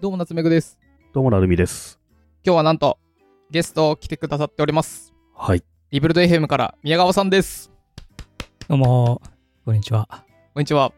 [0.00, 0.78] どうも夏目ぐです。
[1.12, 1.98] どうもなるみです。
[2.44, 3.00] 今日はなんと、
[3.50, 5.12] ゲスト来てくださっております。
[5.34, 5.64] はい。
[5.90, 7.72] リブルド FM から宮川さんです。
[8.68, 9.20] どうも、
[9.64, 10.06] こんにちは。
[10.54, 10.92] こんにちは。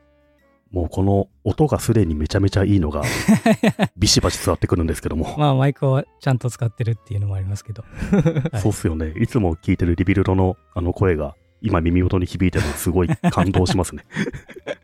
[0.70, 3.02] もうこの音がすでにめちゃめちゃいいのが
[3.96, 7.82] ビシバシ伝わってくるんですけども、まあ、マイクをちゃんと使ってるっていうのもありますけど。
[8.52, 9.14] はいそうっすよね。
[9.18, 14.04] いつも聞いてるリビルドのあの声が今耳元に響いてるのすごい感動しますね。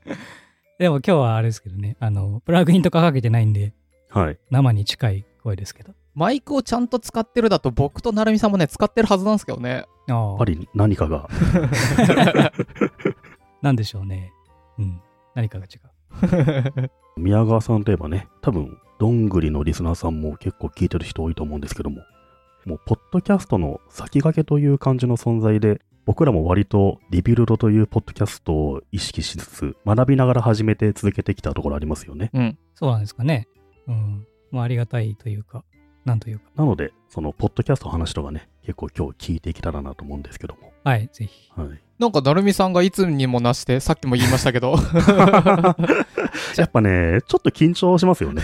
[0.78, 3.74] でも今日はあれですけどね、あの、プラグインとかかけてないんで、
[4.20, 4.38] はい。
[4.50, 5.92] 生に近い声ですけど。
[6.14, 9.84] マイクをちゃんと使ってるだと僕と成美さんもね、使ってるはずなんですけどね。
[10.08, 11.28] あやっぱり何かが、
[13.60, 14.32] なんでしょうね。
[14.78, 15.00] うん。
[15.34, 15.76] 何かが違
[16.78, 16.90] う。
[17.20, 22.00] 宮川さんといえばね、多分、どんぐりのリスナーさんも結構聞いてる人多いと思うんですけども、
[22.64, 32.30] もう、ポッドキャストの先駆けという感じの存在で、僕らも割とリビルドというポッドキャストを意識しつつ、学びながら始めて続けてきたところありますよね。
[32.32, 32.58] うん。
[32.74, 33.48] そうなんですかね。
[33.88, 34.26] うん。
[34.50, 35.64] まあ、ありがたいというか、
[36.04, 36.44] なんというか。
[36.54, 40.72] なので、その、ポッドキャストの話とかね、結構今日聞いていけたらなと思うんですけども。
[40.84, 41.50] はい、ぜひ。
[41.56, 41.68] はい。
[41.98, 44.76] なんか成美さんがいつにもなして、さっきも言いましたけど。
[46.56, 48.42] やっぱね、ちょっと緊張しますよね。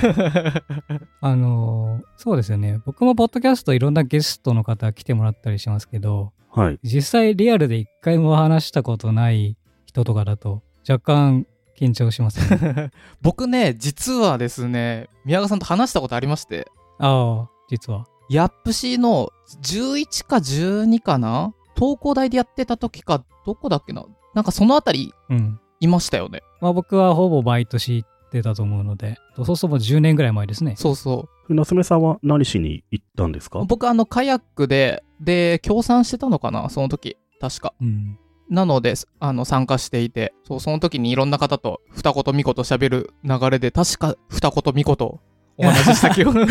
[1.21, 2.81] あのーそうですよね。
[2.87, 6.79] 僕もポッドキャストいろんなゲストの方来てもらったりしますけど、はい。
[6.83, 11.47] 実際リアルで一回も話したことない人とかだと、若干
[11.83, 12.91] 緊張しますね。
[13.23, 18.07] 僕ね、実はですね、宮川さんと話したことありまして、ああ、実は。
[18.31, 19.31] ヤップシーの
[19.63, 21.53] 11か12かな？
[21.77, 24.05] 東工大でやってた時か、どこだっけな？
[24.35, 25.59] なんかそのあたりうん。
[25.81, 26.43] いましたよね。
[26.61, 30.77] まあ僕はほぼ毎年行ってたと思うので、そうするともう10年ぐらい前ですね。
[30.77, 31.55] そうそう。
[31.55, 38.19] 夏目さんは何しに行ったんですか僕あのカヤックでで協賛してたのかなその時確かうん。
[38.53, 45.21] なのであの参加していてそうその時にいろんな方と二言三言喋る流れで確か二言三言
[45.59, 46.47] お話しした記憶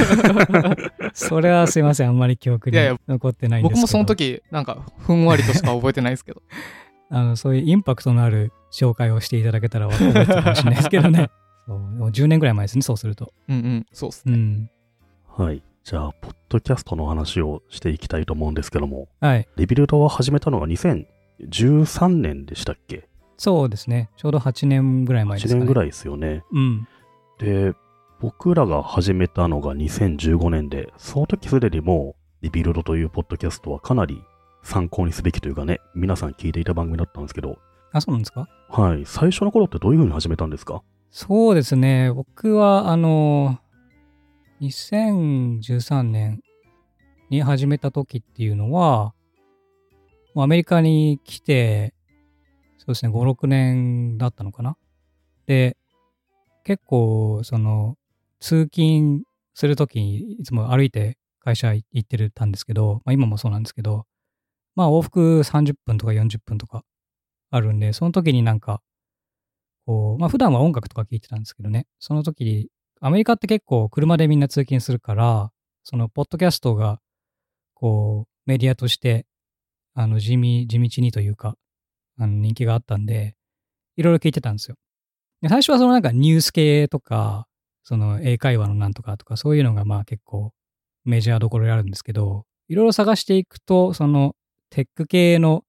[1.13, 3.75] それはすいません、あんまり記憶にいやいや残ってないんですけど。
[3.75, 6.41] 僕もその時なんかふんわりとしか覚えてないですけど
[7.09, 11.29] あの、そういうインパクトのある紹介をしていただけたら覚えてるかもしれないですけどね。
[11.67, 13.33] そうもう10年ぐらい前ですね、そうすると。
[13.49, 14.69] うんうんそうっすね、うん。
[15.27, 15.61] はい。
[15.83, 19.47] じゃあ、ポッドキャストの話をしていきたいと思うんですけども、はい。
[19.57, 20.67] リビルドを始めたのが
[21.49, 23.07] 2013年でしたっけ？
[23.37, 24.09] そうですね。
[24.17, 25.59] ちょうど8年ぐらい前で ?1 すかね。
[25.63, 25.65] い。
[25.65, 26.43] 年ぐらいですよね。
[26.51, 26.87] うん。
[27.39, 27.73] で、
[28.19, 34.21] 僕らが始めたのが2015年で、その時すでにもう、リビルドというポッドキャストはかなり
[34.63, 37.57] 参考にすべきというかね、皆さん聞いていた番組だったんですけど、
[37.93, 38.47] あ、そうなんですか？
[38.69, 39.03] はい。
[39.05, 40.83] 最初の頃ってどういう風に始めたんですか？
[41.09, 42.11] そうですね。
[42.11, 43.59] 僕は、あの、
[44.61, 46.41] 2013年
[47.29, 49.13] に始めた時っていうのは、
[50.35, 51.93] アメリカに来て、
[52.77, 54.77] そうですね、5、6年だったのかな。
[55.45, 55.77] で、
[56.63, 57.97] 結構、その、
[58.39, 64.05] 通勤するときにいつも歩いて会社行ってるたんですけど、まあ今もそうなんですけど、
[64.75, 66.83] まあ往復30分とか40分とか
[67.51, 68.81] あるんで、その時になんか、
[69.85, 72.69] こう、まあ普段は音楽とか聴いてたんですけどね、その時に、
[72.99, 75.51] アメリカって結構車でみんな通勤するから、
[75.83, 76.99] そのポッドキャストが、
[77.73, 79.25] こう、メディアとして、
[79.93, 81.55] あの、地味、地道にというか、
[82.17, 83.35] あの、人気があったんで、
[83.97, 84.75] いろいろ聞いてたんですよ。
[85.41, 87.47] で最初はそのなんかニュース系とか、
[87.83, 90.53] その英会話のなんとかとか、そういうのがまあ結構
[91.03, 94.35] メジャーどころであるんですけど、いろいろ探していくと、その
[94.69, 95.63] テック系の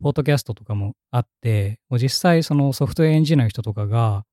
[0.00, 4.24] ポッドキャストとかもあって、もう実際そのソフトウェアエンジニアの人とかが、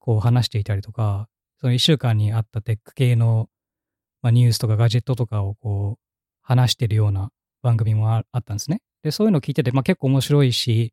[0.00, 1.28] こう話していたりとか、
[1.60, 3.48] その一週間にあったテック系の、
[4.22, 6.00] まあ、ニュースとかガジェットとかをこう
[6.42, 7.30] 話してるような
[7.62, 8.80] 番組もあったんですね。
[9.02, 10.92] で、そういうのを聞いてて、まあ結構面白いし、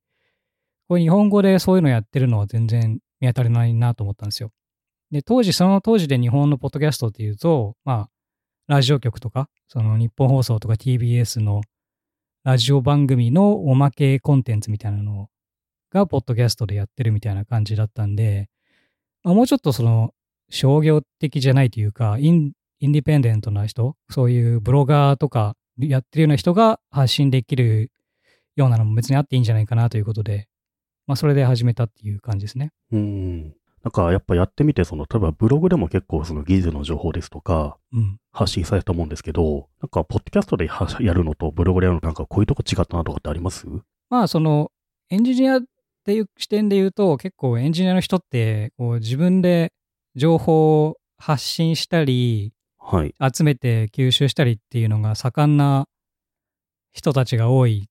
[0.88, 4.52] これ日本語でそういうのやってるのは全然見当たらないなと思ったんですよ。
[5.12, 8.10] で、当時、その当時で日本のポッドキャストっていうと、まあ、
[8.68, 11.62] ラジオ局とか、その日本放送とか TBS の
[12.44, 15.30] ラジオ番組のおまけコンテンツみたいなの
[15.92, 18.50] が、ポッドキャストでやってるみたいな感じだったんで、
[19.24, 20.14] まあ、もうちょっとその、
[20.50, 27.92] 商業的じゃないというか、インディペンデントな人、そういうブロガーとかやってるような人が発信できる
[28.56, 30.48] ようなのも別にあっていいんじゃないかなということで、
[31.06, 32.72] まあ、それで始めたっていう感じですね。
[32.92, 33.44] うん。
[33.84, 38.18] なんかやっぱやってみて、その、例えばブログでも結構その技術の情報ですとか、うん。
[38.34, 43.68] 発信されたと思うんですけど、なんか、ポッドキャストではやるのとブログでやるのとなんかこういうとこ違ったなとかってあります？
[44.10, 44.72] まあ、その、
[45.10, 45.62] エンジニアっ
[46.04, 49.72] ていう視点で言うと、結構エンジニアの人って、こう自分で
[50.16, 52.52] 情報を発信したり、
[52.90, 53.14] はい。
[53.36, 55.88] 集めて吸収したりっていうのが盛んな
[56.94, 57.90] 人たちが多い、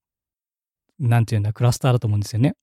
[0.99, 2.55] なんていうんだ、クラスターだと思うんですよね。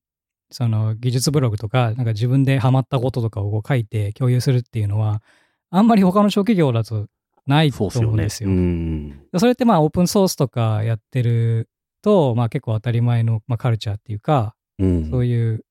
[0.49, 5.21] その技術ブログとか、なんか自分でハマったこととかをこう書いて共有するっていうのは、
[5.69, 7.05] あんまり他の小企業だと
[7.45, 7.85] ないと。
[7.85, 8.49] 思うんですよ。
[8.49, 9.27] うん。
[9.37, 11.69] それってまあオープンソースとかやってる
[12.01, 15.09] と、まあ結構当たり前の、まあ、カルチャーっていうか、うん。
[15.11, 15.63] そういう、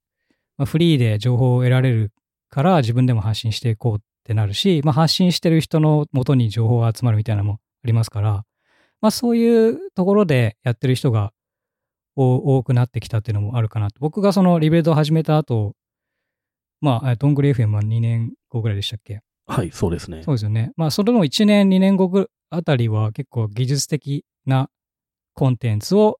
[0.59, 2.13] まあ、フリーで情報を得られる
[2.51, 8.45] から自分でも発信していこうってなるし、まあ、発信してる人の元に情報が集まるみたいなのもありますから、
[9.01, 11.33] まあ、そういうところでやってる人が
[12.15, 13.97] お多くなってきたっていうのもあるかなと。
[14.01, 15.75] 僕がそのリベルトを始めた後、
[16.81, 19.21] まあ、えどんぐり FM は2年後ぐらいでしたっけ？
[19.47, 20.23] はい、そうですね。
[20.23, 20.73] そうですよね。
[20.77, 24.69] まあ、それも1年、2年後ぐあたりは結構技術的な
[25.35, 26.19] コンテンツを、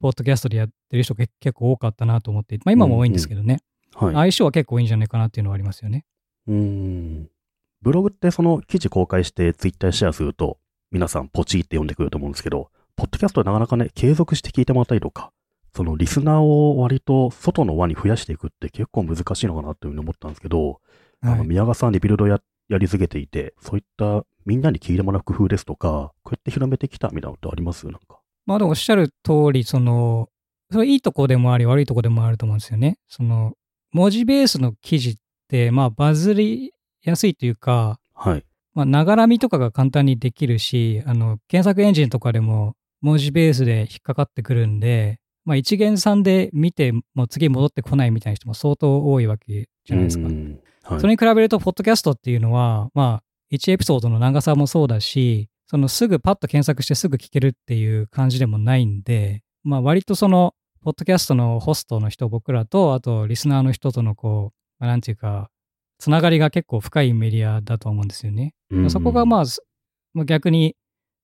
[0.00, 3.60] ポッドキャストでやってる人が結構多かったなと思って、まあ今も多いんですけどね。
[3.94, 4.14] はい。
[4.14, 6.04] 相性は結構いいんじゃないかなっていうのはありますよね。
[6.46, 7.30] うん。
[7.82, 10.58] ブログってその記事公開してツイッターシェアすると、
[10.90, 15.32] 皆さんポチって読んでくると思うんですけど、ポッドキャストはなかなかね、継続して聞いてもらったりとか、
[15.74, 20.80] そのリスナーを割と外の輪に増やしていくって結構難しいのかなというふうに思ったんですけど、
[21.22, 27.86] あの宮川さんリビルドややり続けていて、そういったみんなに聞いてもらう工夫ですとか、こうやって広めてきたみたいなのってあります？
[27.86, 28.20] なんか。
[28.46, 30.28] まあでもおっしゃる通り、その、
[30.72, 32.98] それいいとこでもあり悪いとこでもあると思うんですよね。
[33.06, 33.54] その、
[33.92, 35.20] 文字ベースの記事って、
[35.70, 38.44] まあバズりやすいというか、はい。
[38.74, 50.30] まあ、ながらみとかが簡単にできるし、あの、検索エンジンとかでも文字ベースで引っかかってくるんで、まあ、一元さんで見て、もう次戻ってこないみたいな人も相当多いわけじゃないですかう。
[50.30, 51.00] んはい。
[51.00, 65.50] それに比べると、ポッドキャストっていうのは、まあ、1エピソードの長さもそうだし、そのすぐパッと検索してすぐ聞けるっていう感じでもないんで、まあ、割とその、ポッドキャストのホストの人、僕らと、あと、リスナーの人とのこう、まあなんていうか、
[65.98, 68.54] つながりが結構深いメディアだと思うんですよね。
[68.70, 70.74] うんそこがまあ、逆に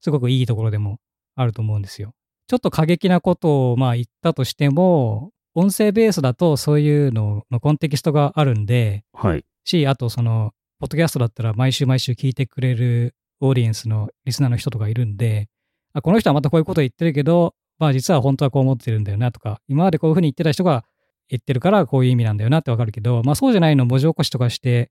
[0.01, 0.99] すごくいいところでも
[1.35, 2.13] あると思うんですよ。
[2.47, 9.45] ちょっと過激なことをまあ言ったとしても、音声ベースだとそういうののコンテキストがあるんで、はい。
[9.65, 15.49] し、あとその、ポッドキャストだったら毎週毎週聞いてくれるオーディエンスのリスナーの人とかいるんで、
[15.95, 20.85] あこの人はまたこういうこと言ってるけど、まあ実は本当はこう思ってるんだよなとか、今までこういうふうに言ってた人が
[21.29, 24.91] 言ってるからこういう意味なんだよなってわかるけど、まあそうじゃないの文字起こしとかして、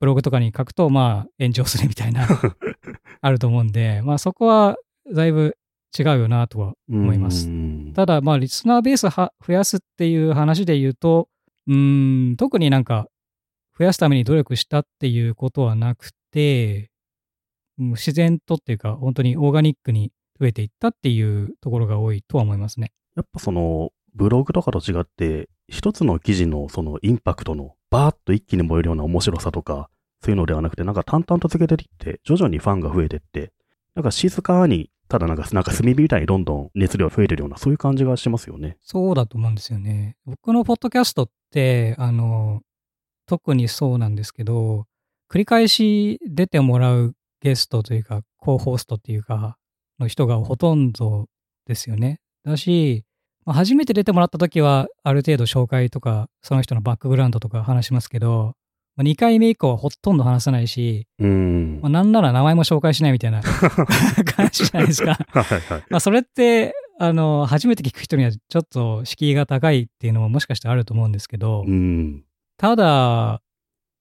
[0.00, 2.26] ブログとかに書くと、まあ炎上するみたいな、
[3.20, 4.76] あると思うんで、まあそこは
[5.12, 5.56] だいぶ
[5.98, 11.28] 違うよなとは思いますうんただ、まあ、リスナーベースは増やすっていう話で言うと、
[11.66, 13.08] うーん、特になんか、
[13.78, 16.90] 増やすために努力したっていうことはなくて、
[17.78, 20.10] うん自然とっていうか、本当にオーガニックに
[20.40, 22.92] 増えていったっていうところが多いとは思いますね。
[23.16, 29.90] やっぱその、ブログとかと違って、一つの記事のそのインパクトのバーッと一気に燃えるような面白さとか、
[30.20, 33.52] そういうのではなくて、なんか淡々と続けていって、徐々にファンが増えていって、
[33.94, 38.76] なんか静かに、ただなんか、なんか炭火みたいにどんどん熱量増えてるような、そういう感じがしますよね。
[38.82, 40.16] そうだと思うんですよね。
[40.26, 42.60] 僕のポッドキャストって、あの、
[43.26, 44.86] 特にそうなんですけど、
[45.30, 49.56] 繰り返し出てもらうゲストというか、コーホストっていうか、
[49.98, 51.26] の人がほとんど
[51.66, 52.20] ですよね。
[52.44, 53.04] だし、
[53.48, 58.52] まあ初めて出てもらった時は、ある程度紹介とか、その人のバックグラウンドとか話しますけど、
[58.94, 61.80] まあ、2回目以降はほとんど話さないし、うーん。
[61.80, 63.40] まあ、なんなら名前も紹介しないみたいな
[64.36, 65.14] 感じじゃないですか。
[65.30, 65.84] はいはい。
[65.88, 72.24] まあ、それって、あの、初めて聞く人にはちょっと敷居が高いっていうのももしかしてあると思うんですけど、うん。
[72.58, 73.40] ただ、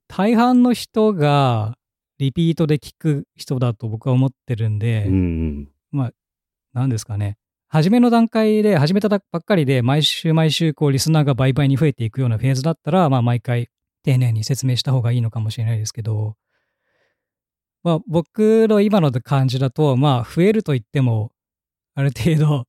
[0.10, 1.78] 大半の人が
[2.20, 5.70] リピートで聞く人だと僕は思ってるんで、うん。
[6.74, 7.38] 何ですかね。
[7.70, 13.70] 初めの段階で、始めたばっかりで、毎週毎週、こう、リスナーが倍々に増えていくようなフェーズだったら、まあ、毎回、
[14.04, 16.36] 丁寧に説明した方がいいのかもしれないですけど、
[17.84, 21.32] まあ、僕の今の感じだと、まあ、増えると言っても、
[21.94, 22.66] ある程度、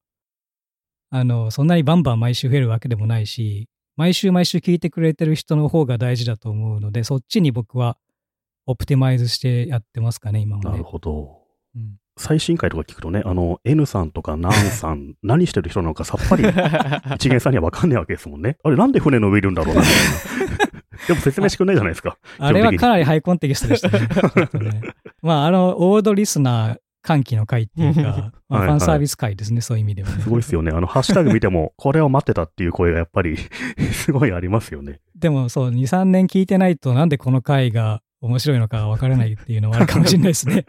[1.10, 7.96] あの、そんなにバンバン毎週増えるわけでもないし、毎週毎週聞いてくれてる人の方が大事だと思うので、そっちに僕は、
[8.66, 10.82] オプティマイズしてやってますかね、今はねなる。
[10.82, 11.42] ほど。
[11.76, 16.44] うん最新回とか聞くとね、あの、N さんとかナンさん、 何してる人なのかさっぱり
[17.14, 18.58] 一元さんには分かんないわけですもんね。
[18.62, 20.58] あれ、なんで船の上いるんだろうなみたいな。
[21.06, 22.18] でも説明してくんないじゃないですか。
[22.38, 24.70] あれはかなりハイコンテキストでしたね。
[24.70, 24.82] ね
[25.22, 30.22] まあ、あの、オールドリスナー歓喜の会っていうか、まあ、はいファンサービス会ですね、そういう意味ではね。
[30.22, 30.72] すごいですよね。
[30.74, 33.36] あの、ハッシュタグ見ても、これを待ってたっていう声がやっぱり、
[33.92, 35.00] すごいありますよね。
[35.16, 40.66] でもそう、2、3年聞いてないと、なんでこの回が面白いのかわからないっていうのはあるかもしれないですね。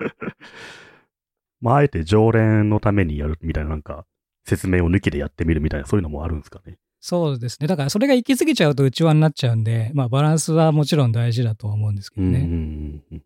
[1.62, 4.06] まあ、あえて常連のためにやるみたいな、なんか、
[4.46, 6.78] 説明を抜きでやってみるみたいな、そういうのもあるんですかね。
[7.02, 7.68] そうですね。
[7.68, 12.40] だから、それが行き過ぎちゃうと内輪になっちゃうんで、まあ、バランスはもちろん大事だとは思うんですけどね。
[12.40, 13.24] うんうんうんうん。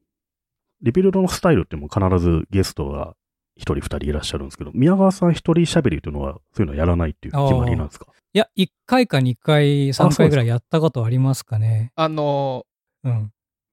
[0.82, 3.16] リビルドのスタイルってもう必ずゲストが
[3.56, 8.08] 一人二人いらっしゃるんですけど、宮川さん一人喋りっていうのは、そういうのはやらないっていう決まりなんですか？
[8.34, 11.92] いや、1回か2回、3そうですか回ぐらいやったことありますかね。
[11.96, 12.66] あの
[13.04, 13.32] うん。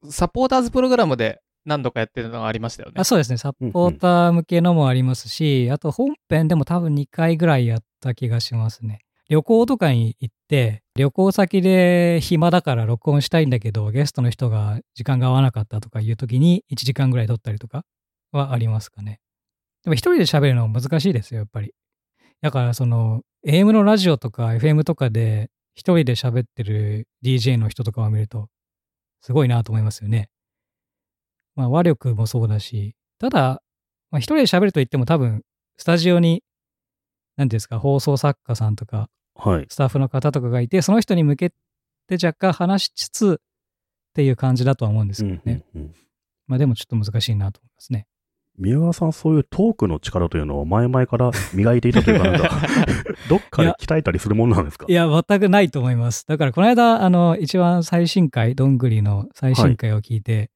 [0.09, 3.05] サポーターズプログラムで何度かやってるのがありましたよねあ。
[3.05, 3.37] そうですね。
[3.37, 9.01] サポーター向けのもありますし、あと本編でも多分2回ぐらいやった気がしますね。
[9.29, 17.85] 旅行とかに行って、旅行先で暇だから録音したいんだけど、ゲストの人が時間が合わなかったとかいう時に1時間ぐらい撮ったりとか
[18.33, 19.21] はありますかね。
[19.85, 21.73] でも一人で喋るの難しいですよ、やっぱり。
[22.43, 28.49] だからその、AM のラジオとか FM とかで一人で喋ってる DJ の人とかを見ると、
[29.23, 30.29] すごいなと思いますよね。
[31.61, 33.63] まあ、話力もそうだし、ただ、
[34.11, 35.43] まあ、一人で喋ると言っても多分、
[35.77, 36.43] スタジオに、
[37.37, 39.67] 何ですか、放送作家さんとか、はい。
[39.69, 41.51] スタッフの方とかがいて、その人に向け
[42.09, 43.45] て若干話しつつっ
[44.15, 45.65] ていう感じだとは思うんですうんけどね。
[45.75, 45.95] うんうん
[46.47, 48.09] まあでもちょっと難しいなと思いますね。
[48.59, 52.51] 宮川さん、そういうトークの力というのは前々から磨いていたというか、なんか、
[53.29, 54.87] どっかで鍛えたりするものなんですか？
[54.89, 56.27] いや、全くないと思います。
[56.27, 60.51] だからこの間、あの、一番最新回、どんぐりの最新回を聞いて、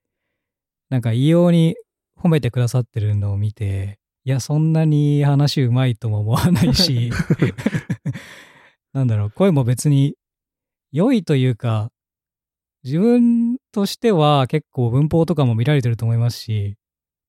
[0.90, 1.76] なんか異様に
[2.20, 7.10] 褒めてくださってるのを見て、いや、そんなに話うまいとも思わないし、
[8.92, 10.14] なんだろう、声も別に
[10.92, 11.90] 良いというか、
[12.84, 16.76] 自分としては結構文法とかも見られてると思いますし、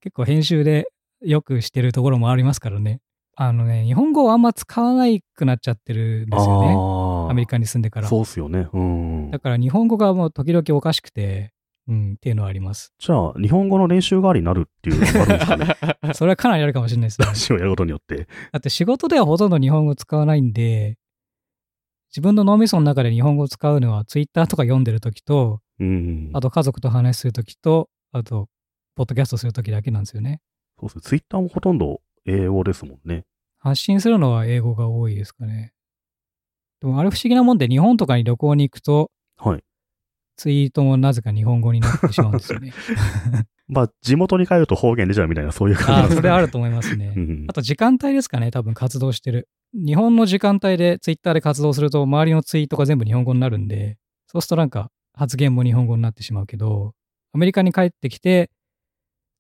[0.01, 0.87] 結構編集で
[1.21, 2.99] よくしてるところもありますからね。
[3.37, 7.31] あのね、日本語をあんま使わないくなっちゃってるんですよね。
[7.31, 8.07] アメリカに住んでから。
[8.07, 8.67] そうっすよね。
[8.71, 9.31] うん。
[9.31, 11.51] だから日本語がもう時々おかしくて、
[11.87, 12.93] うん、っていうのはあります。
[12.97, 15.57] じゃあ、日本語の練習代わりになるっていうのがあるんですか
[16.07, 16.13] ね。
[16.15, 17.33] それはかなりあるかもしれないですねラ。
[17.35, 18.27] ジオやることによって。
[18.51, 20.97] だって仕事ではほとんど日本語使わないんで、
[22.09, 26.31] 自分の脳みその中で日本語を使うのはツイッターとか読んでるときと、うん。
[26.33, 28.47] あと家族と話するときと、あと、
[28.95, 30.41] ポッドキャストするときだけなんですよね。
[30.79, 31.01] そうですね。
[31.01, 33.25] ツイッターもほとんど英語ですもんね。
[33.59, 35.73] 発信するのは英語が多いですかね。
[36.79, 39.63] でもあれ不思議なもんで、日本とかに旅行に行くと、はい。
[40.37, 42.73] ツイートもなぜか日本語になってしまうんですよね。
[43.67, 47.19] まあ、地元に帰ると方言出ちゃうみたいな、そういう感じでねそれあると思いますねう。
[47.19, 49.47] んあと時間帯ですかね、多分活動してる。
[49.73, 56.93] 日本の時間帯でツイッターで活動すると、周りのツイートが全部日本語になるんで、そうするとなんか発言も日本語になってしまうけど、
[57.33, 58.51] アメリカに帰ってきて、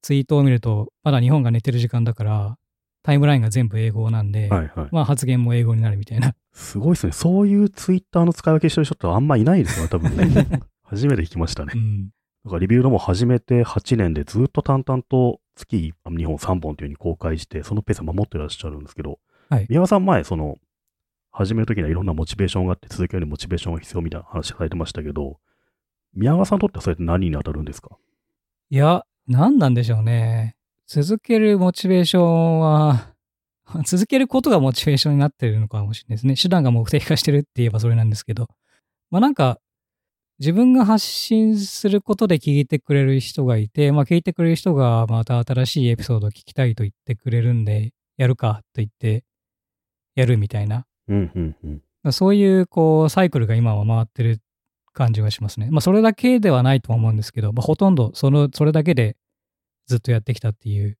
[0.01, 2.57] ツイートを見ると、まだ日本が寝てる時間だから、
[3.03, 4.89] タイムラインが全部英語なんで、はいはい。
[4.91, 6.33] まあ発言も英語になるみたいな。
[6.53, 7.11] すごいですね。
[7.11, 10.61] そういうツイッターの使い分けしてる人ってあんまいないですよね、多分ね。
[10.85, 11.77] 初めて聞きましたねう。
[11.77, 12.09] ん。
[12.45, 20.57] だからリビュードも始めて8年でずっと淡々と月2本3本というふうに公開して、そのペースを守ってらっしゃるんですけど、はい宮川さん前、その、
[21.31, 25.37] 始めるときにはいろんなモチベーションがあって、続けるにモチベーションが必要みたいな話されてましたけど、
[26.13, 27.97] 宮川さんにとってはそれって何に当たるんですか？
[28.69, 30.55] いや、何なんでしょうね。
[30.87, 33.13] 続けるモチベーションは、
[33.85, 36.35] 続けることがモチベーションになってるのかもしれないですね。
[36.35, 38.47] 手段が目的化してるって言えばそれなんですけど。
[39.11, 39.59] まあなんか、
[40.39, 49.23] 自分が発信することで聞いてくれる人がいて、まあ聞いてくれる人がまた新しいエピソードを聞きたいと言ってくれるんで、やるかと言って、
[50.15, 50.85] やるみたいな。
[51.07, 51.81] うん、うん、うん。
[52.03, 54.41] まあそういう、こう、サイクルが今は回ってる
[54.95, 55.69] 感じがしますね。
[55.69, 59.15] まあ、それだけではないとは思うんですけど、まあ、ほとんど、その、それだけで
[59.85, 60.97] ずっとやってきたっていう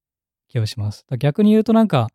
[0.47, 1.05] 気がします。
[1.17, 2.09] 逆に言うとなんか、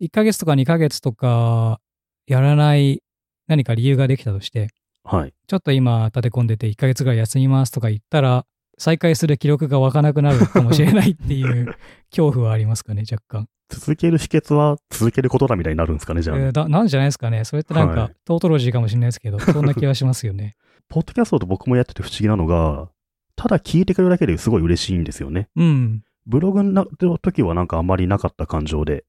[0.00, 1.80] 1ヶ月とか2ヶ月とか、
[2.26, 3.02] やらない
[3.46, 4.68] 何か理由ができたとして、
[5.06, 5.32] はい。
[5.46, 8.44] ちょっと今立て込んでて1ヶ月ぐらい休みますとか言ったら、
[8.78, 11.74] 再開する記録が湧かなくなるかもしれないっていう
[12.10, 13.48] 恐怖はありますかね、若干。
[13.68, 17.44] 続ける秘訣は続けることだみたいになるんですかね、じゃあ、えーだなんじゃないですかね。
[17.44, 20.56] それってなんか、はいトートロジーかもしれないですけど、そんな気はしますよね。
[20.88, 22.90] ポッドキャストと僕もやってて不思議なのが、
[23.34, 25.48] ただ聞いてくれるだけですごい嬉しいんですよね。
[25.56, 26.02] うん。
[26.26, 26.86] ブログの
[27.18, 29.04] 時はなんかあんまりなかった感情で、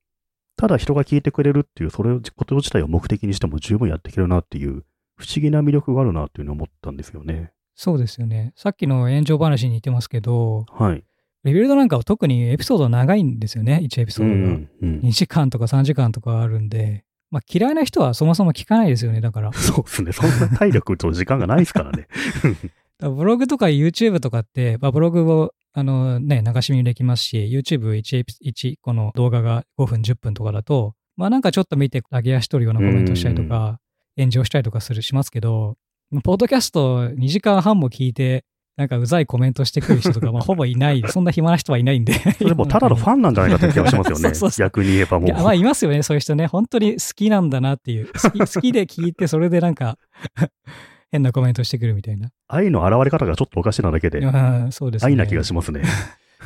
[0.56, 4.84] ただ人が聞いてくれるっていう、それをこと自体を目的にしても十分やっていけるなっていう、
[5.18, 7.52] 不思議な魅力があるなっていうのを思ったんですよね。
[7.76, 8.54] そうですよね。
[8.56, 11.04] さっきの炎上話に似てますけど、はい。
[11.44, 14.40] レビルドなんかは特にエピソード長いんですよね、1エピソードが。
[14.40, 19.54] うんうん2時間とか3時間とかあるんで、まあ嫌いな人はそもそも聞かないですよね、だから。
[19.54, 20.12] そうですね。
[20.12, 22.08] そんな体力と時間がないですからね。
[23.00, 33.80] らブログとか YouTube とかって、まあ、ブログをあのね、流し見できますし、YouTube1 エピ、1個の動画が5分、10分とかだと、まあなんかちょっと見て、上げ足取るようなコメントしたりとか、
[34.18, 35.78] 炎上したりとかする、しますけど、
[36.24, 38.46] ポッドキャスト2時間半も聞いて、
[38.78, 42.14] なんかうざいコメントしてくる人とか、まあほぼいない、 そんな暇な人はいないんで。
[42.14, 44.52] それもただのファンなんじゃないかって気がしますよね そうそう。
[44.52, 45.32] そう逆に言えばもう。
[45.32, 46.48] まあいますよね、そういう人ね。
[46.48, 48.08] 本当に好きなんだなっていう。
[48.14, 49.98] 好き好きで聞いて、それでなんか、
[51.12, 52.30] 変なコメントしてくるみたいな。
[52.48, 55.12] 愛の現れ方がちょっとおかしいなだけで、あそうですね。
[55.12, 55.82] 愛な気がしますね。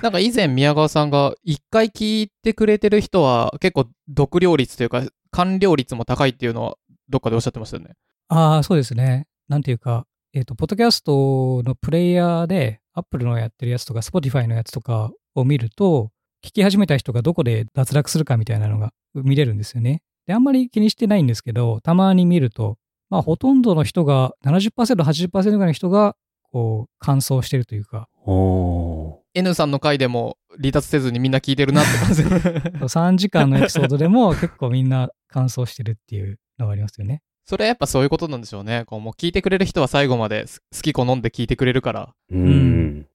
[0.01, 6.78] なんか以前宮川さんが一回聞いてくれてる人は結構読料率というか完了率も高いっていうのは
[7.12, 7.91] どっかでおっしゃってましたよね。
[8.30, 9.27] ああ、そうですね。
[9.48, 16.10] なんていうか、えっ、と、ポッドキャストのプレイヤーで、Apple のやってるやつとか Spotify のやつとかを見ると、
[16.44, 20.01] 聞き始めた人がどこで脱落するかみたいなのが見れるんですよね。
[20.25, 22.77] で、あんまり気にしてないんですけど、たまに見ると、
[23.10, 26.15] まあほとんどの人が、70%、80%ぐらいの人が、
[26.51, 32.24] こう、感想してるというか、おー N さんの回でも離脱せずにみんな聞いてるなって感じ。
[32.86, 37.22] 3時間のエピソードでも結構みんな感想してるっていうのがありますよね。
[37.46, 38.84] それはやっぱそういうことなんでしょうね。
[38.86, 42.14] こうもう聞いてくれる人は最後まで好き好んで聞いてくれるから。
[42.30, 43.08] うーん。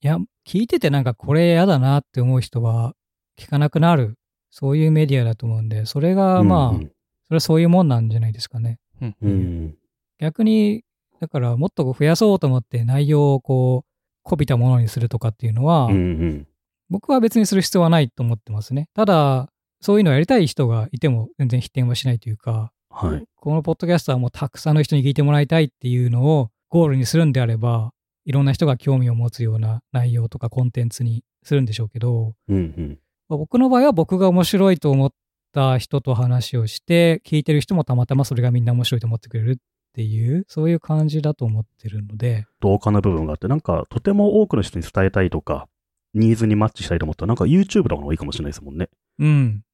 [0.00, 2.94] いや、聞いててなんかこれ嫌だなって思う人は
[3.38, 4.16] 聞かなくなる、
[4.50, 6.90] そういうメディアだと思うんで、それがまあ、うん
[7.28, 8.78] それはそういうもんなんじゃないですかね。
[9.02, 9.30] うんうん。
[9.30, 9.74] うん。
[10.18, 10.82] 逆に、
[11.20, 13.87] だからもっと増やそうと思って内容をこう、
[14.28, 16.46] こびたものにするとかっていうのは、うんうん。
[16.90, 18.88] 僕は別にする必要はないと思ってますね。
[18.94, 19.48] ただ、
[19.80, 23.24] そういうのをやりたい人がいても全然否定はしないというか、はい。
[23.36, 27.92] このポッドキャストはもうたくさんの人に聞いてもらいたいっていうのをゴールにするんであれば、
[28.24, 32.98] いろんな人が興味を持つような内容とかコンテンツにするんでしょうけど、うんうん。
[33.28, 35.10] まあ僕の場合は僕が面白いと思っ
[35.52, 39.56] た人と話をして、聞いてる人もたまたまそれがみんな面白いと思ってくれるっ
[39.98, 45.66] ていう、そういう感じだと思ってるので、同感な部分があって、なんか、とても多くの人に伝えたいとか、
[46.14, 48.88] ニーズにマッチしたいと思ったら、なんか YouTube とかの方がいいかもしれないですもんね。
[49.18, 49.64] うん。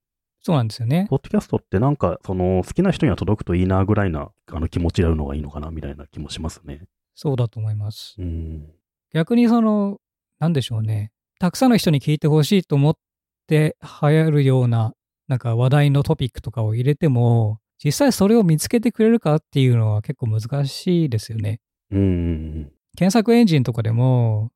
[0.41, 1.09] そうなんですよね。
[1.11, 6.85] ポッドキャストってなんか、その、好きな人には届くといいなぐらいな、あの気持ちでやるのがいいのかな、みたいな気もしますね。
[7.15, 8.15] そうだと思います。
[8.19, 8.71] うん。
[9.13, 9.99] 逆にその、
[10.39, 11.13] なんでしょうね。
[11.39, 12.95] たくさんの人に聞いてほしいと思っ
[13.47, 14.95] て流行るような、
[15.29, 21.61] なんか話題のトピックとかを入れても、実際それを見つけてくれるかっていうのは結構難しいですよね。
[21.91, 24.53] うんうん検索エンジンとかでも、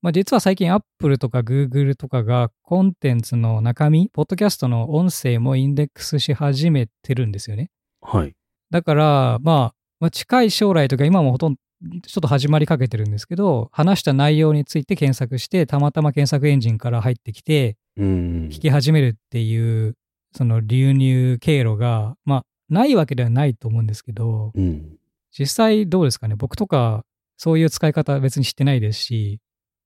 [0.00, 7.70] まあ、実は最近 Apple とか Google とかがコンテンツの中身、ポッドキャストの音声もインデックスし始めてるんですよね。
[8.02, 8.20] うん。
[8.20, 8.34] はい。
[8.70, 11.60] だから、まあ、まあ、近い将来とか今もほとんど
[12.06, 19.96] ちょっと始まりかけてるんですけど、話した内容について検索して、たまたま検索エンジンから入ってきて、聞き始めるっていう、
[20.34, 24.96] その流入経路が、まあ、ないわけではないと思うんですけど、うん。
[25.30, 26.34] 実際どうですかね？
[26.34, 27.04] 僕とか、
[27.36, 29.40] そういう使い方別に知ってないですし、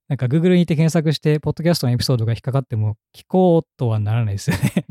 [0.07, 4.85] なんか Google に行って検索して、ポッドキャストのエピソードが引っかかっても、聞こうとはならないですよね。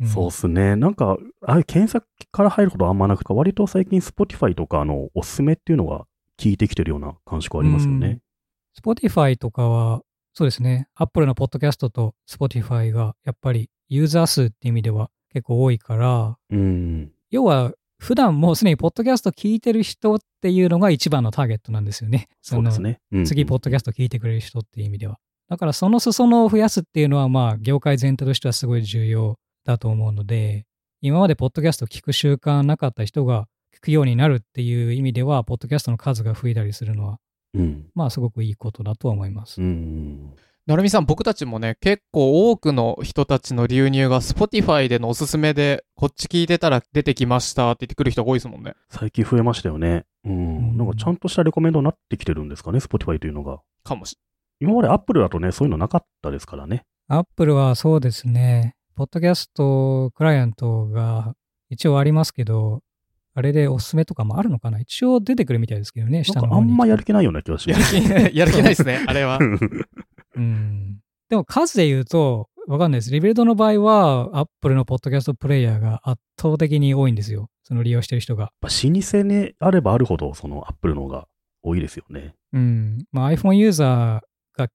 [0.00, 0.06] うん。
[0.06, 0.74] んそうっすね。
[0.76, 6.06] なんか、あ検索から入ることあんまなくて、割と最近 Spotify とかのおすすめっていうのが
[6.38, 8.20] 聞いてきてるような感触ありますよね。
[8.82, 10.02] Spotify とかは、
[10.32, 17.12] そうですね、Apple のポッドキャストと Spotify がやっぱりユーザー数って意味では結構多いから、うん。
[17.34, 22.28] 要は普段もうすでにポッドキャスト聞いてる人っていうのが一番のターゲットなんですよね。
[22.30, 23.00] のそうですね。
[23.10, 25.18] うん次、ポッドキャスト聞いてくれる人っていう意味では。
[25.48, 30.64] だからその裾野を増やすっていうのは、まあ、業界全体としてはすごい重要だと思うので、
[31.00, 37.18] 今までポッドキャスト聞く習慣なかった人が聞くようになるっていう意味では、ポッドキャストの数が増えたりするのは、
[37.54, 37.86] うん。
[37.96, 39.60] まあ、すごくいいことだとは思います。
[39.60, 40.34] うん。
[40.66, 48.72] なるみさん、僕たちもね、結構多くの人たちの流入が Spotify でのおすすめで、こっち聞いてたら出てきましたって言ってくる人が多いですもんね。
[48.88, 50.04] 最近増えましたよね。
[50.24, 50.76] ううんん。
[50.78, 53.58] なんかちゃんとしたレコメンドになってきてるんですかね、Spotify というのが。
[53.82, 54.16] かもし
[54.58, 56.84] 今まで Apple だとね、そういうのなかったですからね。
[57.08, 61.34] アップルはそうですね、ポッドキャストクライアントが
[61.68, 62.80] 一応ありますけど、
[63.34, 64.80] あれでおすすめとかもあるのかな？
[64.80, 66.52] 一応出てくるみたいですけどね、下の方に。
[66.52, 67.94] かあんまやる気ないような気がします。
[67.94, 69.38] 気、やる気ないですね、あれは。
[70.36, 71.00] うん。
[71.28, 73.10] でも数で言うと、わかんないです。
[73.10, 77.50] リビルドの場合は、アップルのポッドキャストプレイヤーが圧倒的に多いんですよ。
[77.62, 78.44] その利用してる人が。
[78.44, 81.26] やっぱ老舗にあればあるほど、その Apple の方が
[81.62, 82.34] 多いですよね。
[82.52, 83.04] うん。
[83.12, 84.68] まあ iPhone ユーザーが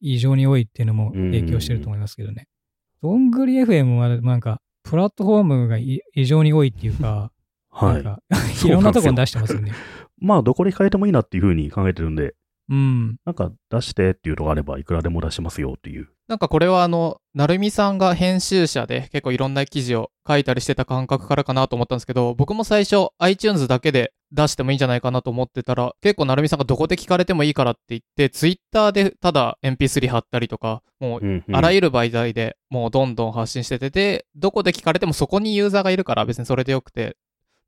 [0.00, 2.46] 異常に多いっていうのも影響してると思いますけどね。
[3.02, 7.30] どんぐり FM はなんか、プラットフォームがい異常に多いっていうか、
[7.70, 8.00] はい。
[8.66, 9.72] いろんなところに出してますよね。
[10.18, 12.34] まあ、どこで変えてもいいなっていうふうに考えてるんで、
[12.68, 13.16] うん。
[13.24, 16.08] なんか出してっていうのがあれば、いくらでも出しますよっていう。
[16.26, 31.44] なんかこれはあの、なるみさんが編集者で結構いろんな記事を書いたりしてた感覚からかなと思ったんですけど、僕も最初 iTunes だけで出してもいいんじゃないかなと思ってたら、結構なるみさんがどこで聞かれてもいいからって言って、Twitter でただ MP3 貼ったりとか、もう。
[31.52, 37.16] あらゆる媒体でもうどんどん発信してて、で、どこで聞かれてもそこにユーザーがいるから別にそれでよくて、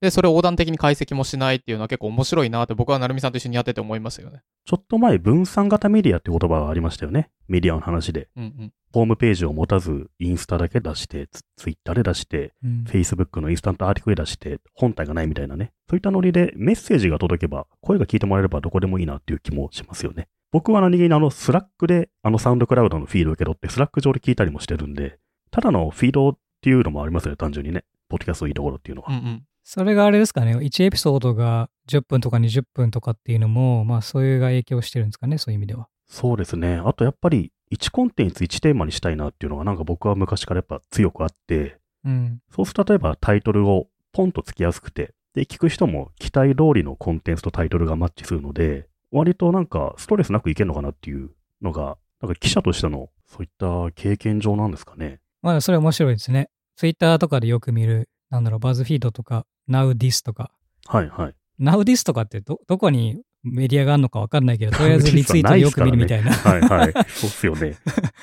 [0.00, 4.42] で、それを横断的に解析もしないっていうのは結構面白いなって僕はなるみさんと一緒にやってて思いますよね。
[4.66, 7.30] ちょっと前、分散型メディアって言葉がありましたよね。
[7.48, 8.28] メディアの話で。
[8.36, 8.72] うんうん。
[8.92, 15.72] ホームページを持たず、インスタだけ出して、ツイッターで出して、うん、Facebook のインスタントアーティクルで出して、本体がないみたいなね。
[15.88, 20.28] そういったノリでメッセージが届けば、声が聞いてもらえればどこでもいいなっていう気もしますよね。
[20.52, 25.18] 僕は何気にあの、スラックで、あのサウンドクラウドのフィードを受け取って、スラック上で聞いたりもしてるんで、
[25.50, 27.84] ただのフィードっていうのもありますよね、単純にね。
[28.08, 29.12] ポッドキャストのいいところっていうのは。
[29.12, 29.42] うんうん。
[29.68, 30.56] それがあれですかね。
[30.56, 35.38] 1エピソードが10分とか20分とかっていうのも、まあ、そういうが影響してるんですかね。
[35.38, 35.88] そういう意味では。
[36.08, 36.76] そうですね。
[36.76, 42.38] あとやっぱり、1コンテンツ1テーマにしたいなっていうのがなんか僕は昔からやっぱ強くあって、うん。
[42.54, 55.18] そうすると例えばタイトルをポンとつきやすくて、で、聞く人も期待通りのコンテンツとタイトルがマッチするので、割となんかストレスなくいけるのかなっていうのが、なんか記者としてのそういった経験上なんですかね。
[55.42, 56.50] まあ、それ面白いですね。
[56.76, 60.50] ツイッターとかでよく見る、なんだろう、バズフィードとか、 NowThis とか。
[60.86, 61.34] はいはい。
[61.60, 66.32] NowThis とかってど、どこにメディアがあるのかわかんないけど、 とりあえずリツイートでよく見るみたいな。
[66.32, 66.92] はいはい。
[67.08, 67.76] そうっすよね。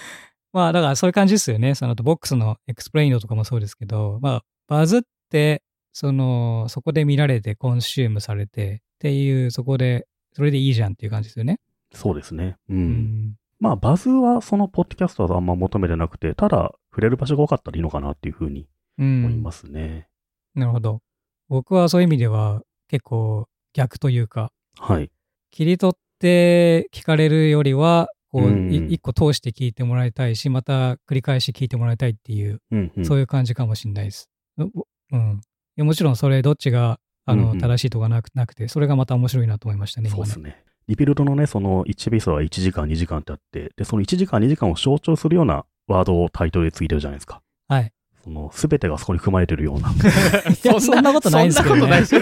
[0.54, 1.74] まあ、だからそういう感じですよね。
[1.74, 11.60] その、 Vox の Explained とかもそうですけど、まあ、バズって、その、そこで見られて、コンシュームされて、っていう、そこで、それでいいじゃんっていう感じですよね。
[11.94, 12.58] そうですね。
[12.70, 12.74] う。
[12.74, 12.82] うん
[13.30, 13.36] ん。
[13.60, 18.68] まあ、バズはそのポッドキャストはあんま求めてなくて、ただ触れる場所が多かったらいいのかなっていうふうに
[19.00, 19.44] う思いん。
[19.44, 20.08] ますね。
[20.54, 21.02] なるほど。
[21.50, 25.10] 僕はそういう意味では、結構逆というか、はい。
[25.52, 33.06] 切り取って聞かれるよりは、こう、うんい一個通して聞いてもらいたいし、また繰り返し聞いてもらいたいっていう、うんうん。
[33.06, 34.30] そういう感じかもしれないです。
[34.58, 34.64] う
[35.12, 35.42] うん。
[35.76, 40.10] いやもちろんそれどっちが、あの、うんうん正しいとかなくなくて、それがまた面白いなと思いましたね。
[40.10, 40.64] そうですね。
[40.88, 47.42] リビルドのね、その1ビスは1時間、2時間ってあって、で、その1時間、2時間を象徴するようなワードをタイトルでついてるじゃないですか。
[47.68, 47.92] はい。
[48.24, 49.90] その、すべてがそこに含まれてるような。
[49.90, 49.94] い
[50.64, 52.22] やそんなことないんですけどねそんなことないですよ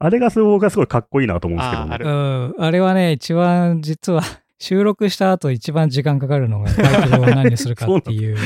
[0.00, 1.98] あれがすごいすごいかっこいいなと思うんですけどね。
[2.04, 2.64] あん。
[2.64, 4.22] あれはね、一番実は、
[4.60, 8.36] 収録した後一番時間かかるのがタイトルを何にするかっていう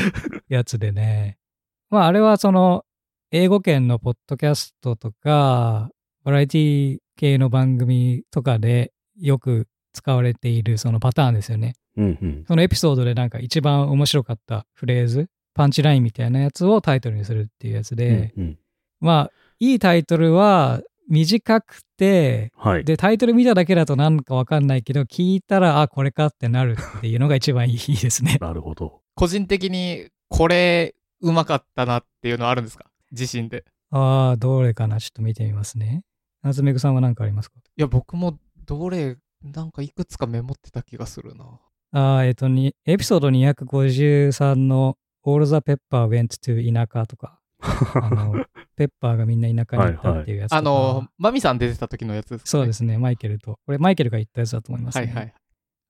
[0.48, 1.38] やつでね。
[1.90, 2.84] まああれはその
[3.30, 5.90] 英語圏のポッドキャストとか
[6.24, 11.76] バラエティ系の番組とかでよく使われているそのパターンですよね。
[11.96, 12.44] うんうん。
[12.46, 18.58] そのエピソードでなんか一番面白かったフレーズ、パンチラインみたいなやつをタイトルにするっていうやつで、うんうん
[19.00, 22.84] まあいいタイトルは短くて、はい。
[22.84, 28.38] で、タイトル見ただけだとなんかわかんないけど、聞いたら、あ、これかってなるっていうのが一番いいですね。
[28.40, 29.02] なるほど。
[29.14, 32.86] 個人的にこれうまかったなっていうのはあるんですか？
[33.12, 33.64] 自信で。
[33.90, 34.98] ああ、どれかな？
[35.00, 36.02] ちょっと見てみますね。
[36.42, 37.58] 夏目ぐさんは何かありますか？
[37.58, 41.44] いや、僕もどれ、なんかいくつかメモってた気がするな。
[41.92, 48.44] ああ、えっ、とに、エピソード253の All the Pepper went to 田舎とか、あの、
[48.76, 50.58] ペッパーがみんな田舎に行ったっていうやつとか。
[50.58, 52.42] あの、マミさん出てた時のやつです、ね。
[52.46, 53.58] そうですね、マイケルと。
[53.66, 55.06] これマイケルが言ったやつだと思いますね。
[55.06, 55.34] はいはい。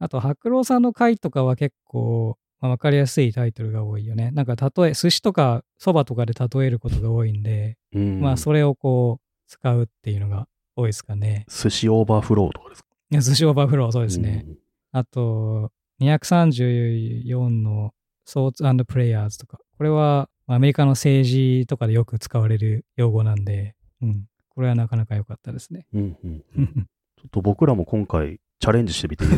[0.00, 4.30] あと、伯郎さんの回とかは結構、まあ、分かりやすいタイトルが多いよね。
[4.32, 11.44] なんか例え、寿司とかそばとかで例えることが多いんで、うんまあそれをこう使うっていうのが多いですかね。
[11.48, 12.88] 寿司オーバーフローとかですか？
[13.10, 14.44] いや寿司オーバーフロー、そうですね。
[14.46, 14.58] うん
[14.94, 17.92] あと、234の
[18.26, 19.58] Thoughts and Prayers とか。
[19.76, 24.24] これはまあアメリカの政治とかでよく使われる用語なんで、うん。
[24.50, 25.86] これはなかなか良かったですね。
[25.92, 29.30] うんうんうん ちょっと僕らも今回チャレンジしてみていい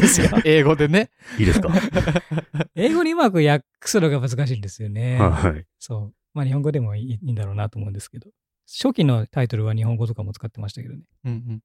[0.00, 0.42] ですか？
[0.44, 1.10] 英語でね。
[1.38, 1.68] いいですか？
[2.74, 5.18] 英語にうまく訳すのが難しいんですよね。
[5.18, 5.64] はい。
[5.78, 6.14] そう。
[6.34, 8.30] まあ日本語でもいいいいんだろうなと思うんですけど。
[8.66, 11.02] 初期のタイトルは日本語とかも使ってましたけどね。
[11.24, 11.62] うん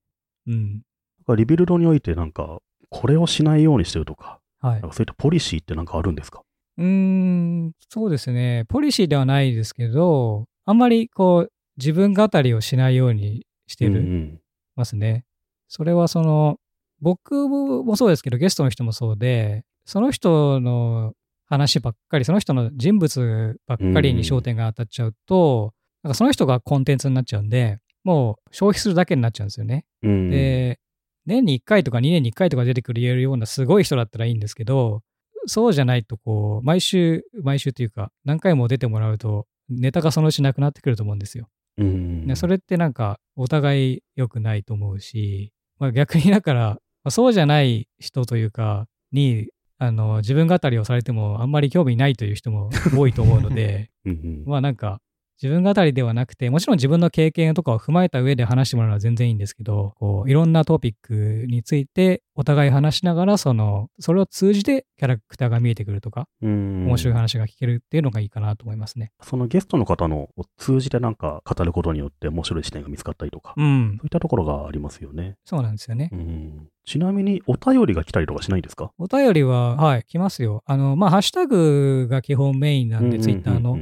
[0.47, 0.83] うん。
[1.27, 1.35] うん。
[1.37, 2.59] リビルドにおいてなんか、
[2.89, 4.89] これをしないようにしてるとか、はいなん。
[4.89, 6.41] かそういったポリシーってなんかあるんですか？
[6.77, 8.65] うーん、そうですね。
[8.67, 14.39] ポリシーではないですけど、あんまりこう、自分語りをしないようにしてる、うん
[14.75, 15.23] ますね。
[15.67, 16.57] それはその、
[17.01, 21.13] 僕もそうですけど、ゲストの人もそうで、その人の
[21.47, 29.85] 話ばっかり、その人の人物ばっかりに焦点が当たっちゃうと、なんかその人がコンテンツになっちゃうんで、もう消費するだけになっちゃうんですよね。
[30.03, 30.79] うんうんで、
[31.27, 35.03] 年に1回とか2年に1回とか出てくる言えるようなすごい人だったらいいんですけど、
[35.45, 41.47] そうじゃないとこう、毎週、毎週というか、何回も出てもらうと、ネタがそのうちなくなってくると思うんですよ。
[41.77, 46.61] うんね、それってなんか、お互い良くないと思うし、まあ、逆にだから、
[47.03, 53.91] まあそうじゃない人というか、に、あの、自分語りをされてもあんまり興味ないという人も多いと思うので、
[54.45, 55.01] まあなんか、
[55.41, 69.11] 自分語りではなくて、もちろん自分の経験とかを踏まえた上で話してもらうのは全然いいんですけど、こう、いろんなトピックについてお互い話しながら、その、それを通じてキャラクターが見えてくるとか、うん面白い話が聞けるっていうのがいいかなと思いますね。
[69.21, 74.05] そのゲストの方のを通じてなんか語ることによって面白い視点が見つかったりとか、うんそう。
[74.05, 75.35] いったところがありますよね。
[75.45, 76.09] そうなんですよね。
[76.11, 78.91] うんちなみにお便りが来たりとかしないんですか？
[78.97, 80.63] お便りは、はい、来ますよ。
[80.65, 83.77] あの、まあ、ハッシュタグが基本メインなんで、ツイッターの。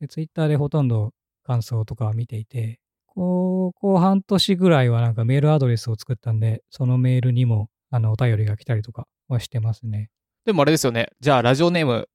[0.00, 1.12] で、ツイッターでほとんど
[1.44, 10.10] 感想とかは見ていて、ここ半年ぐらいはなんかメールアドレスを作ったんで、そのメールにも、あの、お便りが来たりとかはしてますね。
[10.44, 11.08] でもあれですよね。
[11.20, 12.08] じゃあ、ラジオネーム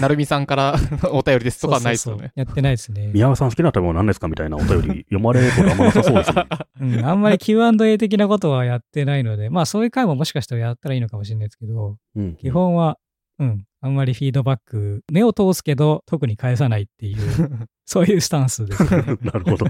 [0.00, 0.76] なるみさんから
[1.10, 2.18] お便りですとかはないですよね。
[2.18, 3.08] そうそうそうやってないですね。
[3.08, 6.46] 宮川さん好きな食べ物何ですかみたいなお便り読まれることあんまなさそうですね。
[6.80, 12.36] うん、あんまり Q&A 的なことはやってないので、まあそういう回ももしかしたらやったらいいのかもしれないですけど、うん。
[12.36, 12.98] 基本は、
[13.38, 17.18] うん、あんまりフィードバック、目を通すけど特に返さないっていう、
[17.84, 18.90] そういうスタンスですね。
[19.20, 19.66] なるほど。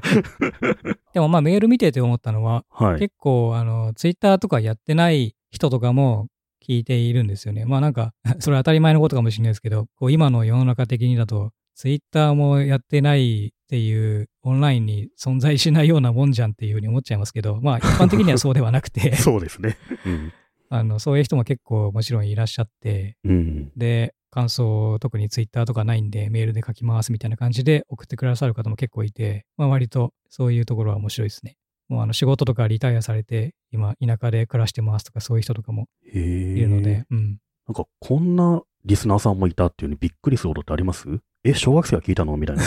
[1.13, 3.01] でもまあメール見てて思ったのは、はい。
[3.01, 6.29] 結構あの、ツイッターとかやってない人とかも
[6.65, 7.65] 聞いているんですよね。
[7.65, 19.77] まあなんか、それ当たり前のことかもしれないですけど、こう今の世の中的にだと、ツイッターもやってないっていう、オンラインに存在しないようなもんじゃんっていうふうに思っちゃいますけど、まあ一般的にはそうではなくて、そうですね。
[20.07, 20.33] うん。
[20.75, 23.71] あの、そういう人も結構もちろんいらっしゃって、うん。
[23.77, 31.57] で、感想、特にツイッターとかないんで、メールで書きますみたいな感じで送ってくださる方も結構いて、まあ割とそういうところは面白いですね。
[31.89, 35.87] もうあの仕事とかリタイアされて、今田舎で暮らしてますとかそういう人とかも。
[36.13, 36.19] い
[36.61, 37.39] るので、うん。
[37.69, 41.07] なんかこんなリスナーさんもいたっていうのにびっくりすることってあります？
[41.45, 42.37] え、小学生が聞いたの？
[42.37, 42.63] みたいな。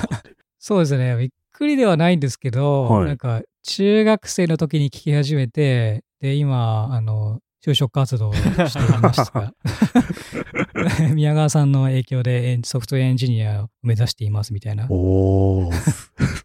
[0.58, 1.16] そうですね。
[1.18, 9.54] びっくりではないんですけど、はいなんか中学生の時に聞き始めて、で、今、あの、就職活動をしていました。
[11.14, 14.86] 宮川さんの影響でエンソフトウェアエンジニアを目指していますみたいな。
[14.88, 15.74] おー。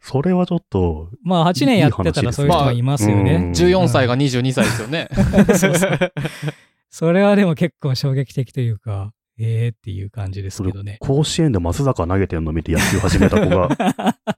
[0.02, 3.70] それはちょっと、 まあ8年やってたらそういう人はいますよいい話ですね。
[3.70, 5.10] 14歳が22歳ですよね。
[5.56, 6.13] そうそう
[6.90, 10.98] それはでも結構衝撃的というか、ええー、っていう感じですけどね。
[11.00, 13.70] 甲子園で松坂投げてんの見て野球始めた子が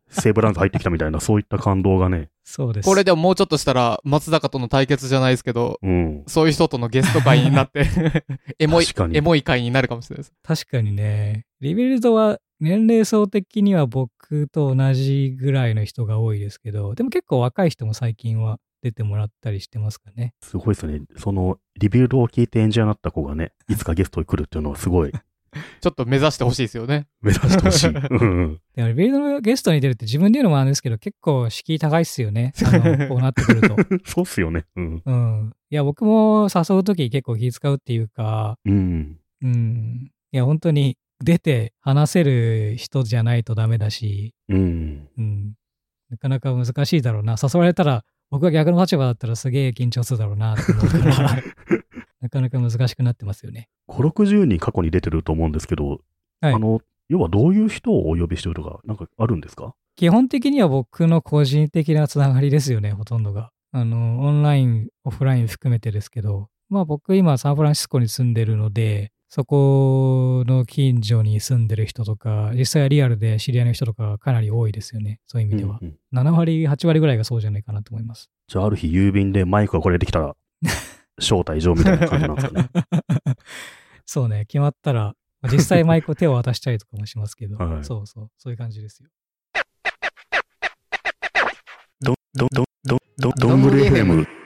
[0.09, 2.29] 西武ランズ入ってきたみたいな、そういった感動がね。
[2.49, 2.85] そうです。
[2.85, 6.23] これでももうちょっとしたら、松坂との対決じゃないですけど、うん。
[6.25, 7.85] そういう人とのゲスト会になって、
[8.57, 10.33] エモい確か、にエモい会になるかもしれないです。
[10.41, 20.33] 確かにね、リビルドは年齢層的には僕と同じぐらいの人が多いですけど、でも結構若い人も最近は出てもらったりしてますかね。
[20.41, 21.01] すごいですね。
[21.17, 25.11] その、リビルドを聞いてエンジニアになった子がね、いつかゲストに来るっていうのはすごい
[25.81, 27.07] ちょっと目指してほしいですよね。
[27.21, 27.87] 目指してほしい。
[27.91, 28.59] うんうん。
[28.75, 32.53] でもリビルドのゲストに出るって自分で言うのもあるんですけど、結構敷居高いっすよね。
[32.65, 33.75] あの、 こうなってくると。
[34.05, 34.65] そうっすよね。
[34.75, 35.01] うん。
[35.05, 35.53] うん。
[35.69, 39.17] いや、僕も誘うとき結構気遣うっていうか、うん。
[39.41, 40.11] うん。
[40.31, 45.07] いや、本当に出て話せる人じゃないとダメだし、うん。
[45.17, 45.53] うん。
[46.09, 47.35] なかなか難しいだろうな。
[47.41, 51.43] 誘われたら、僕が逆の立場だったらすげえ緊張するだろうなって思うから、
[52.29, 53.67] なかなか難しくなってますよね。
[53.89, 56.01] 5、60人過去に出てると思うんですけど、
[56.41, 59.73] はいあの、要はどういう人をお呼びしてるとか、なんかあるんですか？
[59.95, 63.51] 基本的には僕の個人的なつながりですよね、ほとんどが。
[63.71, 75.19] あの、オンライン、オフライン含めてですけど、まあ僕今サンフランシスコに住んでるので、そこの近所に住んでる人とか、実際はリアルで知り合いの人とかかなり多いですよね。
[75.27, 75.77] そういう意味では。
[75.81, 78.31] うんうん7割、8割ぐらいがそうじゃないかなと思います。
[78.47, 80.35] じゃあある日郵便でマイクがこれできたら、
[81.19, 82.69] 招待状みたいな感じなんですかね。
[84.05, 89.09] そうね、決まったら、まあ実際マイクを手を渡したりとかもしますけど、はいそうそう、そういう感じですよ。
[92.01, 94.38] ど、ど、ど、ど、ど、どんぐり FM。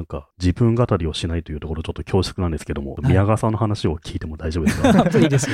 [0.00, 3.08] なんか、自分語りをしないというところちょっと恐縮なんですけども、はい。
[3.08, 4.88] 宮川さんの話を聞いても大丈夫ですか？
[5.20, 5.48] いいです。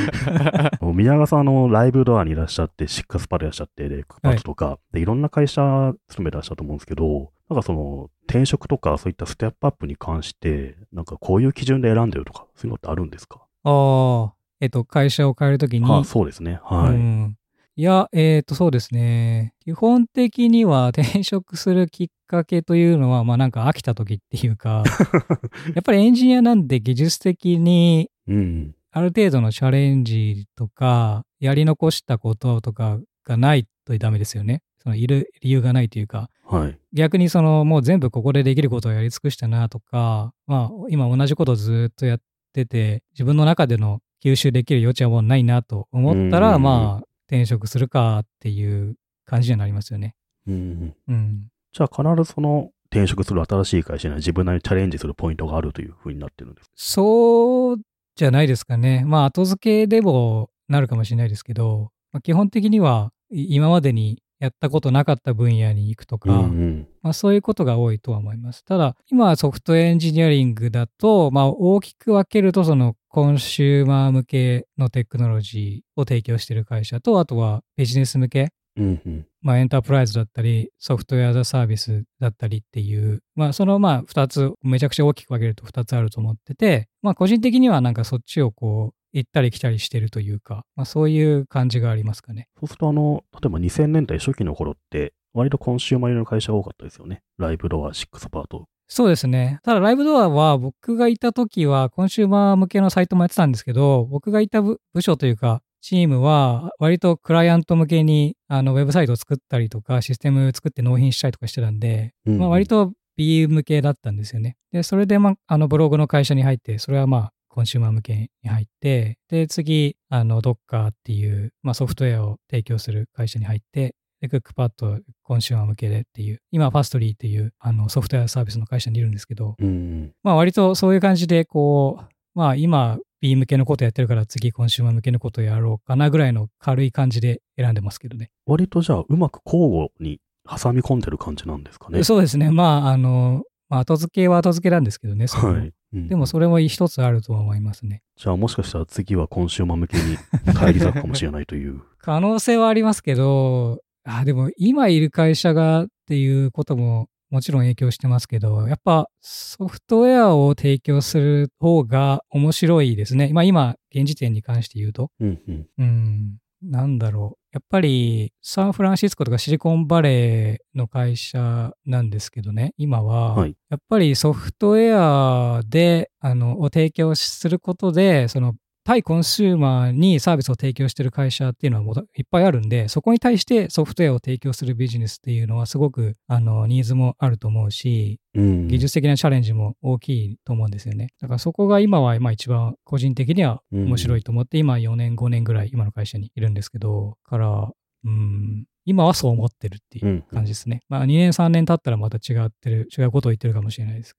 [0.94, 13.40] 宮川さんあのライブドアにいらっしゃって、シックスパルいらっしゃって、で、クパッチとか、で、いろんな会社勤めてらっしゃると思うんですけど、なんかその、転職とかそういったステップアップに関して、なんかこういう基準で選んでるとか、そういうのってあるんですか？
[13.64, 16.60] ああ、えっと、会社を変えるときに、あそうですね。
[16.62, 16.90] はい。
[16.90, 17.36] うん
[17.78, 19.52] いや、えっ、と、そうですね。
[19.60, 24.82] 基本的には 転職するきっかけというのは、まあなんか飽きた時っていうか、
[25.76, 28.74] やっぱりエンジニアなんで技術的にうん。
[28.92, 34.62] ある程度のチャレンジとか、やり残したこととかがないとダメですよね。
[34.82, 36.78] そのいる理由がないというか、はい。
[36.94, 42.20] 逆にそのもう全部ここでできることをやり尽くしたなとか、まあ今同じことをずっとやっ
[42.54, 50.14] てて、自分の中での吸収できる余地はもうないなと思ったら、うんまあ転職するかっていう感じにはなりますよね。
[50.46, 50.94] うん。
[51.08, 51.48] うん。
[51.72, 56.70] じゃあ必ずその、転職する新しい会社には自分なりにチャレンジするポイントがあるというふうになってるんです。
[56.74, 57.76] そう
[58.14, 59.02] じゃないですかね。
[59.04, 66.88] まあ後付けでもなるかもしれないですけど、まあ、基本的にはい今までにやったことなかった分野に行くとか、うんうん。
[67.02, 68.64] まあ、そういうことが多いとは思います。
[68.64, 79.26] ただ、今はソフトエンジニアリングだと、まあ、大きく分けると、そのコンシューマー向けのテクノロジーを提供している会社と、あとはビジネス向け、うんうん。
[79.40, 92.48] まあ、エンタープライズだったり、 Software as a Service だったりっていう、まあ、そのまあ、二つ、めちゃくちゃ大きく分けると二つあると思ってて、まあ、個人的にはなんかそっちをこう、行ったり来たりしてるというか、まあ、そういう感じがありますかね。
[92.60, 97.22] そうするとあの、例えば2000年代初期の頃って、割とコンシューマー用の会社が多かったですよね。
[97.38, 98.66] ライブドア、シックスアパート。
[98.88, 99.58] そうですね。
[99.64, 114.56] ただ、ライブドアは僕がいた時はコンシューマー向けのサイトもやってたんですけど、僕がいた部部署というか、チームは割とクライアント向けにあのウェブサイトを作ったりとか、システム作って納品したりとかしてたんで、うんまあ、割と B 向けだったんですよね。
[114.72, 130.12] で、それで、まあ、あのブログの会社に入って、それはまあ、コンシューマー向けに入って、で、次、あの、Docker っていう、まあ、ソフトウェアを提供する会社に入って、で、クックパッド、コンシューマー向けでっていう、今、ファストリーっていう、あの、ソフトウェアサービスの会社にいるんですけど、うん。
[130.22, 138.30] まあ、割とそういう感じで、こう、まあ、今、B 向けのことやってるから、次、コンシューマー向けのことやろうかなぐらいの軽い感じで選んでますけどね。
[138.46, 142.02] 割とじゃあ、うまく交互に挟み込んでる感じなんですかね。
[142.04, 142.50] そうですね。
[142.50, 145.72] まあ、あの、まあ、後付けは後付けなんですけどね、それもはい。
[145.94, 148.02] うんでもそれも一つあるとは思いますね。
[148.16, 150.18] じゃあもしかしたら次はコンシューマー向けに
[150.52, 151.80] 返り咲くかもしれないという。
[151.98, 163.30] 可能性はありますけど、あでも今いる会社がっていうことももちろん影響してますけど、やっぱソフトウェアを提供する方が面白いですね。
[163.32, 165.10] まあ今、現時点に関して言うと。
[165.18, 165.66] うんうん。
[165.76, 167.46] うん、なんだろう。
[167.52, 178.54] やっぱりサンフランシスコとかシリコンバレーの会社なんですけどね、今は、はいやっぱりソフトウェアで、あの、を提供することで、その、
[178.86, 188.68] 対コンシューマーにサービスを提供してる会社っていうのはもういっぱいあるんで、そこに対してソフトウェアを提供するビジネスっていうのはすごく、あの、ニーズもあると思うし、うん。
[188.68, 191.08] 技術的なチャレンジも大きいと思うんですよね。
[191.20, 197.68] だからそこが今は、まあ一番個人的には面白いと思って、今4年、5年ぐらい今の会社にいるんですけど、から、
[198.04, 200.82] うん、今はそう思ってるっていう感じですね。
[200.88, 204.14] まあ2年、3年経ったらまた違ってる、違うことを言ってるかもしれないです。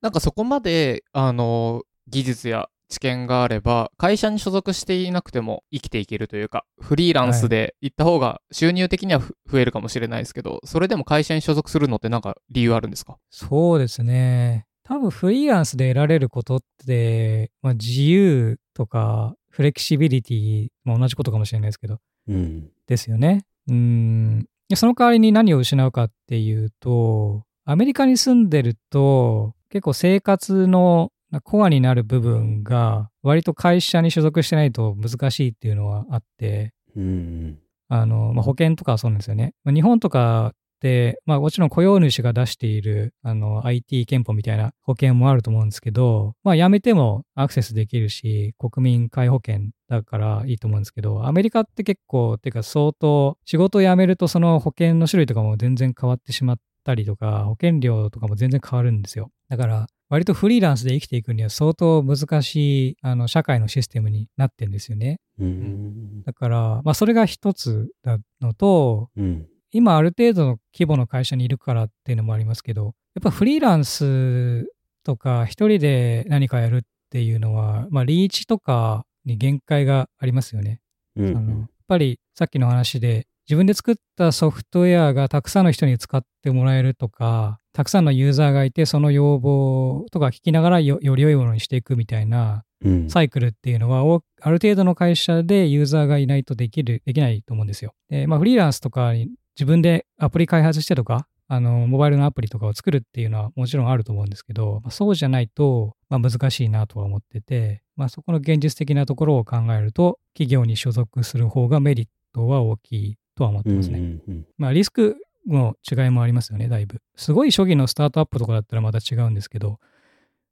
[0.00, 13.18] なんかそこまで、あの、技術や知見があれば、会社に所属していなくても生きていけるというか、フリーランスで行った方が収入的にはふ増えるかもしれないですけど、それでも会社に所属するのってなんか理由あるんですか？
[13.30, 14.66] そうですね。
[14.84, 22.70] 多分フリーランスで得られることって、まあ、自由とかフレキシビリティも同じことかもしれないですけど、うん。
[22.86, 23.44] ですよね。
[23.68, 24.46] うん。
[24.68, 31.10] でその代わりに何を失うかっていうと、アメリカに住んでると、結構生活の
[31.42, 37.58] コアになる部分が、割と会社に所属してないと難しいっていうのはあって、うん。
[37.88, 39.54] あの、まあ、保険とかはそうなんですよね。
[39.64, 59.30] まあ日本とかって、まあもちろん雇用主が出しているあの IT 憲法みたいな保険もあると思うんですけど、まあ辞めてもアクセスできるし、国民皆保険だからいいと思うんですけど、アメリカって結構、ってか相当仕事を辞めるとその保険の種類とかも全然変わってしまったりとか、保険料とかも全然変わるんですよ。
[59.48, 65.18] だから、割とフリーランスで生きていくには相当難しいあの社会のシステムになってんですよね。
[65.40, 66.22] うん。
[66.22, 69.46] だから、まあ、それが一つなのと、うん。
[69.72, 74.66] 今ある程度の規模の会社にいるからっていうのもありますけど、やっぱフリーランス
[75.02, 80.80] とか一人で何かやるっていうのは、まあ、リーチとかに限界がありますよね。
[81.16, 81.68] うあのやっん。
[81.88, 93.10] ぱりさっきの話で、自分で作ったソフトウェアがたくさんの人に使ってもらえるとか、たくさんのユーザーがいて、その要望とか聞きながらよより良いものにしていくみたいなうん。
[93.10, 97.94] サイクルっていうのは、おある程度の会社でユーザーがいないとできる、できないと思うんですよ。
[98.10, 113.76] で、まあ、フリーランスとかに自分でアプリ開発してとか、あの、モバイルのアプリとかを作るっていうのはもちろんあると思うんですけど、まあ、そうじゃないと、まあ、難しいなとは思ってて、まあ、そこの現実的なところを考えると、企業に所属する方がメリットは大きいとは思ってうん。
[113.76, 113.98] ますね。
[113.98, 114.46] うん。
[114.58, 117.00] まあ、リスクの違いもありますよね、だいぶ。
[117.14, 119.78] すごい初期のスタートアップとかだったらまた違うんですけど、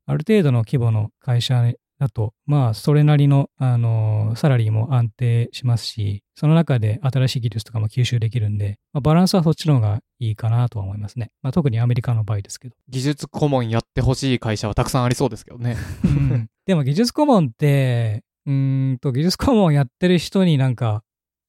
[0.06, 11.30] ある程度の規模の会社だと、まあ、それなりの、あのサラリーも安定しますし、その中で新しい技術とかも吸収できるんで、まあ、バランスはそっちの方がいいかなとは思いますね。
[11.42, 12.76] まあ、特にアメリカの場合ですけど。
[12.88, 15.76] 技術顧問やってほしい会社はたくさんありそうですけどね。
[16.04, 21.03] うんでも技術顧問って、うーんと、技術顧問やってる人になんか、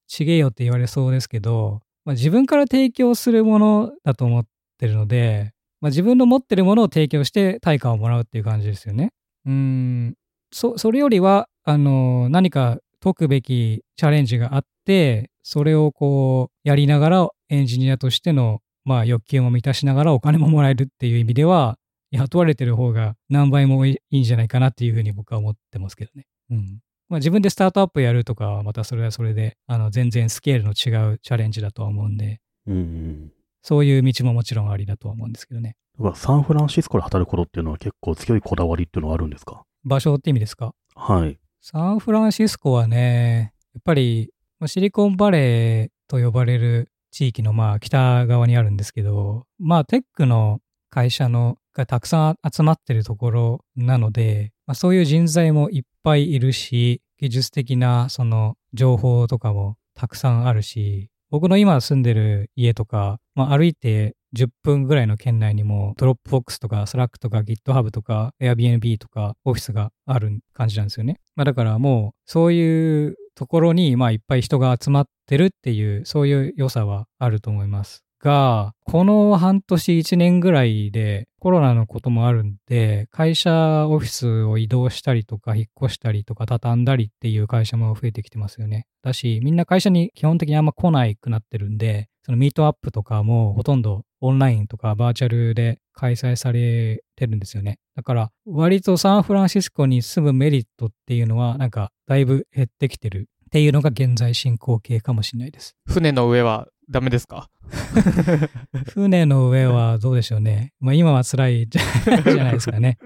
[0.08, 4.46] ちげえよって言われそうですけど、まあ、自分から提供するものだと思っ
[4.78, 9.12] てるので、まあ、自分の持ってるものを提供して対価をもらうっていう感じですよね。
[9.46, 10.16] うん、
[10.52, 21.78] そ、それよりは、あの、何か解くべきチャレンジがあって、それをこう、やりながらエンジニアとしての、まあ、欲求も満たしながらお金ももらえるっていう意味では、
[22.12, 26.26] 雇われてる方が何倍もいいんじゃないかなっていうふうに僕は思ってますけどね。
[26.50, 26.80] うん。
[27.10, 33.32] まあ自分でスタートアップやるとかはまたそれはそれで、あの全然スケールの違うチャレンジだとは思うんで、うん。
[33.62, 35.76] そういう道ももちろんありだとは思うんですけどね。
[35.98, 39.64] だからサンフランシスコで働くことっていうのは結構強いこだわりっていうのはあるんですか？
[39.84, 40.74] 場所って意味ですか？
[40.96, 41.38] はい。
[41.62, 71.20] サンフランシスコはね、やっぱりまあシリコンバレーと呼ばれる地域のまあ北側にあるんですけど、まあテックの会社のがたくさん集まってるところなので、まあ、そういう人材もいっぱいいるし、技術的なその情報とかもたくさんあるし、僕の今住んでる家とか、まあ、歩いて10分ぐらいの圏内にも、ドロップボックスとか、スラックとか、GitHub とか、Airbnb とか、オフィスがある感じなんですよね。
[71.36, 78.05] まあ、だからもう、そういうところに、まあ、いっぱい人が集まってるっていう、そういう良さはあると思います。
[78.20, 88.88] が、この半年1年ぐらいでコロナのこともあるんで、会社オフィスを移動したりとか、引っ越したりとか、畳んだりっていう会社も増えてきてますよね。
[89.04, 97.78] だし、みんな会社に基本的にあんま来ないくなってるんで、そのミートアップとかもほとんどオンラインとかバーチャルで開催されてるんですよね。
[97.96, 105.76] だから割とサンフランシスコに住むメリットっていうのはなんかだいぶ減ってきてるっていうのが現在進行形かもしれないです。
[105.86, 107.50] 船の上はダメですか？
[108.94, 110.74] 船の上はどうでしょうね。
[110.80, 112.98] まあ今は辛い じゃないですかね。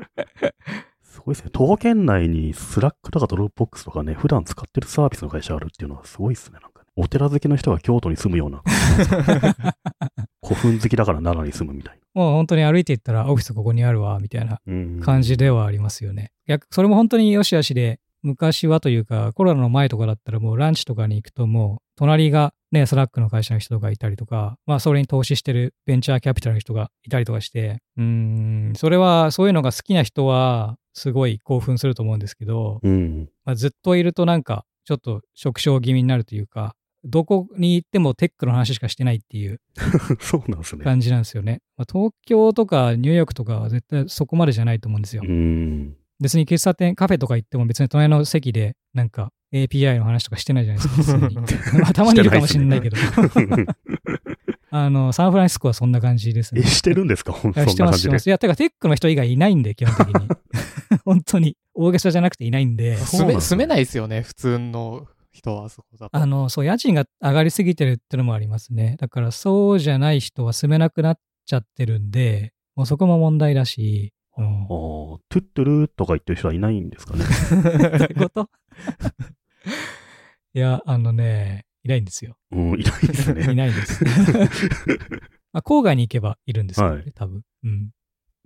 [1.03, 1.49] すごいですね。
[1.51, 6.59] 徒歩圏内にスラックとかドロップボックスとかね、普段使ってるサービスの会社あるっていうのはすごいですね。
[6.61, 8.61] なんかお寺好きの人が京都に住むような。
[10.43, 12.21] 古墳好きだから奈良に住むみたいな。
[12.21, 14.59] もう本当に歩いていったらオフィスここにあるわ、みたいな
[15.03, 16.31] 感じではありますよね。
[16.47, 39.61] 逆、それも本当によしあしで、昔はというか、コロナの前とかだったらもうランチとかに行くともう、隣がね、スラックの会社の人がいたりとか、まあそれに投資してるベンチャーキャピタルの人がいたりとかして、うん、それは、そういうのが好きな人は、すごい興奮すると思うんですけど、うん、まあ、ずっといるとなんか、ちょっと食傷気味になるというか、どこに行ってもテックの話しかしてないっていう
[40.19, 40.83] そうなんですね。
[40.83, 41.61] 感じなんですよね。
[41.77, 45.23] まあ、東京とかニューヨークとかは絶対そこまでじゃないと思うんですよ。
[46.19, 51.35] 別に喫茶店、カフェとか行っても別に隣の席でなんか API の話とかしてないじゃないですか、 普通に。
[51.81, 52.97] まあ、たまにいるかもしれないけど。
[54.71, 56.61] あの、サンフランシスコはそんな感じですね。
[56.63, 57.31] してるんですか？
[57.33, 57.71] 本当に。
[57.71, 58.27] してます、してます。
[58.27, 60.27] いや、てか、テックの人以外いないんで、基本的に。
[61.05, 61.55] 本当に。
[61.73, 62.97] 大げさじゃなくていないんで。
[62.97, 66.15] 住め、住めないですよね、普通の人はそこだと。
[66.17, 68.95] あの、そう、家賃が上がりすぎてるってのもありますね。
[68.99, 74.13] だから、そうじゃない人は住めなくなっちゃってるんで、もうそこも問題だし。
[74.39, 77.25] うん、ああ、トゥットゥルとか言ってる人はいないんですかね。
[77.51, 78.49] どういうこと？
[80.53, 82.37] いや、あのね、いないんですよ。
[82.51, 83.43] うん、いないですね。
[83.51, 84.03] いないです。
[85.51, 87.41] まあ、郊外に行けばいるんですけどね、はい、多分。
[87.63, 87.89] うん。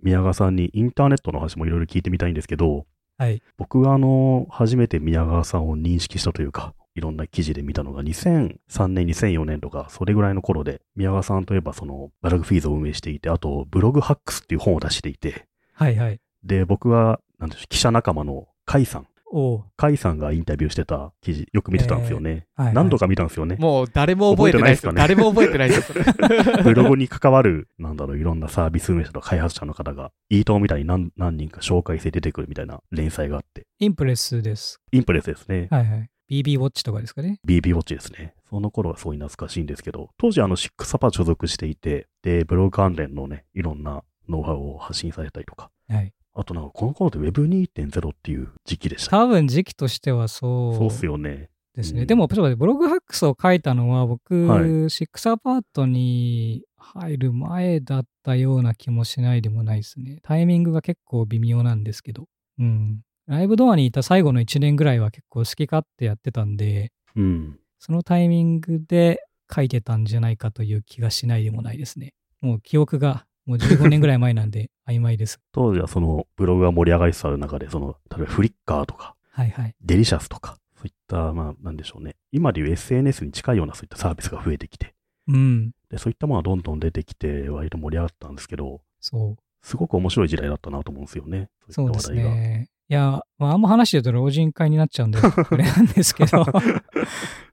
[0.02, 2.86] 宮川さんにインターネットの話もいろいろ聞いてみたいんですけど、
[3.16, 3.40] はい。
[3.56, 16.20] 僕があの、初めて宮川さんを認識したというか、いろんな記事で見たのが2003年、2004年とか、それぐらいの頃で、宮川さんといえばその、バラグフィーズを運営していて、あと、ブログハックスっていう本を出していて、はいはい。
[16.44, 19.06] で、僕は、なんでしょう、記者仲間の甲斐さん。
[19.34, 22.30] 甲斐さんがインタビューしてた記事、よく見てたんですよね。
[22.30, 23.56] えーはいはい、何度か見たんですよね。
[23.58, 24.98] もう誰も覚えてないですかね。
[24.98, 25.92] 誰も覚えてないです。
[26.62, 33.66] ブログに関わる、なんだろう、いろんなサービス運営者と開発者の方が、イートみたいに何何人か紹介して出てくるみたいな連載があって。
[33.80, 34.80] インプレスです。
[34.92, 35.66] インプレスですね。
[35.70, 36.10] はいはい。
[36.30, 37.40] BB ウォッチとかですかね。
[37.46, 38.34] BB ウォッチですね。
[38.48, 46.12] その頃はそういう懐かしいんですけど、当時あの、シックサパ所属していて、で、ブログ関連のね、いろんなノウハウを発信されたりとか、はい。
[46.36, 49.24] あとなんかこの頃で Web2.0 っていう時期でした、ね。
[49.24, 50.76] 多分時期としてはそう。
[50.76, 51.50] そうっすよね。
[51.74, 52.02] ですね。
[52.02, 60.18] うん、でも、ブログハックスを書いたのは僕、はい、シックスアパートに入る前だったような気もしないでもないですね。
[60.22, 62.26] タイミングが結構微妙なんですけど。
[62.58, 63.00] うん。
[63.26, 69.20] ライブドアにいた最後の1年ぐらいは結構好き勝手やってたんで、うん、そのタイミングで
[69.54, 72.12] 書いてたんじゃないかという気がしないでもないですね。
[72.40, 75.40] もう記憶がもう15年ぐらい前なんで 曖昧です。
[75.52, 79.74] 当時はそのブログが盛り上がりつつある中で、その、例えばフリッカーとか、はいはい。
[79.80, 82.16] デリシャスとか、そういった、まあ、なんでしょうね。
[82.32, 84.94] 今でいう SNS に近いようなそういったサービスが増えてきて、
[85.28, 85.72] うん。
[85.90, 89.42] で、そういったものがどんどん出てきて、割と盛り上がったんですけど、そう。
[89.62, 91.48] すごく面白い時代だったなと思うんですよね。
[91.70, 92.68] そうですね。
[92.90, 95.18] いや、まあ、あんま話してると老人会になっちゃうんで、
[95.48, 96.42] これなんですけど。
[96.42, 96.44] い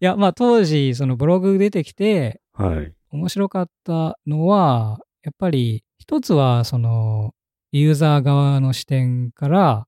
[0.02, 2.94] や、まあ当時、そのブログ出てきて、はい。
[3.12, 7.34] 面白かったのは、やっぱり一つはその
[7.72, 9.88] ユーザー側の視点から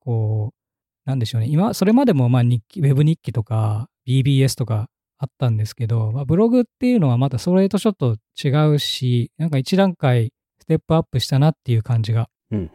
[0.00, 1.48] こうなんでしょうね。
[1.48, 12.28] 今それまでもまあ日記ウェブ日記とか BBS とかあったんですけど、まあ、ブログっていうのはまたそれとちょっと違うしなんか一段階ステップアップしたなっていう感じが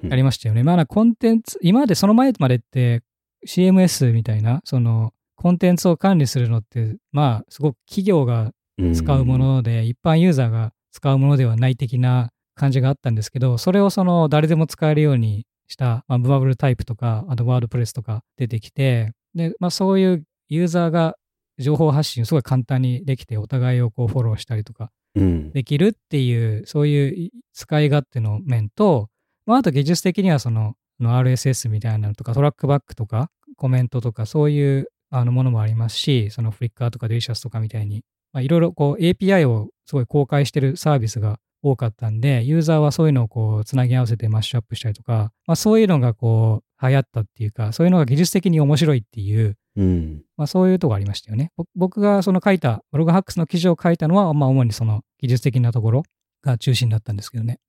[0.10, 0.64] ありましたよね。
[0.64, 3.02] まあコンテンツ今までその前までって
[3.46, 8.52] CMS みたいなそのコンテンツを管理するのってまあすごく企業が
[8.94, 21.16] 使うもので、一般ユーザーが使うものではない的な感じがあったんですけど、それをその誰でも使えるようにした、まあ、バブルタイプとか、あとワードプレスとか出てきて、で、まあそういうユーザーが
[21.60, 25.52] 情報発信すごい簡単にできて、お互いをこうフォローしたりとかうん。
[25.52, 29.10] できるっていう、そういう使い勝手の面と、
[29.46, 38.04] まあ、あと技術的にはそのの RSS みたいなのとか、トラックバックとか、コメントとか、そういうあのものもありますし、そのフリッカーとか Delicious とかみたいに、
[38.34, 50.24] まあ、いろいろこう API をすごい公開してるサービスが多かったんで、ユーザーはそういうのをこうつなぎ合わせてマッシュアップしたりとか、まあ、そういうのがこう流行ったっていうか、そういうのが技術的に面白いっていう、うん。
[50.38, 51.52] まあ、そういうとこありましたよね。
[51.56, 56.04] ぼ僕がその書いた、ブログハックスの記事を書いたのは、まあ、主にその技術的なところ
[56.44, 57.60] が中心だったんですけどね。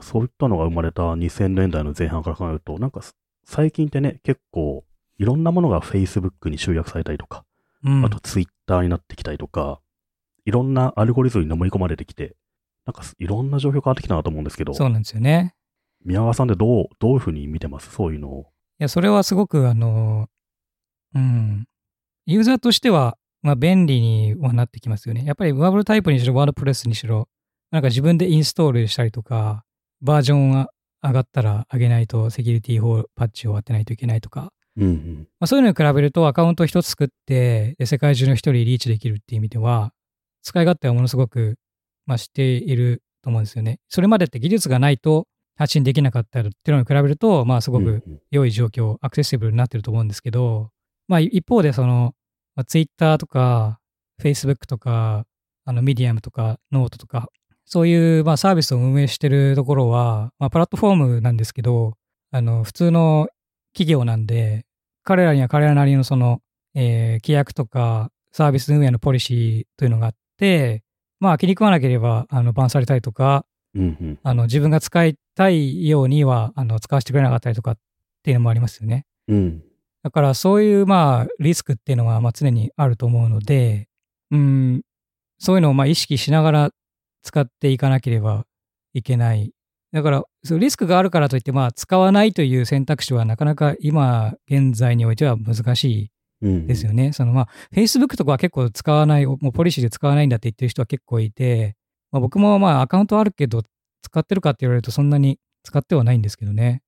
[0.00, 4.84] そういったのが生まれた2000年代の前半から考えると、なんかす最近ってね、結構
[5.18, 7.44] いろんなものが Facebook に集約されたりとか、
[7.84, 8.04] うん。
[8.04, 9.80] あと Twitter になってきたりとか、
[10.44, 12.36] いろんなアルゴリズムに飲み込まれてきて、
[12.86, 15.54] なんかすいろんな状況変わってきたなと思うんですけど、そうなんですよね。
[16.04, 17.90] 宮川さんってどう、どういうふうに見てます？
[17.90, 18.40] そういうのを。
[18.78, 20.28] いや、それはすごく、あの、
[21.14, 21.64] うん、
[22.26, 25.24] ユーザーとしては、まあ、便利にはなってきますよね。
[25.24, 27.28] やっぱりワーブルタイプにしろ、ワードプレスにしろ、
[27.70, 29.64] なんか自分でインストールしたりとか、
[30.02, 30.70] バージョンが
[31.02, 35.28] 上がったら上げないと、セキュリティ法パッチを当てないといけないとか、うんうん。
[35.40, 39.93] まあ、そういうのに比べるとアカウント一つ作って、で世界中の人にリーチできるっていう意味では、
[40.44, 41.56] 使い勝手はものすごく、
[42.06, 43.80] まあ、知っていると思うんですよね。
[43.88, 45.26] それまでって技術がないと
[45.56, 50.70] 発信できなかったっていうのに比べると、まあ、すごくうんうん良い状況、アクセシブルになってると思うんですけど、
[51.08, 52.14] まあ、い一方でその、
[52.54, 53.80] まあ、Twitter とか
[54.20, 55.26] Facebook とか、
[55.64, 57.28] あの、ミディアムとか、ノートとか、
[57.64, 61.94] そういう、まあ、サービスを運営してるところは、まあ、プラットフォームなんですけど、
[62.30, 63.28] あの、普通の
[63.72, 64.66] 企業なんで、
[65.02, 66.40] 彼らには彼らなりのその、
[66.74, 70.82] えー規約とかサービス運営のポリシーというのがあって、
[71.20, 74.18] まあ気に食わなければあのバンされたりとか、うんうん。
[74.22, 77.76] あの自分が使いたいようにはあの使わせてくれなかったりとかっ
[78.22, 79.06] ていうのもありますよね。
[79.28, 79.62] うん。
[80.02, 83.88] だからそういうまあリスクっていうのはまあ常にあると思うので、
[84.30, 84.82] うん、
[85.38, 86.70] そういうのをまあ意識しながら
[87.22, 88.44] 使っていかなければ
[88.92, 89.52] いけない。
[89.92, 96.13] だから、そうリスクがあるからといって、まあ、使わないという選択肢はなかなか今現在においては難しいうん。
[96.66, 97.12] ですよね。
[97.12, 101.76] そのまあ、Facebook とかは結構使わない、もうポリシーで使わないんだって言ってる人は結構いて、
[102.12, 103.62] まあ、僕もまあアカウントあるけど、
[104.02, 106.82] 使ってるかって言われるとそんなに使ってはないんですけどね。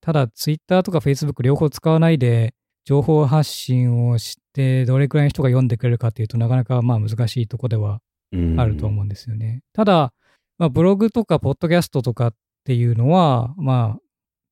[0.00, 2.54] ただ、Twitter とか Facebook 両方使わないで、
[2.84, 8.00] 情報発信をして、どれくらいの人が読んでくれるかっていうとなかなかまあ難しいとこでは
[8.32, 9.62] うんあると思うんですよね。
[9.72, 10.12] ただ、
[10.58, 12.34] まあ、ブログとかポッドキャストとかっ
[12.64, 14.00] ていうのは、まあ、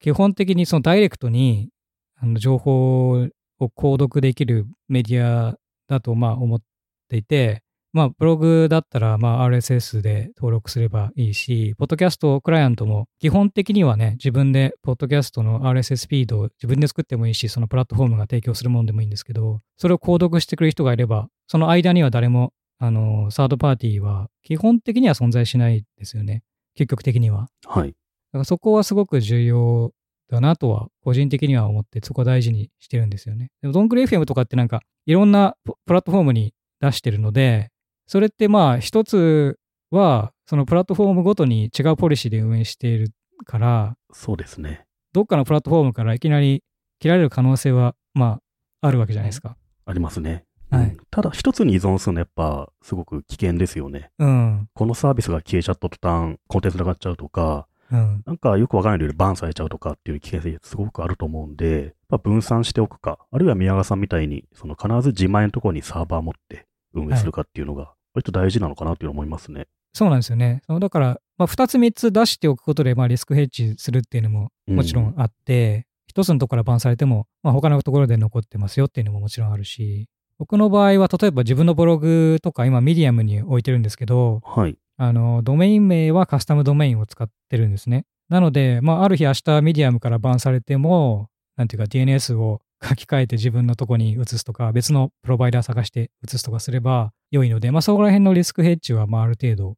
[0.00, 1.70] 基本的にそのダイレクトに
[2.16, 3.28] あの情報
[3.60, 5.56] を購読できるメディア
[5.88, 6.60] だとまあ思っ
[7.08, 22.52] ていて、まあ、ブログだったらまあ RSS で登録すればいいし、ポッドキャストクライアントも基本的にはね、自分でポッドキャストの RSS フィードを自分で作ってもいいし、そのプラットフォームが提供するものでもいいんですけど、それを購読してくれる人がいれば、その間には誰も
[22.82, 26.42] あの、サードパーティーは基本的には存在しないですよね。
[26.78, 27.48] 究極的には。
[27.66, 27.88] はい。
[27.88, 27.92] だ
[28.32, 29.92] からそこはすごく重要
[30.30, 33.50] だなとは、個人的には思って、そこ大事にしてるんですよね。
[33.62, 37.70] でも、ドンクレ FM とかってなんか、いろんなププラットフォームに出してるので、
[38.06, 39.58] それってまあ、一つ
[39.90, 43.12] は、そのプラットフォームごとに違うポリシーで運営している
[43.44, 44.84] から、そうですね。
[45.12, 46.62] どっかのプラットフォームからいきなり
[47.00, 48.40] 切られる可能性は、ま
[48.82, 49.56] あ、あるわけじゃないですか。
[49.86, 50.44] ありますね。
[50.70, 54.12] はいうんただ、一つに依存するのはやっぱ、すごく危険ですよね。
[54.20, 54.68] うん。
[54.72, 58.22] このサービスが消えちゃった途端、コンテンツなくなっちゃうとか、うん。
[58.26, 69.66] なんかよくわからない理由でバンされちゃうとかっていう危険性すごくあると思うんで、まあ、分散しておくか、あるいは宮川さんみたいに、その必ず自前のところにサーバー持って運営するかっていうのが、割と大事なのかなっていうのを思いますね。
[69.92, 70.62] そうなんですよね。
[70.66, 84.76] そのだから、まあ、2つ3つ出しておくことで、まあ、リスクヘッジするっていうのももちろんあって、一つのところからバンされても、まあ、他のところで残ってますよっていうのももちろんあるし、僕の場合は、例えば自分のブログとか、今、ミディアムに置いてるんですけど、はい。
[85.02, 88.04] あの、ドメイン名はカスタムドメインを使ってるんですね。
[88.28, 99.76] なので、まあ、ある日明日ミディアムからバンされても、なんていうか DNS を書き換えて自分のとこに移すとか、別のプロバイダー探して移すとかすれば良いので、まあ、そこら辺のリスクヘッジは、まあ、ある程度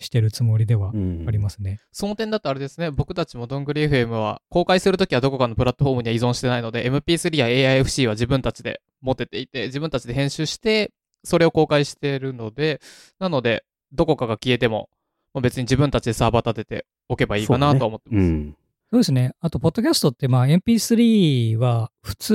[0.00, 1.78] してるつもりではうんありますね。
[1.92, 10.90] その点だとあれですね、僕たちもどんぐり FM は公開するときはどこかのプラットフォームには依存してないので、MP3 や AIFC は自分たちで持てていて、自分たちで編集して、
[11.24, 12.80] それを公開しているので、
[13.18, 14.88] なので、どこかが消えても、
[15.34, 18.24] まあ別に自分たちでサーバー立てておけばいいかなとは思ってます。
[18.24, 18.56] うん。
[18.90, 19.32] そうですね。
[19.40, 22.34] あと、ポッドキャストって、まあ、MP3 は、普通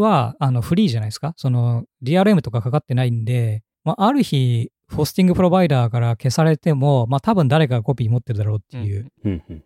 [0.00, 1.34] は、あの、フリーじゃないですか？
[1.36, 9.10] その、DRM とかかかってないんで、まあ、ある日、ホスティングプロバイダーから消されても、まあ、多分誰かがコピー持ってるだろうっていう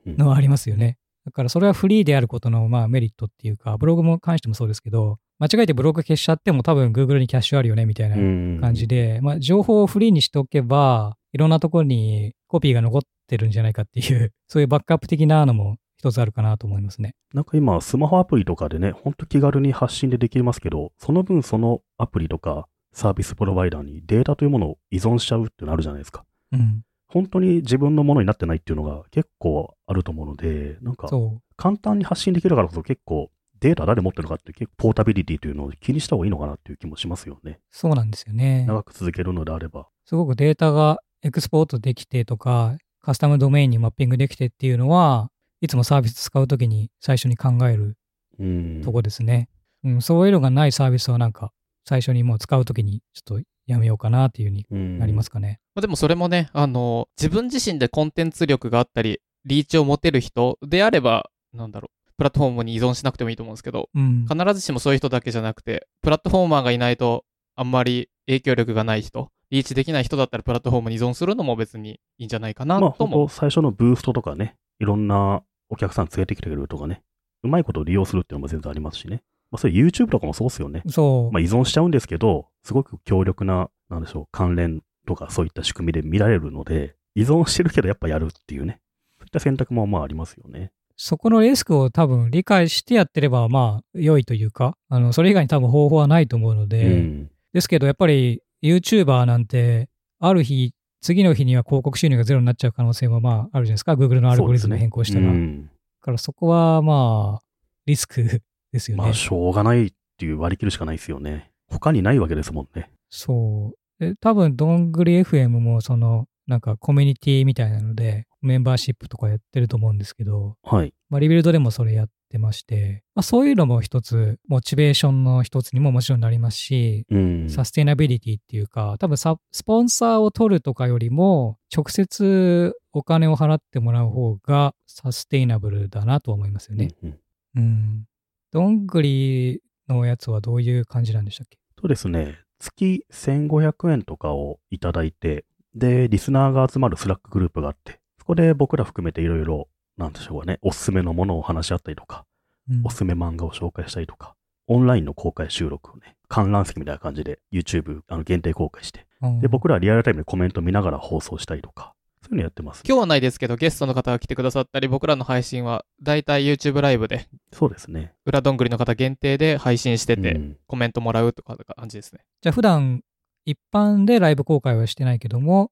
[0.07, 0.97] のはありますよね。
[1.27, 17.15] だから、それはフリーであることの、まあ、メリットっていうか、ブログも関してもそうですけど、間違えてブログ消しちゃっても多分 Google にキャッシュあるよねみたいなうん感じで、まあ、情報をフリーにしておけば、いろんなところにコピーが残ってるんじゃないかっていう、 そういうバックアップ的なのも一つあるかなと思いますね。
[17.33, 26.25] なんか今、スマホアプリとかでね、ほんと気軽に発信でできますけど、その分そのアプリとかサービスプロバイダーにデータというものを依存しちゃうっていうのあるじゃないですか。
[26.53, 26.83] うん。
[27.09, 33.31] 本当に自分のものになってないっていうのが結構あると思うので、なんかそ簡単に発信できるからこそ結構
[33.65, 37.53] データ誰持ってるのかって結構ポータビリティというのを気にした方がいいのかなっていう気もしますよね。
[37.53, 37.59] う。
[37.71, 38.67] そうなんですよね。
[38.67, 39.89] 長く続けるのであれば。
[40.05, 45.31] すごくデータがエクスポートできてとか、カスタムドメインにマッピングできてっていうのは、
[45.63, 47.97] いつもサービス使うときに最初に考える
[48.39, 48.83] うん。
[48.85, 49.49] とこですね。
[49.83, 51.51] うん、そういうのがないサービスはなんか、
[51.89, 55.61] 最初にもう使うときにちょっとやめようかなっていうふうにうんなりますかね。
[55.75, 64.27] まあでもそれもね、あの、自分自身でコンテンツ力があったり、リーチを持てる人であれば、なんだろう、プラットフォームに依存しなくてもいいと思うんですけど、うん。
[64.29, 67.25] 必ずしもそういう人だけじゃなくて、プラットフォーマーがいないと、
[67.57, 73.17] あんまり影響力がない人、リーチできない人だったらプラットフォームに依存するのも別にいいんじゃないかなまあとも。
[73.19, 77.03] 本当最初のブーストとかね、いろんなお客さん連れてきてくれるとかね、
[77.43, 79.23] うまいことを利用するっていうのも全然ありますしね。
[79.51, 80.83] まあそれ YouTube とかもそうですよね。
[80.89, 81.33] そう。
[81.33, 88.81] まあ依存しちゃうんですけど、すごく強力な、なんでしょう、関連とかそういった仕組みで見られるので、依存してるけどやっぱやるっていうね。
[89.19, 90.73] そういった選択もまあありますよね。
[90.97, 97.31] そこのリスクを多分理解してやってれば、まあ、良いというか、あの、それ以外に多分方法はないと思うので、うん。
[97.53, 99.89] ですけど、やっぱり YouTuber なんて、
[100.21, 103.93] ある日、次の日には広告収入がゼロになっちゃう可能性はまああるじゃないですか。
[103.95, 105.27] Google のアルゴリズム変更したら。
[105.27, 105.71] だうん。
[106.01, 107.45] からそこはまあ、
[107.87, 108.43] リスク
[108.73, 109.03] ですよね。
[109.03, 111.51] まあしょうがないっていう割り切るしかないですよね。
[111.69, 112.91] 他にないわけですもんね。
[113.11, 114.05] そう。
[114.05, 120.93] で多分、どんぐり FM もその、なんかコミュニティみたいなので、メンバーシップとかやってると思うんですけど、はい。
[121.09, 127.49] まあ、 Rebuild でもそれやってまして、まあ、そういうのも一つ、モチベーションの一つにももちろんなりますし、うん。
[127.49, 136.91] サステイナビリティっていうか、多分サスポンサーを取るとかよりも、直接お金を払ってもらう方がサステイナブルだなと思いますよね。
[137.03, 137.19] うんうん
[137.57, 138.05] うん。
[138.53, 141.59] どんぐりのやつはどういう感じなんでしたっけ？
[141.81, 142.39] そうですね。
[142.59, 145.45] 月1500円とかをいただいて、
[145.75, 152.25] で、リスナーが集まる Slack グループがあって、そこで僕ら含めていろいろ、なんでしょうかね、おすすめのものを話し合ったりとか、
[152.71, 154.35] うんおすすめ漫画を紹介したりとか、
[154.67, 162.83] オンラインの公開収録をね、観覧席みたいな感じで YouTube あの限定公開して、うんで、僕らはリアルタイムでコメント見ながら放送したりとか、そういうのやってます。
[162.87, 168.15] 今日はないですけど、ゲストの方が来てくださったり、僕らの配信は、だいたい YouTube ライブで、そうですね。
[168.25, 172.21] 裏どんぐりの方限定で配信してて、うんコメントもらうとか感じですね。
[172.41, 173.03] じゃあ普段
[173.45, 175.71] 一般でライブ公開はしてないけども、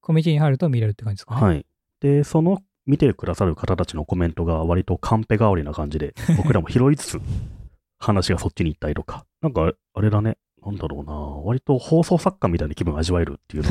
[0.00, 1.40] コミュニティに入ると見れるって感じですかね。
[1.40, 1.66] はい。
[2.00, 7.20] で、その見てくださる方たちのコメントが割とカンペ代わりな感じで、 僕らも拾いつつ、
[7.98, 13.70] 話がそっちに行ったりとか、なんかあれだね、なんだろうな、割と放送作家みたいな気分を味わえるっていうの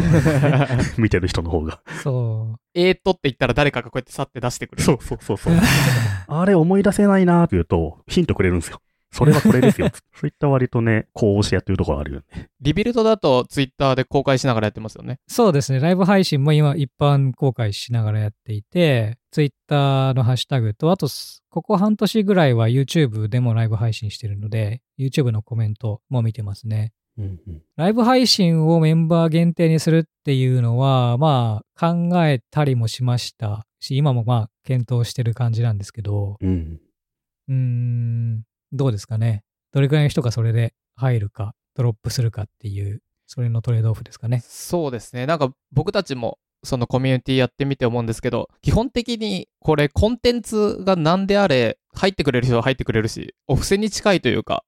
[0.50, 0.68] が、
[0.98, 1.82] 見てる人の方が。
[2.04, 2.60] そう。
[2.74, 4.82] えーっとって言ったら誰かがこうやって去って出してくる。
[4.82, 5.54] そうそうそうそう。
[6.28, 8.82] あれ思い出せないなーって言うと、ヒントくれるんですよ。
[9.16, 9.88] それはこれですよ。
[10.14, 12.50] そういった割とね、こうしてやってるところあるよね。
[12.60, 15.20] リビルドだと Twitter で公開しながらやってますよね。
[15.26, 15.80] そうですね。
[15.80, 26.92] ライブ配信も今一般公開しながらやっていて、Twitter のハッシュタグと、あとす、ここ半年ぐらいは YouTube でもライブ配信してるので、YouTube のコメントも見てますね。
[27.18, 27.62] うんうん。
[27.78, 36.82] ライブ配信をメンバー限定にするっていうのは、まあ、考えたりもしましたし、今もまあ、検討してる感じなんですけど、うん。
[37.48, 38.44] うーん、
[38.76, 39.44] どうですかね。
[39.72, 44.44] どれくらいの人がそれで入るか、ドロップするかっていう、それのトレードオフですかね。
[44.46, 45.26] そうですね。
[45.26, 54.64] なんか僕たちもそのコミュニティやってみて思うんですけど、基本的にこれコンテンツが何であれ入ってくれる人は入ってくれるし、お布施に近いというか、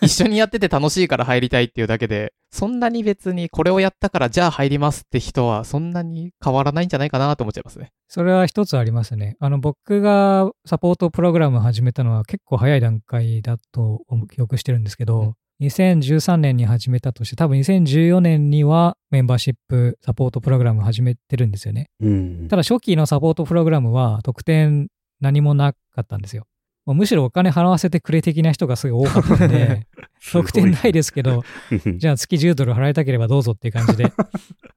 [0.00, 7.92] 一緒にやってて楽しいから入りたいっていうだけで、そんなに別にこれをやったからじゃあ入りますって人はそんなに変わらないんじゃないかなと思っちゃいますね。
[8.08, 9.36] それは一つありますね。
[9.40, 21.90] あの、僕がサポートプログラム始めたのは結構早い段階だと記憶してるんですけど、2013年に始めたとして、多分2014年にはメンバーシップサポートプログラム始めてるんですよね。
[22.00, 22.48] うん。
[22.48, 24.88] ただ初期のサポートプログラムは特典
[25.20, 26.44] 何もなかったんですよ。
[26.88, 29.86] もうむしろお金払わせてくれ的な人がすごい多かったんで、
[30.32, 34.10] 特典ないですけど、すじゃあ月10ドル払いたければどうぞっていう感じで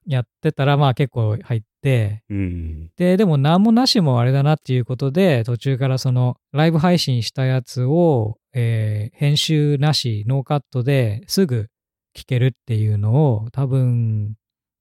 [0.06, 2.90] やってたら、まあ結構入って、うん。
[2.98, 11.68] で、でも何もなしもあれだなっていうことで、途中からそのライブ配信したやつを、えー編集なし、ノーカットですぐ
[12.14, 14.34] 聞けるっていうのを多分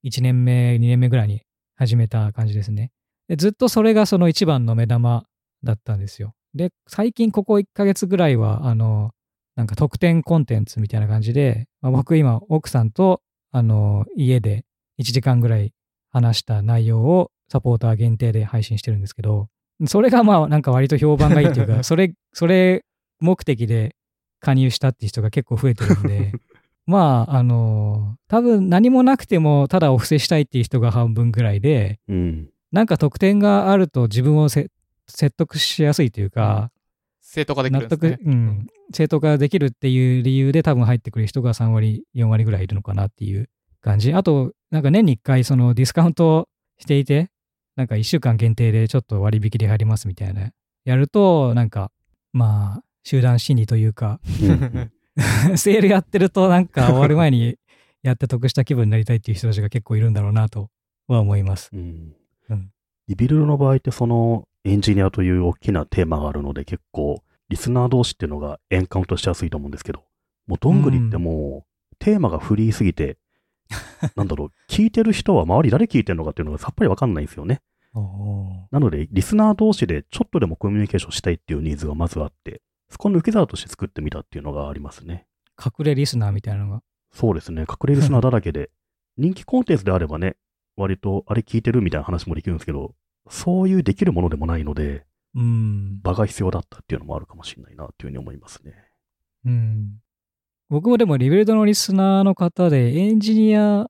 [0.03, 1.43] 1年目、2年目ぐらいに
[1.77, 2.91] 始めた感じですね。
[3.29, 5.23] でずっとそれがその一番の目玉
[5.63, 6.33] だったんですよ。
[6.53, 9.11] で、最近ここ1ヶ月ぐらいは、あの、
[9.55, 13.21] なんか特典コンテンツみたいな感じで、まあ、僕今奥さんと
[13.51, 14.65] あの家で
[14.99, 15.73] 1時間ぐらい
[16.09, 19.47] 話した内容をサポーター限定で配信してるんですけど、
[19.85, 22.85] それがまあなんか割と評判がいいっていうか、 それ、それ
[23.19, 23.95] 目的で
[24.39, 26.31] 加入したっていう人が結構増えてるんで、
[26.85, 32.49] まあ、あの、多分何もなくてもただお布施したいっていう人が半分ぐらいで、うん。
[32.71, 34.69] なんか特典があると自分をせ
[35.07, 36.71] 説得しやすいというか、
[37.21, 38.19] 正当化できる納得。
[38.25, 43.49] うん、正当化できるっていう理由で多分入ってくる人が3割、4割ぐらいいるのかなっていう
[43.81, 44.13] 感じ。
[44.13, 46.49] あと、なんか年に1回そのディスカウント
[46.79, 47.29] していて、
[47.75, 50.51] なんか1週間限定でちょっと割引で入りますみたいな。
[50.83, 51.91] やると、なんか、
[52.33, 54.91] まあ、集団心理というか、うん
[55.57, 57.57] セールやってるとなんか終わる前に
[58.01, 60.69] やって得した気分になりたいっていう人たちが結構いるんだろうなと
[61.07, 61.69] は思います。
[61.73, 62.15] うん
[62.49, 62.71] うん
[63.07, 70.03] リビルドの場合ってそのエンジニアという大きなテーマがあるので結構リスナー同士っていうのがエンカウントしやすいと思うんですけど、
[70.47, 73.17] もうどんぐりってもうテーマがフリーすぎて、
[74.15, 77.61] なんだろう、聞いてる人は周り誰聞いてるのかっていうのがさっぱりわかんないんですよね。
[78.71, 85.27] なので、リスナー同士でちょっとでもコミュニケーションしたいっていうニーズがまずあって、そこの受け皿として作ってみたっていうのがありますね。
[85.59, 86.83] 隠れリスナーみたいなのが？
[87.11, 87.63] そうですね。
[87.63, 88.71] 隠れリスナーだらけで、
[89.17, 90.37] 人気コンテンツであればね、
[90.77, 92.95] 割とあれ聞いてるみたいな話もできるんですけど、
[93.31, 96.01] そういうできるものでもないので、うん。
[96.03, 98.73] 場が必要だったっていうのもあるかもしれないなっていうふうに思いますね。
[99.45, 100.01] うん。
[100.69, 103.87] 僕もでもリビルドのリスナーの方でエンジニア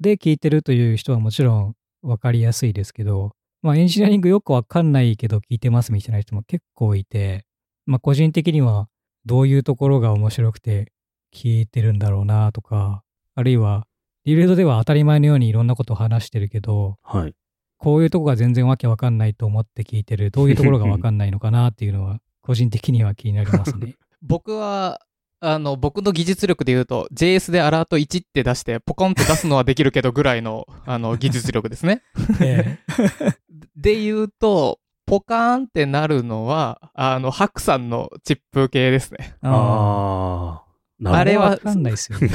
[0.00, 7.44] で聞いてるという人はもちろん分かりやすいですけど、まあエンジニアリングよくわかんないけど聞いてますみたいな人も結構いて、
[7.84, 8.88] まあ個人的には
[9.26, 10.92] どういうところが面白くて
[11.34, 13.02] 聞いてるんだろうなとか、
[13.34, 13.86] あるいは
[14.24, 17.34] リビルドでは当たり前のようにいろんなことを話してるけど、はい。
[17.78, 23.96] こういうとこが全然わけわかんないと思って聞いてる、どういうところがわかんないのかなっていうのは個人的には気になりますね。
[24.22, 25.00] 僕は、
[25.40, 32.02] あの、僕の技術力で言うと、JS でアラート1って出して、ポコンって出すのはできるけどぐらいの、 あの、技術力ですね。
[32.40, 32.78] え
[33.76, 39.18] で言うと、ポカーンってなるのは、あの、ハクさんのチップ系ですね。
[39.20, 40.67] えああ
[41.04, 42.28] あれはわかんないですよね。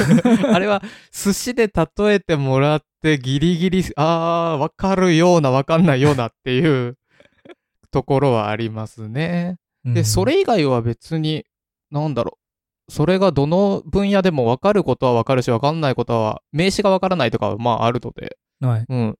[0.52, 6.98] あれは、寿司で例えてもらって、ギリギリ、あー、わかるような、わかんないようなっていう
[7.90, 9.56] ところはありますね。
[9.84, 11.44] で、それ以外は別に、
[11.90, 12.38] なんだろ
[12.88, 12.92] う。
[12.92, 19.16] それがどの分野でも分かることは分かるし、分かんないことは、名詞が分からないとかは、まああるので、うん、はいうん。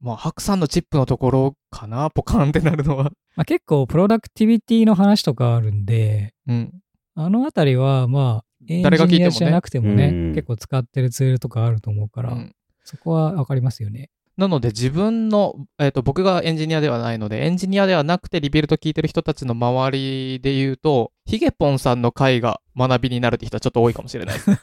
[0.00, 3.04] まあ、白さんのチップのところかな、ポカンってなるのは。
[3.36, 6.72] まあ、結構プロダクティビティの話とかあるんで、うん。
[7.20, 12.54] あのあたりはまあ、エン誰が聞いてもねジニアじゃなくてもね、うん結構使ってるツールとかあると思うから、うん
[12.84, 14.08] そこはわかりますよね。
[14.38, 24.58] なので自分の、えっ、と、僕がエンジニアではないので、エンジニアではなくて Rebuild 聞いてる人たちの周りで言うと、ヒゲポンさんの回が学びになるって人はちょっと多いかもしれないですね。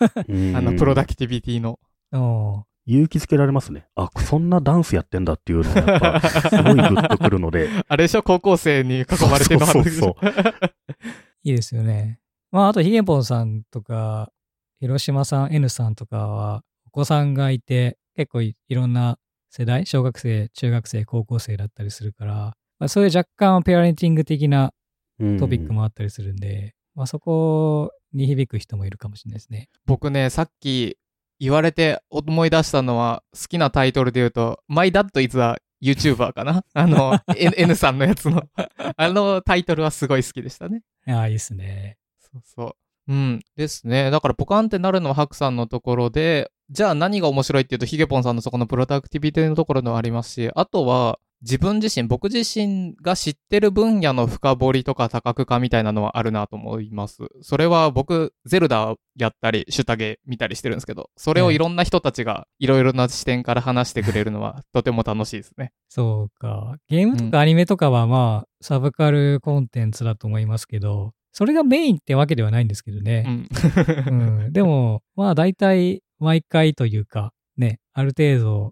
[0.56, 1.78] あの、プロダクティビティの。
[2.88, 3.86] 勇気づけられますね。
[3.96, 7.70] あ、そんなダンスやってんだっていうのがやっぱ、すごいグッとくるので。
[7.88, 8.24] あれでしょ？
[8.24, 10.16] 高校生に囲まれての話でしょ？
[10.20, 10.34] そうそう
[11.44, 12.20] いいですよね。
[12.56, 14.32] まあ、あとヒゲポンさんとか、
[14.80, 19.18] 広島さん、N さんとかは、お子さんがいて、結構いいろんな
[19.50, 22.34] 世代、小学生、中学生、高校生だったりするから、
[22.80, 24.72] まあ、そういう若干ペアレンティング的な
[25.20, 29.68] うんトピックもあったりするんで、まあ、そこに響く人もいるかもしれないですね。
[29.86, 30.98] 僕ね、さっき
[31.42, 36.64] 言われて思い出したのは、好きなタイトルで言うと、My Dad is a YouTuber かな？
[36.74, 38.44] あの、N, N さんのやつの。
[38.96, 40.84] あのタイトルはすごい好きでしたね。
[41.06, 41.98] ああ、いいですね。
[42.36, 42.64] そうそ
[43.08, 43.14] う。
[43.14, 43.42] うん。
[43.56, 44.12] ですね。
[44.12, 57.20] だからポカンってなるのはハクさんのところで、じゃあ何が面白いっていうと、ヒゲポンさんのそこのプロダクティビティのところのありますし、あとは、自分自身、僕自身が知ってる分野の深掘りとか多角化みたいなのはあるなと思います。
[57.42, 65.72] それは僕、ゼルダやったり、シュタゲ見たりしてるんですけど、それをいろんな人たちがいろいろな視点から話してくれるのはとても楽しいですね。
[65.88, 66.78] そうか。
[66.88, 73.24] ゲームとかアニメとかはまあ、サブカルコンテンツだと思いますけど、それがメインってわけではないんですけどうね。
[73.24, 73.48] ん。
[74.08, 74.12] う
[74.48, 78.72] ん、でも、まあ大体毎回というか、ね、ある程度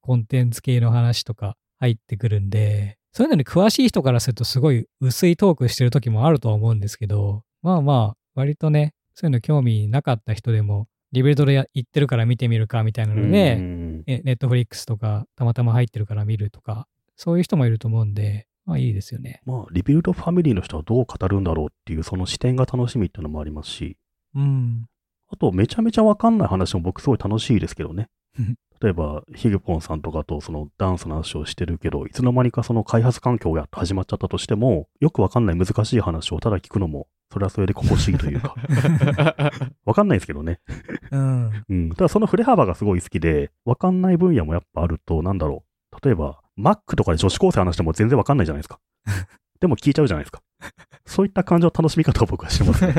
[0.00, 16.86] コンテンツ系の話とか入ってくるんで、そういうのに詳しい人からするとすごい薄いトークしてる時もあるとは思うんですけど、まあまあ、割とね、そういうの興味なかった人でも、リベルドでや言ってるから見てみるかみたいなので、ネットフリックスとかたまたま入ってるから見るとか、
[17.16, 19.42] そういう人もいると思うんで、まあいいですよね。
[19.44, 23.98] まあ、リビルドファミリーの人はどう語るんだろうっていう、その視点が楽しみっていうのもありますし、
[24.34, 24.86] うん。
[25.28, 28.08] あと、めちゃめちゃわかんない話も僕すごい楽しいですけどね。
[28.82, 38.54] 例えば、ヒゲポンさんとかとそのダンスの話をしてるけど、いつの間にかその開発環境が始まっちゃったとしても、よくわかんない難しい話をただ聞くのも、それはそれで心地いいと いうか、
[39.84, 40.60] わかんないですけどね。
[41.10, 41.64] うん。
[41.68, 41.90] うん。
[41.90, 46.04] ただその振れ幅がすごい好きで、わかんない分野もやっぱあると、なんだろう。
[46.04, 48.80] 例えば、Mac とかで女子高生話しても全然わかんないじゃないですか。
[49.60, 50.42] でも聞いちゃうじゃないですか。
[51.06, 52.94] そういった感じの楽しみ方を僕はしてますね。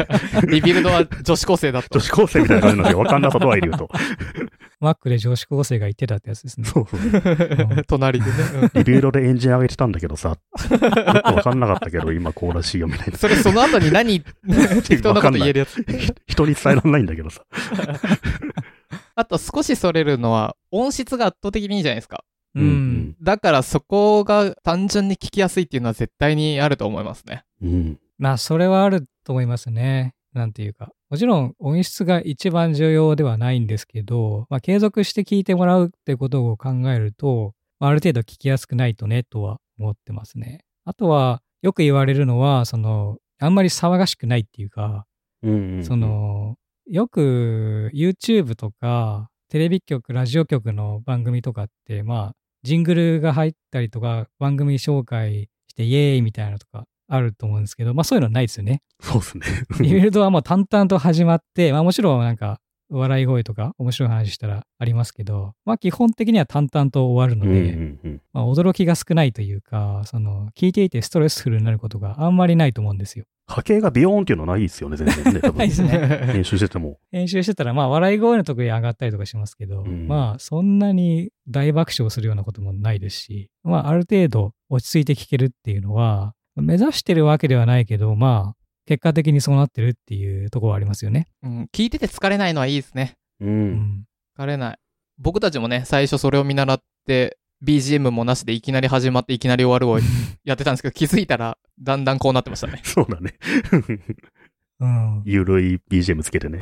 [0.48, 2.00] リビルドは女子高生だと女。
[2.00, 3.88] 子高生みたいな感じなんで、わかんなさとはいると。
[4.80, 6.66] マックで女子高生が言ってたってやつですね。
[6.66, 7.84] そうそう。
[7.86, 8.32] 隣でね。
[8.54, 10.36] うんリビューロでエンジン上げてたんだけどさ、よ
[10.70, 13.18] くわかんなかったけど、今こうらしいよみたいな。
[13.18, 15.82] それその後に何適当なこと言えるやつ。
[15.82, 17.42] ひ人に伝えられないんだけどさ。
[19.14, 22.24] あと少しそれるのは音質が圧倒的にいいじゃないですか。
[22.54, 23.16] うん。
[23.22, 27.44] だからそこが単純に聞きやすいっていうのは絶対にあると思いますね。
[27.62, 27.72] うん。
[27.72, 27.98] うん。
[28.18, 30.14] まあ、それはあると思いますね。
[30.32, 30.92] なんていうか。
[31.10, 40.64] もちろん音質が一番重要ではないんですけど、まあ、継続して聞いてもらうってことを考えると、まあ、ある程度聞きやすくないとね、とは思ってますね。
[40.84, 45.04] あとは、よく言われるのは、その、あんまり騒がしくないっていうか、
[45.42, 45.84] うんうん。
[45.84, 58.82] そ、の、よく YouTube とか、テレビ局、ラジオ局の番組とかって、まあ、ジングルが入ったりとか、番組紹介してイエーイみたいなのとかあると思うんですけど、まあそういうのはないですよね。
[59.00, 59.46] そうですね。
[59.80, 62.60] リビルドはもう淡々と始まって、まあもちろんなんか、
[62.98, 68.22] 笑い声とか面白い話したらありますけど、まあ基本的には淡々と終わるので、うんうんうん。
[68.32, 73.24] まあ驚きが少ないというか、その、聞いていてストレスフルになることがあんまりないと思うんですよ。
[73.46, 75.40] 波形がビヨーンっていうのはないですよね、全然ね。
[75.40, 75.88] 多分 ないですね。
[76.32, 76.98] 編集してても。
[77.10, 91.28] 編集してたら、まあ、笑い声のとこに上がったりとかしますけど、うんまあ、そんなに大爆笑するようなこともないですし、まあ、ある程度落ち着いて聞けるっていうのは、目指してるわけではないけど、まあ、結果的にそうなってるっていうところはありますよね。
[91.42, 93.16] うん、聞いてて疲れないのはいいですね。
[93.40, 93.46] う。
[93.46, 94.04] うんん。
[94.38, 94.78] 疲れない。
[95.18, 100.00] 僕たちもね、最初それを見習って、BGM もなしでいきなり始まっていきなり終わるを
[100.44, 102.80] やってたんですけど、気づいたらだんだんこうなってましたね。
[102.84, 103.34] そうだね。
[104.80, 105.22] うん。
[105.24, 106.60] ゆるい BGM つけてね。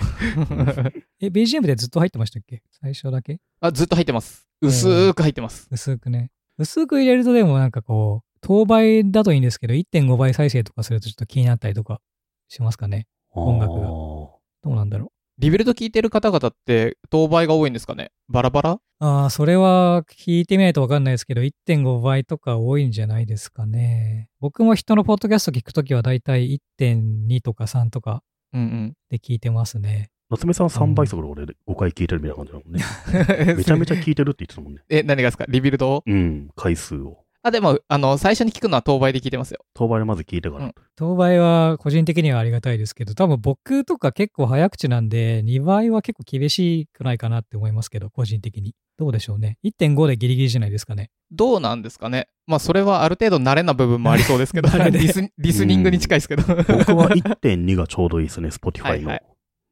[1.21, 2.62] え、BGM でずっと入ってましたっけ？
[2.71, 3.39] 最初だけ？
[3.61, 4.47] あ、ずっと入ってます。
[4.61, 5.68] 薄く入ってます。
[5.71, 6.31] 薄くね。
[6.59, 12.03] 薄く入れるとでもなんかこう、当倍だといいんですけど、1.5倍再生とかするとちょっと気になったりとか
[12.51, 13.07] しますかね。
[13.32, 15.09] 音楽がどうなんだろう。
[15.38, 18.78] リビルド聞いてる方々って、当倍が多いんですかねバラバラ？
[18.98, 24.28] ああ、それは聞いてみないとわかんないですけど、1.5倍とか多いんじゃないですかね。
[24.40, 28.22] 僕も人のポッドキャスト聞くときはだいたい1.2とか3とか
[28.53, 28.94] うんうん。
[29.09, 30.11] で聞いてますね。
[30.28, 33.55] 夏目さん3倍速で俺5回聞いてるみたいな感じだもんね。
[33.57, 34.82] めちゃめちゃ聞いてるって言ってたもんね。
[34.90, 35.46] え、何がですか？
[35.48, 36.03] リビルドを？
[36.07, 37.24] うん、回数を。
[37.43, 39.64] あ、でも、あの、最初に聞くのは当倍で聞いてますよ。
[39.74, 40.66] 当倍でまず聞いてから。
[40.66, 48.74] うん当倍は個人的にはありがたいですけど、多分僕とか結構早口なんで、2倍は結構厳しくないかなって思いますけど、個人的に。
[48.99, 49.57] どうでしょうね。
[49.64, 51.09] 1.5でギリギリじゃないですかね。
[51.30, 56.43] どうなんですかねまあ、それはある程度慣れな部分もありそうですけど、慣れでリスリスニングに近いですけど。
[56.43, 58.88] 僕は1.2がちょうどいいですね、 Spotify の。
[58.91, 59.22] はいはい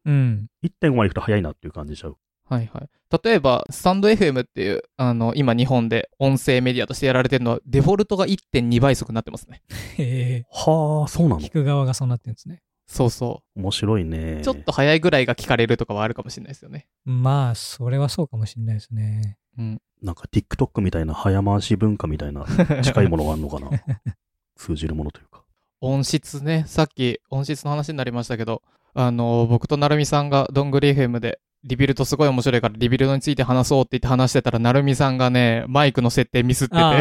[0.06, 0.46] うん。
[0.64, 2.16] 1.5まで行くと早いなっていう感じちゃう。
[2.48, 2.88] はいはい。
[3.24, 9.62] 例えば、スタンド FM っていう、あの、今日本で音声メディアとしてやられてるのは、デフォルトが1.2倍速になってますね。
[9.96, 10.46] へえ。
[10.50, 11.40] はあ、そうなの？
[11.40, 12.62] 聞く側がそうなってるんですね。
[12.86, 14.38] そうそ面白いね。
[14.40, 14.42] う。
[14.42, 16.86] ちょっと早いぐらいが聞かれるとかはあるかもしれないですよね。
[17.04, 19.36] まあ、それはそうかもしれないですね。
[19.58, 19.82] うん。
[20.02, 22.46] なんか TikTok みたいな早回し文化みたいな
[22.82, 23.70] 近いものがあるのかな？
[24.56, 25.44] 通じるものというか。
[25.80, 28.62] 音質ね、さっき音質の話になりましたけど、
[28.94, 37.00] あの、僕となるみさんがどんぐり FM で、 Rebuild すごい面白いから Rebuild について話そうって言って話してたら、なるみさんがね、マイクの設定ミスってて、あ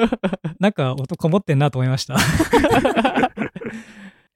[0.58, 2.16] なんか音こもってんなと思いました。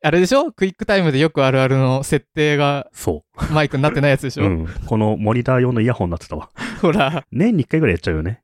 [0.06, 0.52] あれでしょ？
[0.52, 4.44] QuickTime でよくあるあるの設定がそマイクになってないやつでしう。
[4.44, 4.66] ょ、うん。
[4.86, 6.50] このモニター用のイヤホンになってたわ。
[6.82, 7.24] ほら。
[7.32, 8.42] 年に1回ぐらいやっちゃうよね。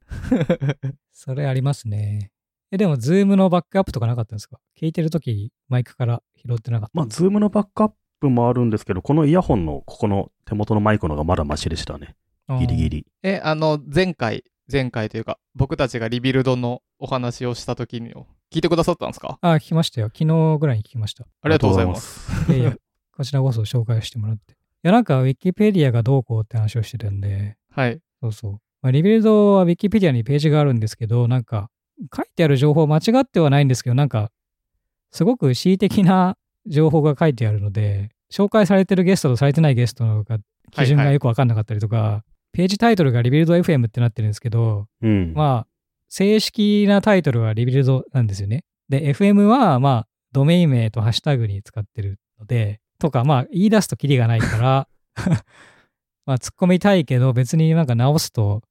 [1.12, 2.30] それありますね。
[2.72, 4.58] え、でも、 Zoom のバックアップとかなかったんですか？
[4.80, 6.92] 聞いてるとき、マイクから拾ってなかった。
[6.94, 12.14] まあ、 Zoom のバックアップもあるんですけど、このイヤホンのここの手元のマイクのがまだマシでしたね。
[12.60, 12.90] ギリギリ。
[12.90, 13.06] リ。
[13.22, 18.12] え、あの、前回、前回というか、僕たちが Rebuild のお話をした時に、
[18.52, 19.38] 聞いてくださったんですか？
[19.40, 20.08] あ、聞きましたよ。
[20.08, 21.24] 昨日ぐらいに聞きました。
[21.42, 22.52] ありがとうございます。
[22.52, 22.76] いやいや、
[23.16, 24.52] こちらこそ紹介してもらって。
[24.52, 28.00] いや、なんか、 Wikipedia がどうこうって話をしてたんで、はい。
[28.20, 28.52] そうそう。
[28.82, 31.70] まあ、 Rebuild は Wikipedia にページがあるんですけど、なんか、
[32.16, 34.30] 書いてある情報間違ってはないんですけど、なんか、
[35.12, 36.36] すごく恣意的な
[36.66, 40.38] 情報が書いてあるので、紹介されてるゲストとされてないゲストのが
[40.70, 45.32] 基準がよくわかんなかったりとか、ページタイトルがリビルド FM ってなってるんですけど、うん。
[45.34, 45.66] まあ、
[46.08, 48.64] 正式なタイトルはリビルドなんですよね。
[48.88, 54.88] で、FM は、まあ、ドメイン名とハッシュタグに使ってるので、とか、まあ、言い出すとキリがないから、
[56.26, 58.62] まあ突っ込みたいけど別になんか直すと、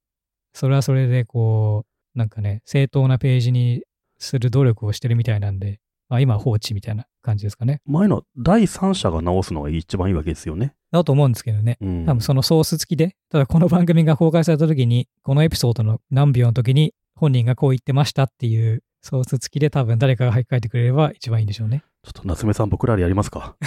[0.52, 1.84] それはそれでこ
[2.14, 3.82] う、なんかね、正当なページに
[4.18, 5.80] する努力をしてるみたいなんで、
[6.10, 7.80] まあ今は放置みたいな感じですかね。
[7.86, 10.74] 前の第三者が直すのが一番いいわけですよね。
[10.90, 11.78] だと思うんですけどね。
[11.80, 12.04] うん。
[12.04, 21.84] 多分そのソース付きで、ただこの番組が公開された時に、このエピソードの何秒の時に本人がこう言ってましたっていうソース付きで多分誰かが書き換えてくれれば一番いいんでしょうね。
[22.02, 23.54] ちょっと夏目さん僕らでやりますか？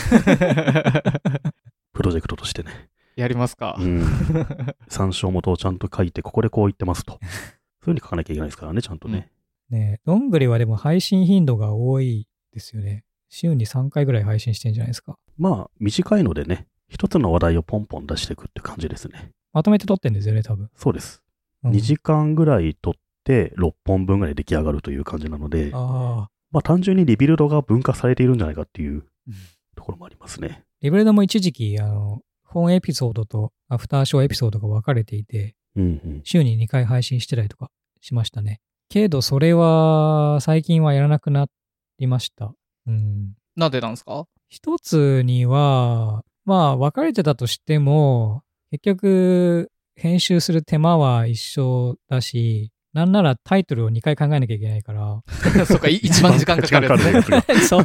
[1.94, 2.89] プロジェクトとしてね。
[3.16, 3.78] やりますか？
[3.80, 3.84] う。
[3.86, 4.04] ん。
[4.89, 7.20] 参照元をちゃんと書いて、ここでこう言ってますと。
[7.22, 9.30] そういうふうに書かなきゃいけないですからね、ちゃんとね。
[9.70, 13.04] ねえどんぐりはでも配信頻度が多いですよね。
[13.30, 15.18] 週に3回ぐらい配信してんじゃないですか。
[15.38, 19.32] まあ、短いのでね、一つの話題をポンポン出していくって感じですね。
[19.51, 20.70] まとめて撮ってんですよね、多分。
[20.76, 21.20] そうです。
[21.64, 22.93] うん2時間ぐらい撮っ
[23.24, 26.30] て、6本分ぐらい出来上がるという感じなので、ああ。
[26.51, 29.06] まあ単純にリビルドが分化されているんじゃないかっていう
[29.76, 30.64] ところもありますね。
[30.82, 36.22] リブレドも一時期、あの、本エピソードとアフターショーエピソードが分かれていて、うんうん。
[36.26, 38.60] 週に2回配信してたりとかしましたね。
[38.89, 41.45] けど、それは最近はやらなくな
[42.04, 42.54] りました。
[42.88, 43.34] うん。
[43.56, 44.26] なんでなんですか？
[44.49, 48.41] 一つには、まあ、分かれてたとしても、
[48.72, 55.22] 結局、編集する手間は一緒だし、なんならタイトルを2回考えなきゃいけないから、
[55.66, 57.22] そっか、い一番時間かかるね。
[57.68, 57.84] そう、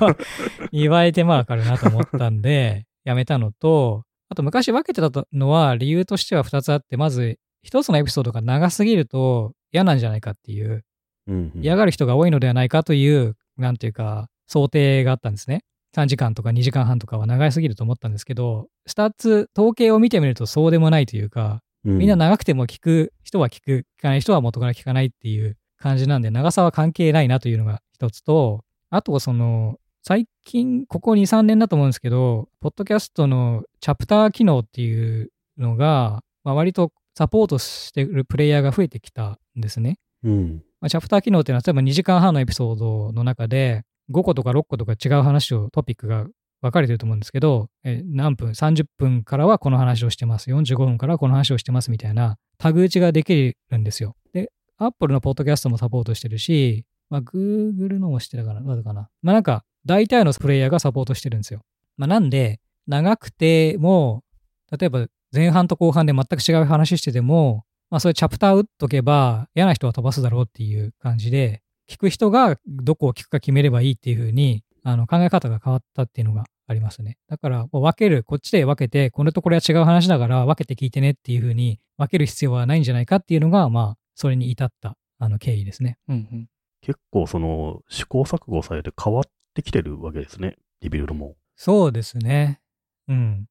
[0.73, 10.85] 2倍手間がかかるなと思ったんで、やめたのと、あと昔分けてたのは理由としては2つあって、まず、一つのエピソードが長すぎると嫌なんじゃないかっていう、
[11.27, 15.63] うんうん嫌がる人が多いのではないかという、なんていうか、想定があったんですね。
[15.97, 39.99] 3時間とか2時間半とかは長すぎると思ったんですけど、スタッツ、統計を見てみるとそうでもないというか、みんな長くても聞く人は聞く、聞かない人は元から聞かないっていう感じなんで、長さは関係ないなというのが一つと、あとその、最近、ここ2、3年だと思うんですけど、ポッドキャストのチャプター機能っていうのが、まあ、割とサポートしてるプレイヤーが増えてきたんですね。
[40.25, 40.63] うん。
[40.81, 46.27] まあ、チャプター機能っていうのは、例えば2時間半のエピソードの中で、5個とか6個とか違う話を、トピックが
[46.63, 54.17] 分かれてると思うんですけど、え何分、30分からはこの話をしてます、45分からはこの話をしてますみたいなタグ打ちができるんですよ。
[54.33, 59.09] で、Apple のポッドキャストもサポートしてるし、まあ、Google のもしてたかな、どうだかな。
[59.23, 61.61] まあ、なんか、大体のプレイヤーがサポートしてるんですよ。
[61.97, 64.23] まあ、なんで、長くても、
[64.71, 77.17] 例えば前半と後半で全く違う話してても、まあ、そういうチャプター打っとけば嫌な人は飛ばすだろうっていう感じで、聞く人がどこを聞くか決めればいいっていう風に、あの、考え方が変わったっていうのがありますね。
[77.29, 85.99] だから、もう分ける、こっちで分けて、これとこれは違う話だから分けて聞いてねっていう風に分ける必要はないんじゃないかっていうのが、まあ、それに至った、あの、経緯ですね。
[86.09, 86.49] うんうん。
[86.83, 89.23] 結構その試行錯誤されて変わっ
[89.55, 90.57] てきてるわけですね。
[90.81, 91.37] リビルドも。
[91.57, 92.61] そうですね。
[93.09, 93.47] うん。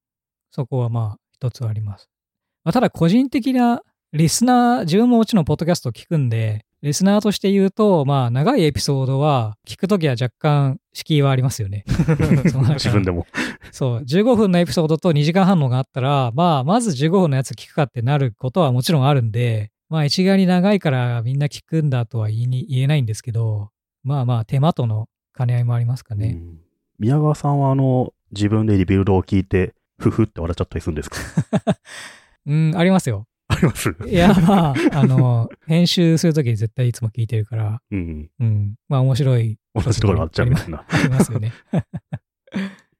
[0.52, 2.10] そこはまあ、一つあります。
[2.64, 3.82] まあ、ただ、個人的な
[4.18, 11.84] リスナー、自分ももちろんポッドキャストを聞くんで、リスナーとして言うと、まあ、長いエピソードは、聞くときは若干、敷居はありますよね。
[11.88, 13.28] 自分でも。
[13.72, 23.70] そう、15分のエピソードと2時間半のがあったら、まあ、まず15分のやつ聞くかってなることはもちろんあるんで、まあ、一概に長いからみんな聞くんだとは言いに言えないんですけど、
[24.03, 25.07] まあまあ、手間との
[25.38, 26.28] 兼ね合いもありますかね。
[26.28, 26.57] うん
[26.99, 31.18] 宮川さんはあの、自分でリビルドを聞いて、ふふって笑っちゃったりするんですか？
[32.47, 33.28] うん、ありますよ。
[33.58, 33.95] あります？
[34.08, 38.30] いや、まあ、あの、編集するときに絶対いつも聞いてるから、うん。
[38.39, 39.58] うん、まあ面白い。
[39.74, 40.86] 同じところにあっちゃうみたいな。
[40.88, 41.53] ありますよね。
[41.74, 41.82] よ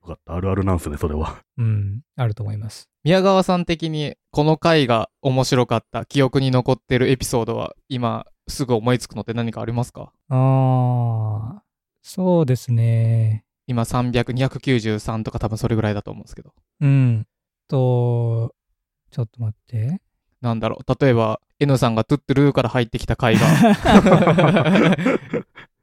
[0.06, 0.34] かった。
[0.36, 1.38] あるあるなんすね、それは。
[1.58, 2.90] うん、あると思います。
[3.04, 10.12] 宮川さん的にこの回が面白かった記憶に残ってるエピソードは今すぐ思いつくのって何かありますか？
[10.30, 11.64] ああ、
[12.02, 13.46] そうですね。
[13.70, 16.54] 今300、293とか多分それぐらいだと思うんですけど。
[16.80, 17.28] うん。
[17.68, 18.56] と、
[19.12, 20.02] ちょっと待って。
[20.42, 21.04] なんだろう。
[21.04, 23.42] 例えば N さんがトゥットゥルーから入ってきた回が。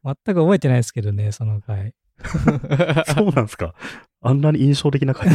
[0.05, 1.93] 全く覚えてないですけどね、その回。
[3.15, 3.75] そうなんですか。
[4.23, 5.29] あんなに印象的な回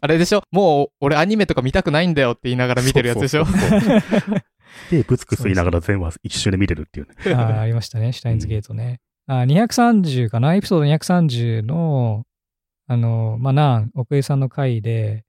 [0.00, 0.42] あれでしょ？
[0.52, 3.44] もう俺アニメとか見たくないんだよって言いながら見てるやつでしょ？
[3.44, 4.42] そうそうそうそう
[4.90, 7.14] で、ブツクス言いながら全話一周で見れるっていうね。
[7.34, 9.00] あーありましたね、シュタインズゲートね。
[9.26, 12.24] あ230かな、エピソード230の、
[12.86, 15.24] あの、まあ、なん、奥井さんの回で、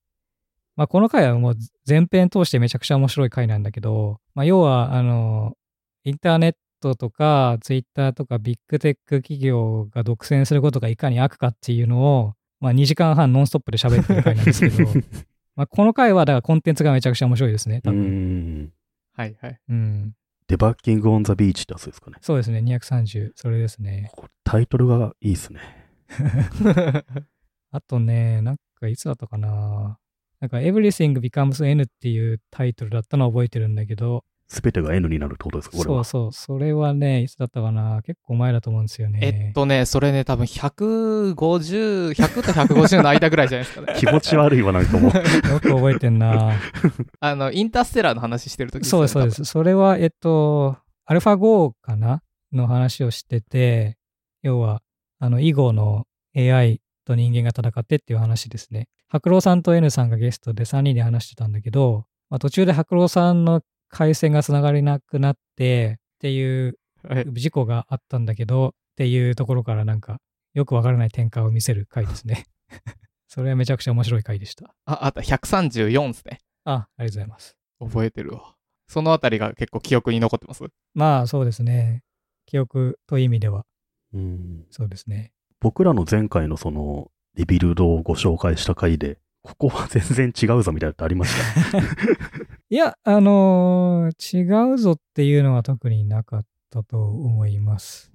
[0.79, 1.55] まあ、この回はもう
[1.85, 5.57] 前編通してめちゃくちゃ面白い回なんだけど、まあ、要は、あの、
[6.05, 14.89] インターネットとか、ツイッターとかビッグテック企業が独占することがいかに悪かっていうのを、まあ、2時間半ノンストップで喋ってる回なんですけど、
[15.57, 18.63] まあ、この回はだからコンテンツがめちゃくちゃ面白いですね、う多分。
[18.63, 18.71] ん。
[19.17, 19.59] はいはい。
[19.67, 20.13] うん。
[20.47, 22.19] デバッキング・オン・ザ・ビーチってやつですかね。
[22.21, 24.13] そうですね、230、それですね。
[24.45, 25.59] タイトルがいいですね。
[27.69, 29.99] あとね、なんかいつだったかな。
[30.39, 36.03] なんか Everything Becomes N っていうタイトルだったのは覚えてるんだけど、すべてが N になるってことですかこれは。
[36.03, 39.19] そうそう、それはね、いつだったかな結構前だと思うんですよね。
[39.21, 43.93] えっとね、それね、多分150、100と150の間ぐらいじゃないですかね。
[43.99, 45.11] 気持ち悪いわ、なんかもう。
[45.13, 46.53] よく覚えてんな
[47.19, 49.31] あの、インターステラーの話してる時そうです、そうで。
[49.31, 49.45] す。
[49.45, 53.97] それは、えっと、アルファ5かなの話をしてて、
[54.41, 54.81] 要は、
[55.19, 58.87] あの、囲碁の AI と人間が戦ってっていう話ですね。
[59.09, 70.19] 白郎さんと N さんがゲストで3人で話してたんだけど、まあ、途中で白郎さんの回線が繋がれなくなってっていうはい事故があったんだけど、っていうところからなんか、
[70.53, 72.45] よくわからない展開を見せる回ですね。
[73.27, 74.75] それはめちゃくちゃ面白い回でした。
[74.85, 76.41] あ、あった、134ですね。
[76.65, 77.55] あ、ありがとうございます。
[77.79, 78.55] 覚えてるわ。
[78.89, 80.63] そのあたりが結構記憶に残ってます？
[80.93, 82.03] まあそうですね。
[82.45, 83.65] 記憶という意味では、
[84.13, 85.31] うんそうですね。
[85.61, 91.33] 僕らの前回のその、リビルドをご紹介した回で、ここは全然違うぞみたいなのってありまし
[91.71, 91.77] た？
[92.69, 98.11] いや、あのー違うぞっていうのは特になかったと思います。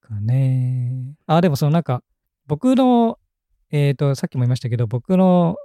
[0.00, 1.14] かね。
[1.26, 2.02] あ、でもそのなんか、
[2.46, 3.18] 僕の、
[3.70, 5.56] えっ、と、さっきも言いましたけど、僕の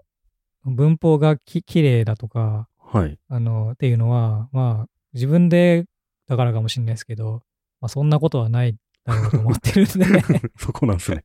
[0.64, 3.20] 文法がき綺麗だとか、はい。
[3.28, 5.86] あの、っていうのは、まあ、自分で
[6.28, 7.44] だからかもしれないですけど、
[7.82, 11.24] まあ、そんなことはないだろうと思ってるんで、 そこなんですね。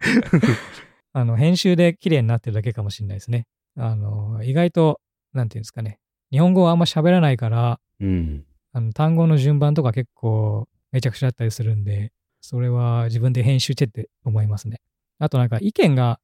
[1.16, 3.46] あの、編集で綺麗になってるだけかもしれないですね。
[3.78, 5.00] あの、意外と、
[5.32, 5.98] なんていうんですかね。
[6.30, 8.44] 日本語はあんま喋らないから、うん。
[8.72, 14.80] あの単語の順番とか結構めちゃくちゃだったりするんで、それは自分で編集してって思いますね。
[15.20, 16.18] あとなんか意見が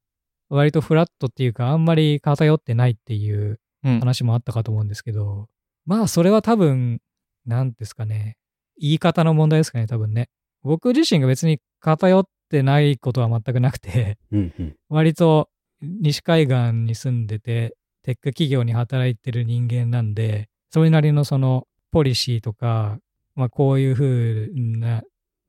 [0.48, 4.00] 割とフラットっていうか、あんまり偏ってないっていううん。
[4.00, 5.48] 話もあったかと思うんですけど、
[5.86, 7.00] まあそれは多分、
[7.46, 8.36] なんですかね。
[8.78, 10.28] 言い方の問題ですかね、多分ね。
[10.62, 14.76] 僕自身が別に偏ってないことは全くなくて、うんうん。
[14.88, 15.48] 割と
[15.80, 22.98] 西海岸に住んでて、テック企業に働いてる人間なんで、それなりのそのポリシーとか、
[23.34, 25.02] まあこういう風な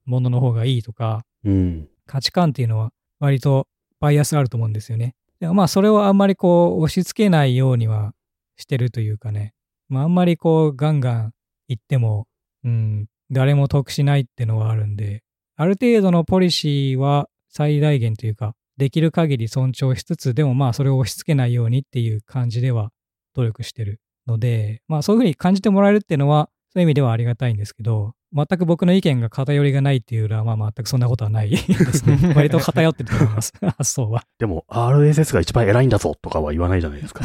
[0.05, 1.87] ものの方がいいとか、うん。
[2.05, 3.67] 価値観っていうのは割と
[3.99, 5.15] バイアスあると思うんですよね。
[5.39, 8.13] でもまあそれをあんまりこう押し付けないようには
[8.57, 9.53] してるというかね。
[9.89, 11.33] まああんまりこうガンガン
[11.67, 12.27] 言っても、
[12.63, 15.23] うん、誰も得しないっていうのはあるんで、
[15.61, 22.89] ある程度のポリシーは最大限というか、できる限り尊重しつつ、でもまあそれを押し付けないようにっていう感じでは
[23.35, 32.17] 努力してるので、まあそういうふうに感じてもらえるっていうのは、そういう意味ではありがたいんですけど、全く僕の意見が偏りがないっていうのは、まあ全くそんなことはない ですね。
[32.35, 34.23] 割と偏ってると思います、 発想は。
[34.39, 37.23] でも、RSS が一番偉いんだぞとかは言わないじゃないですか。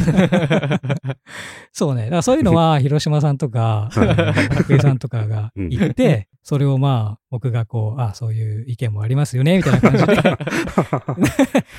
[1.73, 2.05] そうね。
[2.05, 10.37] だからそういうのは、広島さんとか、拓井さんとかが言って、それをまあ、僕がこう、あそういう意見もありますよね、みたいな感じで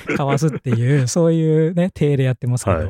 [0.08, 2.88] 交わすっていう、そういうね、体でやってますけど、はい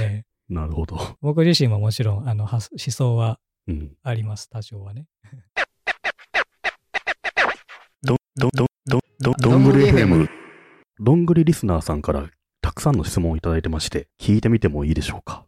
[0.00, 0.96] ええなるほど。
[1.20, 3.92] 僕自身ももちろん、あの、発思想はうん。
[4.02, 5.06] あります、多少はね。
[8.02, 10.28] ど、ど、ど、ど、ど、どんぐり FM。
[10.98, 12.28] どんぐりリスナーさんから
[12.62, 15.44] たくさんの質問をいただいてまして、聞いてみてもいいでしょうか？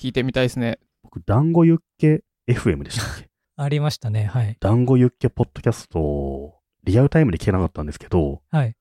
[0.00, 0.78] 聞いてみたいですね。
[1.02, 3.28] 僕、団子ユッケ FM でしたっけ？
[3.56, 4.56] ありましたね、はい。
[4.60, 8.74] 団子ユッケポッドキャストをリアルタイムで聞けなかったんですけど、はい。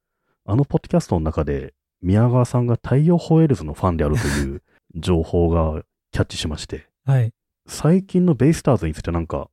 [0.46, 4.62] あのポッドキャストの中で、宮川さんが大洋ホエールズのファンであるという
[4.96, 7.32] 情報がキャッチしまして、はい。
[7.68, 9.50] 最近のベイスターズについてなんか、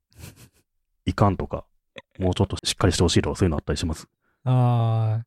[1.11, 1.65] いかんとか、
[2.19, 4.09] もうちょっとしっかりしてほしいとかそういうのあったりします？
[4.45, 5.23] あー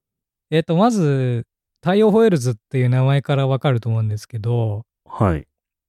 [0.56, 1.46] えっ、と、まず、
[1.82, 5.46] 大洋ホエールズっていう名前からわかると思うんですけど、はい。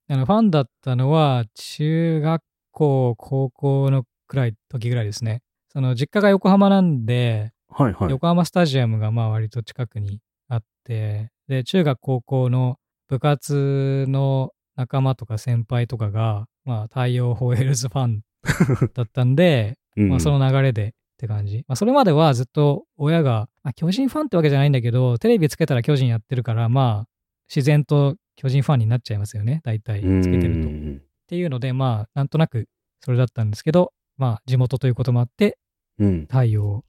[0.08, 2.42] あのファンだったのは中学
[2.72, 5.42] 校、高校のくらい、時ぐらいですね。
[5.72, 8.10] その実家が横浜なんで、はいはい。
[8.10, 18.22] 横浜スタジアムがまあ割と近くにあって、で、中学高校の部活の仲間とか先輩とかが、まあ太陽ホエールズファン
[18.94, 21.64] だったんで、う んまあその流れでって感じ。
[21.68, 27.08] まあそれまではずっと親が、まあ巨人ファンってわけじゃないんだけど、テレビつけたら巨人やってるから、まあ
[27.54, 30.68] 自然と巨人ファンになっちゃいますよね、大体つけてると。
[30.68, 32.66] っうんていうので、まあなんとなく
[33.00, 35.56] それだったんですけど、まあ地元ということもあって、
[35.98, 36.20] うん。
[36.26, 36.84] 太陽を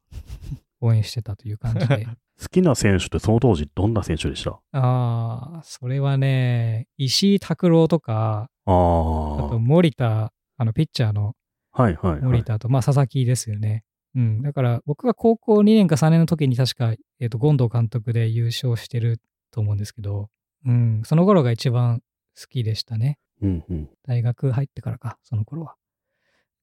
[0.81, 2.05] 応援してたという感じで。
[2.37, 4.59] 好きな選手ってその当時どんな選手でした？
[4.73, 9.45] ああ、それはね、石井拓郎とか、ああ。
[9.45, 11.33] あと森田、あのピッチャーの
[11.75, 12.21] はいはい、はい。
[12.21, 13.83] 森田と、まあ佐々木ですよね。
[14.15, 14.41] うん。
[14.41, 19.19] だから僕が高校2年か3年の時に確か、えっ、と、権藤監督で優勝してる
[19.51, 20.29] と思うんですけど、
[20.65, 21.01] うん。
[21.05, 22.01] その頃が一番
[22.39, 23.19] 好きでしたね。
[23.41, 23.89] うんうん。
[24.07, 25.75] 大学入ってからか、その頃は。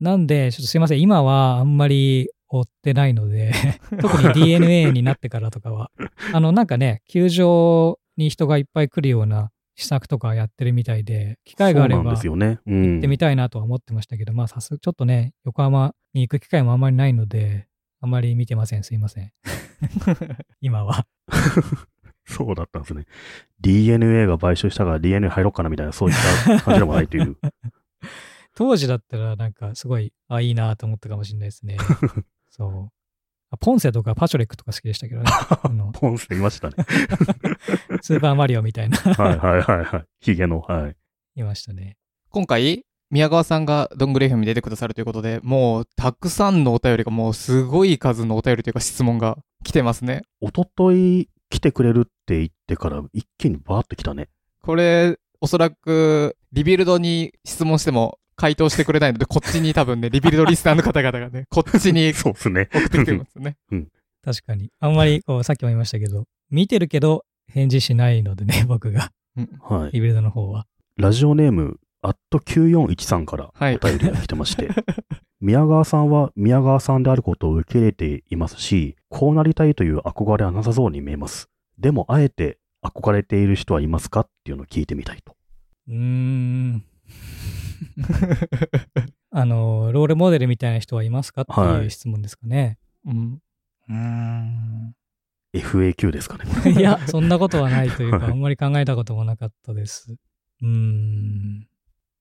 [0.01, 3.53] なんで、ちょっとすいません、今はあんまり追ってないので、
[4.01, 5.91] 特に DNA になってからとかは、
[6.33, 12.15] あの、なんかね、球場に人がいっぱい来るような試作とかやってるみたいで、機会があれば。
[12.15, 17.67] 行ってみたいなとは思ってましたけど、まあさすちょっとね、横浜に行く機会もあんまりないので、
[18.01, 18.85] あんまり見てません。
[18.85, 19.33] すいません。
[20.61, 21.07] 今は。
[22.25, 23.07] そうだったんですね。
[23.61, 27.37] DNA が買収したから DNA 入ろうかなみたいな、そういった感じでもないという。
[28.55, 31.79] 当時だったらなんかすごい、あ、いいなと思ったかもしれないですね。
[32.51, 33.02] そう。
[33.53, 35.31] あポンセとかパチョレックとか好きでしたけどね。
[35.93, 36.75] ポンセいましたね。
[38.01, 40.05] スーパーマリオみたいな、はいはいはいはい。
[40.21, 40.97] ヒゲの、はい。
[41.37, 41.99] いましたね。
[42.31, 50.23] 今回、宮川さんがどんぐり FM に出てくださるということで、もうたくさんのお便りが、もうすごい数のお便りというか質問が来てますね。
[50.41, 54.31] おととい来てくれるって言ってから一気にバーッと来たね。
[54.63, 62.69] これ、おそらく、リビルドに質問しても回答してくれないので、こっちに多分ね、リビルドリスナーの方々がね、 こっちにそうですね。
[62.75, 63.57] 送ってきてますね。
[64.25, 64.69] 確かに。
[64.81, 69.13] あんまりこう、さっきも言いましたけど、見てるけど返事しないのでね、 僕が。
[69.61, 69.93] はい。
[69.93, 70.67] リビルドの方は。
[70.97, 74.71] ラジオネーム、アット941さんからはいお便りが来てまして、
[75.41, 81.49] 宮川さんは宮川さんであることを受け入れていますし、こうなりたいという憧れはなさそうに見えます。
[81.79, 85.37] でも、あえて憧れている人はいますかっていうのを聞いてみたいと。
[85.87, 86.85] うーん。
[89.31, 91.43] あの、ロールモデルみたいな人はいますか？
[91.43, 92.79] ってはいいう質問ですかね。
[93.07, 93.39] うん。
[93.89, 94.95] うーん。
[95.55, 96.45] FAQ ですかね。
[96.73, 100.13] いや、そんなことはないというか、はいあんまり考えたこともなかったです。
[100.63, 101.69] うーん。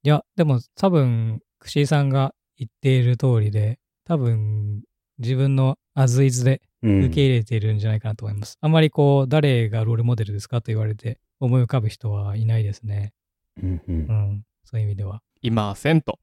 [0.04, 4.84] いや、でも多分、クシーさんが言っている通りで、多分、
[5.20, 8.58] 自分のアズイズでうん受け入れているんじゃないかなと思います。
[8.60, 13.14] あんまりこう、誰がロールモデルですかと言われて思い浮かぶ人はいないですね。
[13.62, 14.00] うんうんう
[14.34, 14.44] ん。
[14.72, 15.22] そういう意味では。
[15.41, 16.19] いませんと。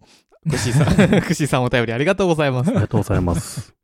[0.48, 2.80] くしーさん、 くしーさんお便りありがとうございますあり。
[2.80, 3.74] がとうございます。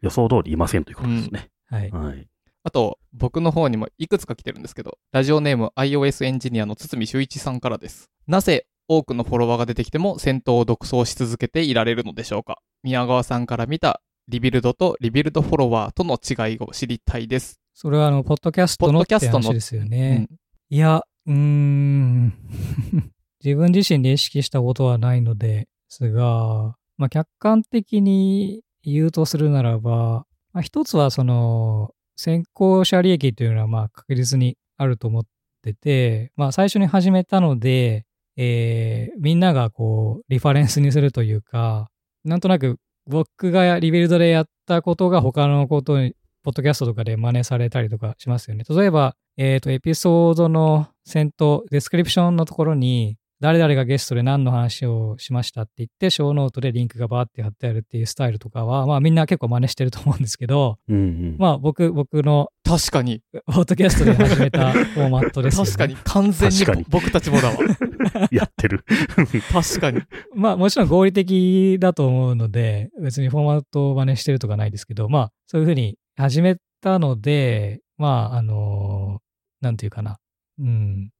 [0.00, 1.50] 予想通りいませんということですね。
[1.66, 1.90] はい。
[1.90, 2.26] はい。
[2.64, 8.10] あと、僕の方にもいくつか来てるんですけど、ラジオネーム iOS エンジニアの堤修一さんからです。
[8.26, 12.58] なぜ多くのフォロワーが出てきても戦闘を独走し続けていられるのでしょうか？
[12.82, 17.60] 宮川さんから見たリビルドとリビルドフォロワーとの違いを知りたいです。
[17.74, 20.16] それはあの、ポッドキャストのポッドキャストの話ですよね。
[20.18, 20.28] ん
[20.70, 22.32] いや、うーん。
[23.46, 35.22] 自分自身で意識したことはないのですが、まあ、客観的に言うとするならば、まあ、一つはその、先行者利益というのはまあ確実にあると思っ
[35.62, 38.04] てて、まあ最初に始めたので、
[38.36, 41.88] えーみんながこう、リファレンスにするというか、
[42.24, 48.64] なんとなく僕がリビルドでやったことが他のことにポッドキャストとかで真似されたりとかしますよね。
[48.68, 61.36] 例えば、えっ、と、エピソードの先頭、デスクリプションのところに、誰々がゲストで何の話をしましたって言って、ショーノートでリンクがバーって貼ってあるっていうスタイルとかは、まあみんな結構真似してると思うんですけど、うんうん。
[61.38, 65.70] まあ僕、僕の確かに、ポッドキャストで始めたフォーマットですよね。
[65.70, 67.56] 確かに、完全に確かに僕たちもだわ。
[68.32, 68.84] やってる。
[69.52, 70.00] 確かに。
[70.34, 79.20] まあもちろん合理的だと思うので、別にフォーマットを真似してるとかないですけど、まあそういうふうに始めたので、まああの
[79.60, 80.18] なんていうかな。
[80.58, 81.10] うん。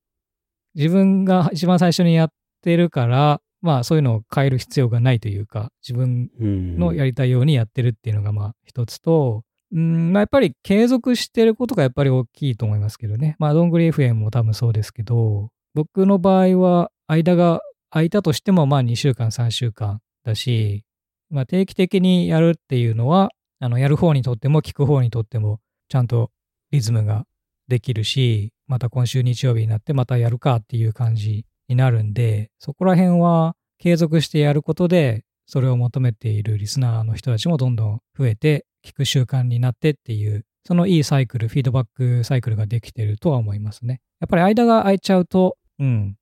[0.77, 2.28] 自分が一番最初にやっ
[2.62, 9.43] てるから、まあそういうのを変える必要がないというか、自分うんのやりたいようにやってるっていうのがまあ一つと、
[9.73, 13.36] うん、まあやっぱり継続してることがやっぱり大きいと思いますけどね。
[13.39, 20.85] まあどんぐり FM も多分そうですけど、僕の場合は間が空いたとしてもまあ2週間3週間だし、
[21.31, 26.31] まあ定期的にやるっていうのは、あのやる方にとっても聞く方にとってもちゃんと
[26.70, 27.24] リズムが
[27.69, 44.01] できるし、また今週日曜日になってまたやるかっていう感じになるんで、そこら辺は継続してやることで、それを求めているリスナーの人たちもどんどん増えて、聞く習慣になってっていう、そのいいサイクル、フィードバックサイクルができてるとは思いますね。
[44.20, 46.16] やっぱり間が空いちゃうと、うん、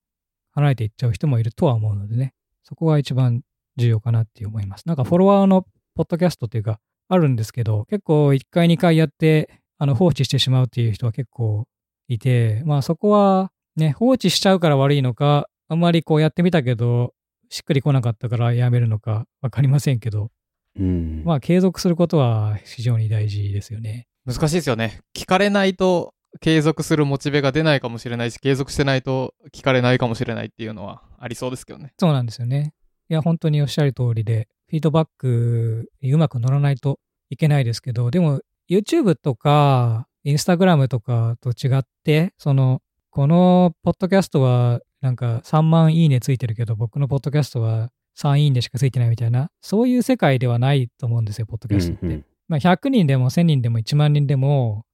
[0.52, 3.42] 離れていっちゃう人もいるとは思うのでね、そこが一番
[3.76, 4.86] 重要かなって思います。
[4.86, 11.66] なんかフォロワーのポッドキャストっていうか、あるんですけど、結構1回2回やって、あの放置してしまうっていう人は結構
[12.08, 17.12] いて、まあそこはね、放置しちゃうから悪いのか、あんまりこうやってみたけど、
[17.48, 20.30] しっくりこなかったからやめるのかわかりませんけど、
[20.78, 21.22] うん。
[21.24, 24.06] まあ継続することは非常に大事ですよね。
[24.26, 25.00] 難しいですよね。
[25.14, 31.92] 聞かれないと継続するモチベが出ないかもしれないし、継続してないと聞かれないかもしれないっていうのはありそうですけどね。
[31.98, 32.72] そうなんですよね。
[33.08, 36.98] いや、本当におっしゃる通りで、フィードバックにうまく乗らないと
[37.30, 42.80] いけないですけど、でも YouTube とか Instagram とかと違って、その、
[43.10, 52.06] このポッドキャストはなんか3万いいねついてるけど、僕のポッドキャストは3いいねしかついてないみたいな、そういう世界ではないと思うんですよ、ポッドキャストって。
[52.06, 54.84] うんうんまあ、100人でも1000人でも1万人でも、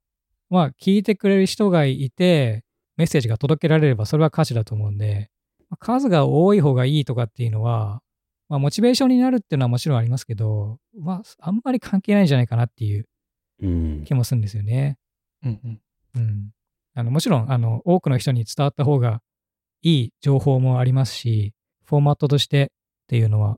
[0.50, 2.64] まあ、聞いてくれる人がいて、
[2.96, 5.30] メッセージが届けられればそれは価値だと思うんで、
[5.68, 8.02] まあ数が多い方がいいとかっていうのは、
[8.48, 13.06] まあ、モチベーションになるっていうのはもちろんありますけど、まあ、あんまり関係ないんじゃないかなっていう
[13.62, 14.04] うん。
[14.04, 14.98] 気もするんですよね。
[15.44, 15.80] うんうん。
[16.16, 16.50] うん。
[16.94, 19.22] あのもちろん、あの、多くの人に伝わった方が
[19.82, 21.54] いい情報もありますし、
[21.84, 22.72] フォーマットとして
[23.04, 23.56] っていうのは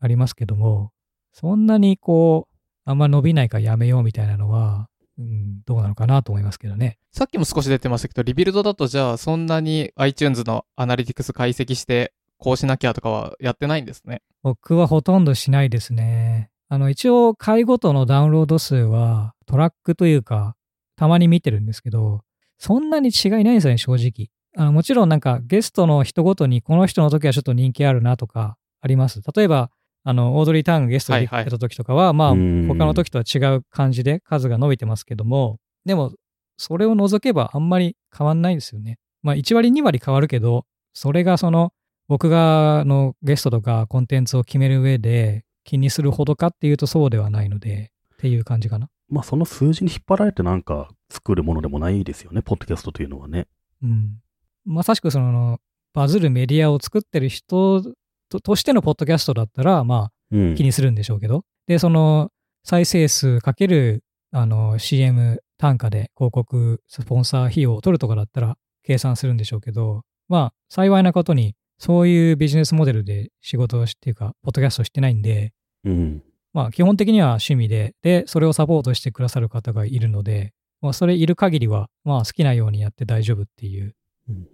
[0.00, 0.92] ありますけども、
[1.32, 2.52] そんなにこう、
[2.84, 6.98] あんま伸びないからやめようみたいなのは、うん、どうなのかなと思いますけどね。
[7.12, 14.22] さっきも少し出てましたけど、リビルドだとじゃあそんなに iTunes のアナリティクス解析して、こうしなきゃとかはやってないんですね。
[14.42, 16.50] 僕はほとんどしないですね。
[16.68, 20.56] あの、一応、回ごとのダウンロード数はトラックというか、
[21.02, 22.22] たまに見てるんですけど、
[22.58, 24.28] そんなに違いないんですよね、正直。
[24.56, 29.20] あのもちろんなんかゲストの人ごとにこの人の時はちょっと人気あるなとかあります。
[29.34, 29.72] 例えば、
[30.04, 36.12] あの、オードリー・ターンがゲストではいはい出た時とかは、まあ、うん他の時とは違う感じで数が伸びてますけども、でも、
[36.56, 39.00] それを除けばあんまり変わんないですよね。
[39.24, 41.72] まあ、1割2割変わるけど、それがその、
[42.06, 48.88] 僕があのゲストとかコンテンツを決める上で気にするほどかっていうとそうではないので、っていう感じかな。
[49.12, 53.46] まあその数字に引っ張られてなんか作るものでもないですよね、ポッドキャストというのはね。
[53.82, 54.18] うん。
[54.64, 55.60] まさしくその、
[55.92, 57.82] バズるメディアを作ってる人
[58.30, 60.62] ととしてのポッドキャストだったら、まうんあ気。
[60.62, 62.30] にするんでしょうけど、で、その
[62.64, 75.52] 再生数かけるあの CM 単価で広告、スポンサー費用を取るとかだったら計算するんでしょうけど、まあ幸いなことにそういうビジネスモデルで仕事をしっていうか、ポッドキャストをしてないんで、
[75.84, 76.22] うん。
[76.52, 83.94] まあ基本的には趣味で、で、それをサポートしてくださる方がいるので、まあそれいる限りは、まあ好きなようにやって大丈夫っていう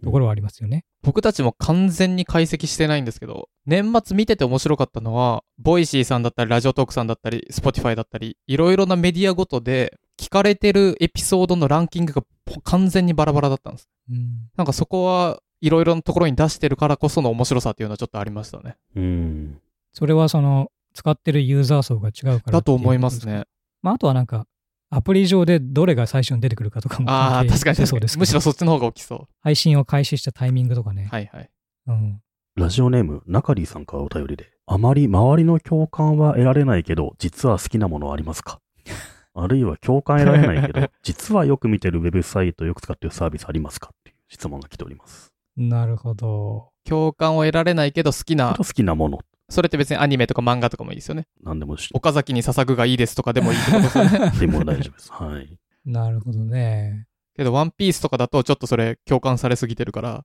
[0.02, 0.84] ところはありますよね。
[1.02, 13.88] 僕たちも完全に解析してないんですけど、年末見てて面白かったのは、ボイシーさんだったり、ラジオトークさんだったり、スポティファイだったり、いろいろなメディアごとで、聞かれてるエピソードのランキングがぽ完全にバラバラだったんです。
[14.10, 18.76] うんなんかそこはいろいろなところに出してるからこその面白さっていうのはちょっとありましたね。
[18.96, 19.60] うん。
[19.92, 23.24] それはその使ってるユーザー層が違うからだと思います。
[23.24, 23.44] ね。
[23.82, 24.46] まああとはなんか、
[24.90, 31.08] アプリ上でどれが最初に出てくるかとかもああ、関係確かにそうですむしろそっちの方が大きそ配信を開始したタイミングとかね。
[31.12, 31.14] う。
[31.14, 31.50] はいはい。
[31.86, 32.20] うん。
[32.56, 38.58] ラジオネーム、中里さんからお便りで、あまり周りの共感は得られないけど、実は好きなものはありますか？
[39.34, 43.90] あるいは共感得られないけど、実はよく見てるウェブサイト、よく使ってるサービスありますか？
[43.92, 45.32] っていう質問が来ております。
[45.56, 46.70] なるほど。
[46.84, 49.18] 共感を得られないけど好きな好きなもの、
[49.48, 51.26] それって別にアニメとか漫画とかもいいですよね。
[51.42, 54.32] 何でもし岡崎に捧ぐがいいですとかでもいいってことですよね。
[54.38, 55.12] でも大丈夫です。
[55.12, 55.58] はい。
[55.84, 57.06] なるほどね。
[57.34, 60.24] けど、ワンピースとかだとちょっとそれ共感されすぎてるから、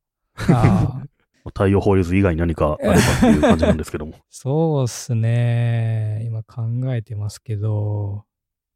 [0.49, 1.03] ああ、
[1.53, 4.13] 太陽法律以外に何かあればっていう感じなんですけども。
[4.29, 6.23] そうっすね。
[6.25, 6.63] 今考
[6.93, 8.25] えてますけど。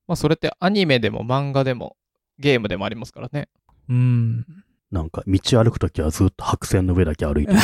[0.08, 1.98] まあそれってアニメでも漫画でも
[2.40, 3.50] ゲームでもありますからね。
[3.90, 4.46] うん。
[4.92, 7.60] なんか、道歩くときはずっと白線の上だけ歩いてる。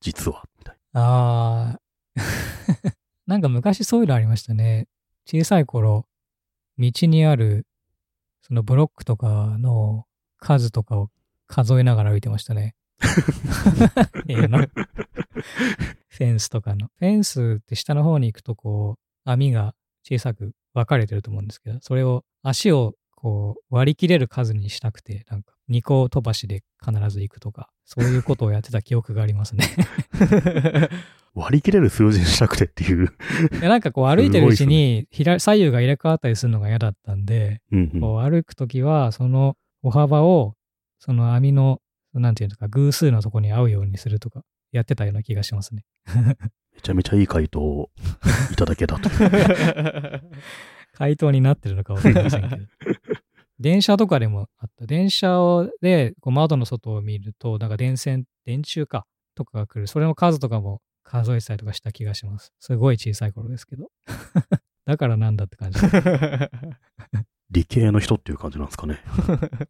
[0.00, 1.80] 実は、みたいああ。
[3.26, 4.86] なんか昔そういうのありましたね。
[5.26, 6.06] 小さい頃、
[6.78, 7.66] 道にある、
[8.42, 10.06] そのブロックとかの
[10.38, 11.10] 数とかを
[11.46, 12.74] 数えながら歩いてましたね。
[14.28, 14.58] 家の
[16.08, 16.88] フェンスとかの。
[16.98, 29.64] フェンスって下の方に行くとこう、網が小さく分かれてると思うんですけど、それを足をこう割り切れる数にしたくて、なんか2個飛ばしで必ず行くとか、そういうことをやってた記憶がありますね。
[30.18, 30.88] な。
[31.34, 33.12] 割り切れる数字にしたくてっていう。
[33.52, 40.54] いやなんかこう歩いてるうちに左左右が入れ替わったりするのが嫌だったんで、うんうんこう歩くときはその歩幅を
[41.00, 41.80] その網の
[42.14, 44.42] なんていうのか偶数のとこに合うようにするとか
[44.72, 45.84] やってたような気がしますね。
[46.74, 47.90] めちゃめちゃいい回答を
[48.52, 49.10] いただけたと。
[50.92, 52.64] 回答になってるのかわかりませんけど。
[53.64, 54.84] 電車とかでもあった。
[54.84, 59.86] 電車をでこう窓の外を見ると、なんか電線、電柱かとかが来る。
[59.86, 62.52] それの数とかも数えてたりとかした気がします。
[62.60, 63.88] すごい小さい頃ですけど。
[64.84, 65.80] だからなんだって感じ。
[67.50, 68.98] 理系の人っていう感じなんですかね。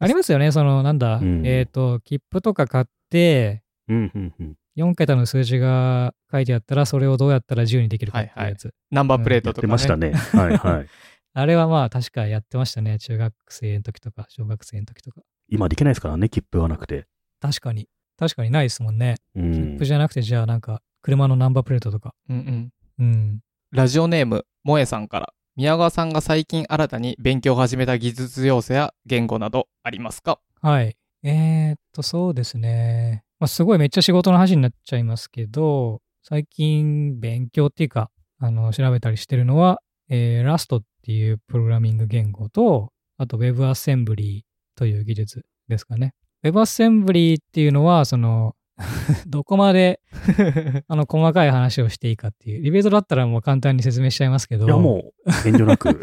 [0.01, 4.57] ありますよね、その、なんだ、うんえっ、と、切符とか買って、うんうんうん。
[4.77, 8.75] 4桁の数字が書いてあったら、それをどうやったら自由にできるかっていうやつ。
[8.91, 9.61] ナンバープレートとか、ね。
[9.61, 10.13] てましたね。
[10.13, 10.89] はいはい。
[11.37, 12.97] あれはまあ、確かやってましたね。
[13.01, 15.21] 中学生の時とか、小学生の時とか。
[15.49, 17.09] 今できないですからね、切符がなくて。
[17.41, 17.89] 確かに。
[18.17, 19.17] 確かにないですもんね。
[19.35, 19.85] うん切符。
[19.85, 22.15] じゃなくて、じゃあなんか、車のナンバープレートとか。
[22.29, 23.05] うんうん。
[23.05, 23.41] うん。
[23.73, 25.33] ラジオネーム、萌えさんから。
[25.57, 30.39] 宮川さんが最近新たに勉強を始めた技術要素や言語などありますか？
[30.63, 30.97] はい。
[31.25, 33.25] えー、っと、そうですね。
[33.41, 39.81] まあ、すごいめっちゃ仕事の話になっちゃいますけど、最近勉強っていうか、あの、調べたりしてるのは、
[40.15, 44.43] えー、ラストっていうプログラミング言語と、あと WebAssembly
[44.77, 45.45] という技術。
[45.69, 46.15] ですかね。
[46.45, 48.55] WebAssembly っていうのは、その、
[49.27, 50.01] どこまで、
[50.89, 52.63] あの、細かい話をしていいかっていう。
[52.63, 54.67] リベートだったらもう簡単に説明しちゃいますけど。
[54.67, 56.03] いや、もう、遠慮なく。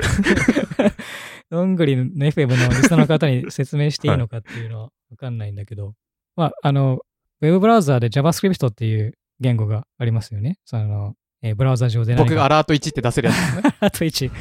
[1.49, 5.95] どんぐりの FM のリスナーの方に説明していいのかっていうのはわかんないんだけど。
[6.38, 7.01] まあ、あの、
[7.41, 10.59] ウェブブラウザーで JavaScript っていう言語がありますよね。
[10.63, 13.76] その、えー、ブラウザ上で僕がアラート1って出せるやつね。
[13.80, 14.31] アラート1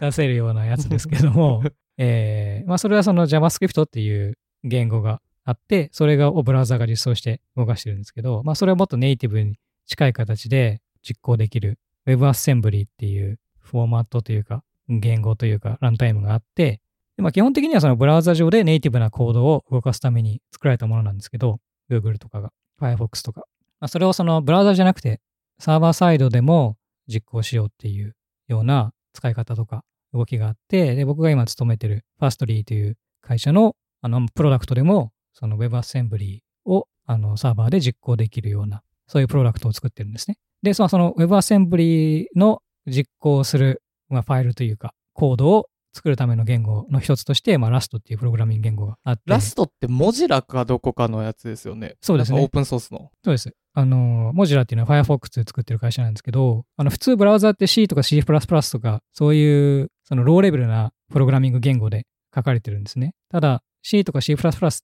[0.00, 1.62] 出せるようなやつですけども、
[1.98, 16.80] えー、まあそれはその JavaScript っていう言語があって、それがをブラウザが実装して動かしてるんですけど、まあそれはもっとネイティブに近い形で実行できる WebAssembly っていうフォーマットというか、言語というか、ランタイムがあって、
[17.16, 21.60] でまあ、基本的にはそのブラウザ上でネイティブなコードを動かすために作られたものなんですけど、
[21.90, 22.50] Google とかが、
[22.80, 23.42] Firefox とか。
[23.78, 25.20] まあ、それをそのブラウザじゃなくて、
[25.60, 26.76] サーバーサイドでも
[27.06, 28.14] 実行しようっていう
[28.48, 40.38] ような使い方とか動きがあって、で、僕が今勤めてる Fastly という会社のあのプロダクトでも、その WebAssembly をあのサーバーで実行できるような、そういうプロダクトを作ってるんですね。
[40.62, 49.22] で、そのその WebAssembly の実行する、まあ、ファイルというか、コードを作るための言語の一つとして、まあ、ラストっていうプログラミング言語があって。
[49.26, 51.96] ラストってモジラかどこかのやつですよね。
[52.00, 52.40] そうですね。
[52.40, 53.10] オープンソースの。
[53.24, 53.52] そうです。
[53.74, 63.14] あの、モジラっていうのは Firefox で作ってる会社なんですけど、あの、普通ブラウザって C とか C++ とか、そういう、そのローレベルなプログラミング言語で書かれてるんですね。
[63.30, 64.36] ただ、C とか C++ っ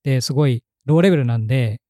[0.03, 1.81] てすごいローレベルなんで、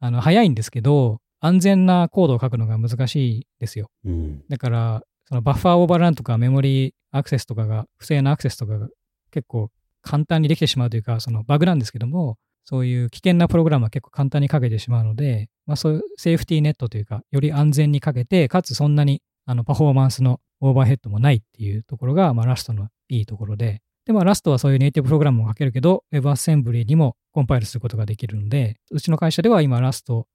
[0.00, 3.90] あの、早いんですけど、安全なコードを書くのが難しいですよ。
[4.04, 8.88] うん、だから、そのバッファーオーバーランとかメモリーアクセスとかが、不正なアクセスとかが
[9.30, 9.70] 結構
[10.02, 30.26] 簡単にできてしまうというか、そのバグなんですけども、そういう危険なプログラムは結構簡単にかけてしまうので、まあそういうセーフティーネットというか、より安全にかけて、かつそんなにあのパフォーマンスのオーバーヘッドもないっていうところが、まあラストのいいところで、で、まあラストはそういうネイティブプログラムを書けるけど、WebAssembly にもコンパイルすることができるので、うちの会社では今ラスト、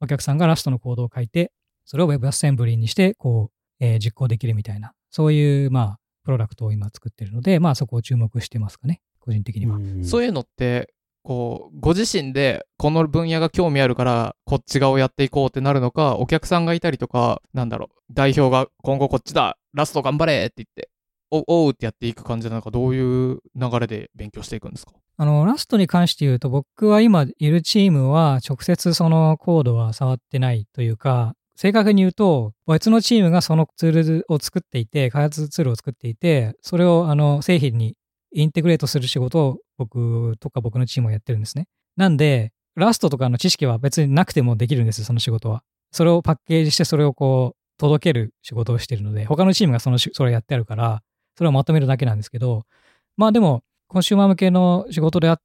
[0.00, 1.52] お客さんがラストのコードを書いて、
[1.84, 9.78] それを WebAssembly にして、こう、えー、実行できるみたいな、そういう、まあ、プロダクトを今作ってるので、まあそこを注目してますかね、個人的には。
[10.04, 10.92] そういうのって、
[11.22, 20.90] こう、ご自身でこの分野が興味あるから、こっち側をやっていこうってなるのか、お客さんがいたりとか、なんだろう、代表が今後こっちだ、ラスト頑張れって言って、
[21.30, 24.92] お、おうってやっていく感じなのか、どういう流れで勉強していくんですか？
[25.16, 37.96] あの、ラストに関して言うと、僕は今いるチームは直接そのコードは触ってないというか、正確に言うと、別のチームがそのツールを作っていて、開発ツールを作っていて、それをあの製品に
[38.32, 41.66] インテグレートする仕事を僕とか僕のチームはやってるんですね。
[41.96, 45.62] なんで、 Rustとかの知識は別になくてもできるんです、その仕事は。
[45.92, 51.02] それをパッケージして、それをこう、届ける仕事をしてるので、他のチームがそのそれをやってあるから、
[51.36, 52.64] それをまとめるだけなんですけど、
[53.16, 55.40] まあでも、コンシューマー向けの仕事であっ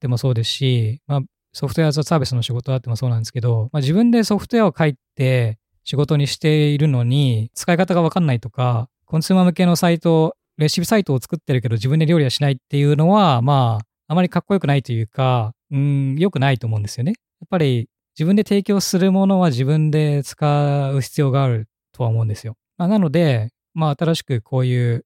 [0.00, 1.20] てもそうですし、まあ、
[1.52, 17.12] ソフトウェアサービスの仕事であってもそうなんですけど、まあ、自分でソフトウェアを書いて仕事にしているのに、使い方がわかんないとか、コンシューマー向けのサイト、レシピサイトを作ってるけど自分で料理はしないっていうのは、まあ、あまりかっこよくないというか、うん、良くないと思うんですよね。
[17.40, 17.88] やっぱり
[18.18, 22.56] 自分で提供するものは自分で使う必要があるとは思うんですよ。
[22.76, 25.04] まあ、なので、まあ、新しくこういう、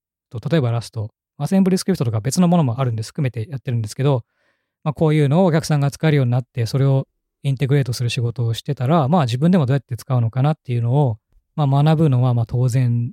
[0.51, 4.24] 例えばラスト、アセンブリスクリプトとか別のものもあるんです、含めてやってるんですけど、
[4.85, 7.07] まあ、こういうのをお客さんが使えるようになって、それを
[7.43, 11.19] インテグレートする仕事をしてたら、まあ自分でもどうやって使うのかなっていうのを、
[11.55, 13.13] まあ学ぶのはまあ当然、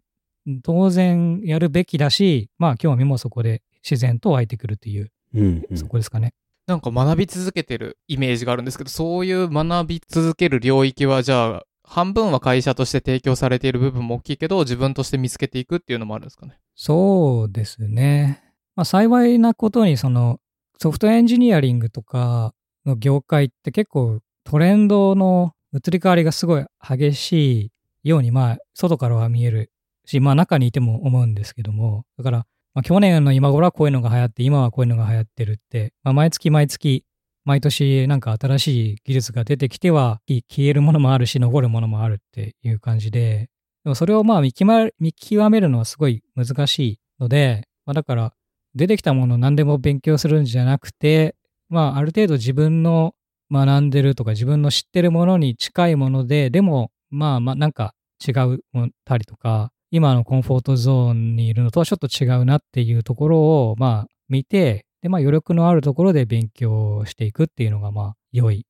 [0.63, 6.33] 当然やるべきだし、まあ興味もそこで自然と湧いてくるっていう、うんうん、そこですかね。
[6.67, 16.59] なんか学び続けてるイメージがあるんですけど、そういう学び続ける領域はじゃあ、半分は会社として提供されている部分も大きいけど、自分として見つけていくっていうのもあるんですかね。
[16.75, 18.43] そうですね。
[18.75, 20.39] まあ幸いなことに、その、
[20.81, 22.53] ソフトエンジニアリングとか
[22.85, 27.71] の業界って結構トレンドの移り変わりがすごい激し
[28.03, 29.71] いように、まあ、外からは見える
[30.05, 32.37] し、まあ中にいても思うんですけども、だから、
[32.73, 37.03] まあ、去年の今頃はこういうのが流行って、今はこういうのが流行ってるって、まあ、毎月毎月、
[37.43, 43.49] 毎年なんか新しい技術が出てきては、消えるものもあるし、残るものもあるっていう感じで、
[43.83, 48.33] でもそれをまあ見極めるのはすごい難しいので、まあ、だから、
[48.79, 51.35] 出てきたもの何でも勉強するんじゃなくて、
[51.67, 53.13] まあ、ある程度自分の
[53.51, 57.93] 学んでるとか自分の知ってるものに近いもので、でも、まあまあ、なんか
[58.25, 58.63] 違う
[59.03, 68.65] たりとか、今のコンフォートゾーンにいるのとはちょっと違うなっていうところを、まあ、見て、で、まあ、余力のあるところで勉強していくっていうのが、まあ、良い。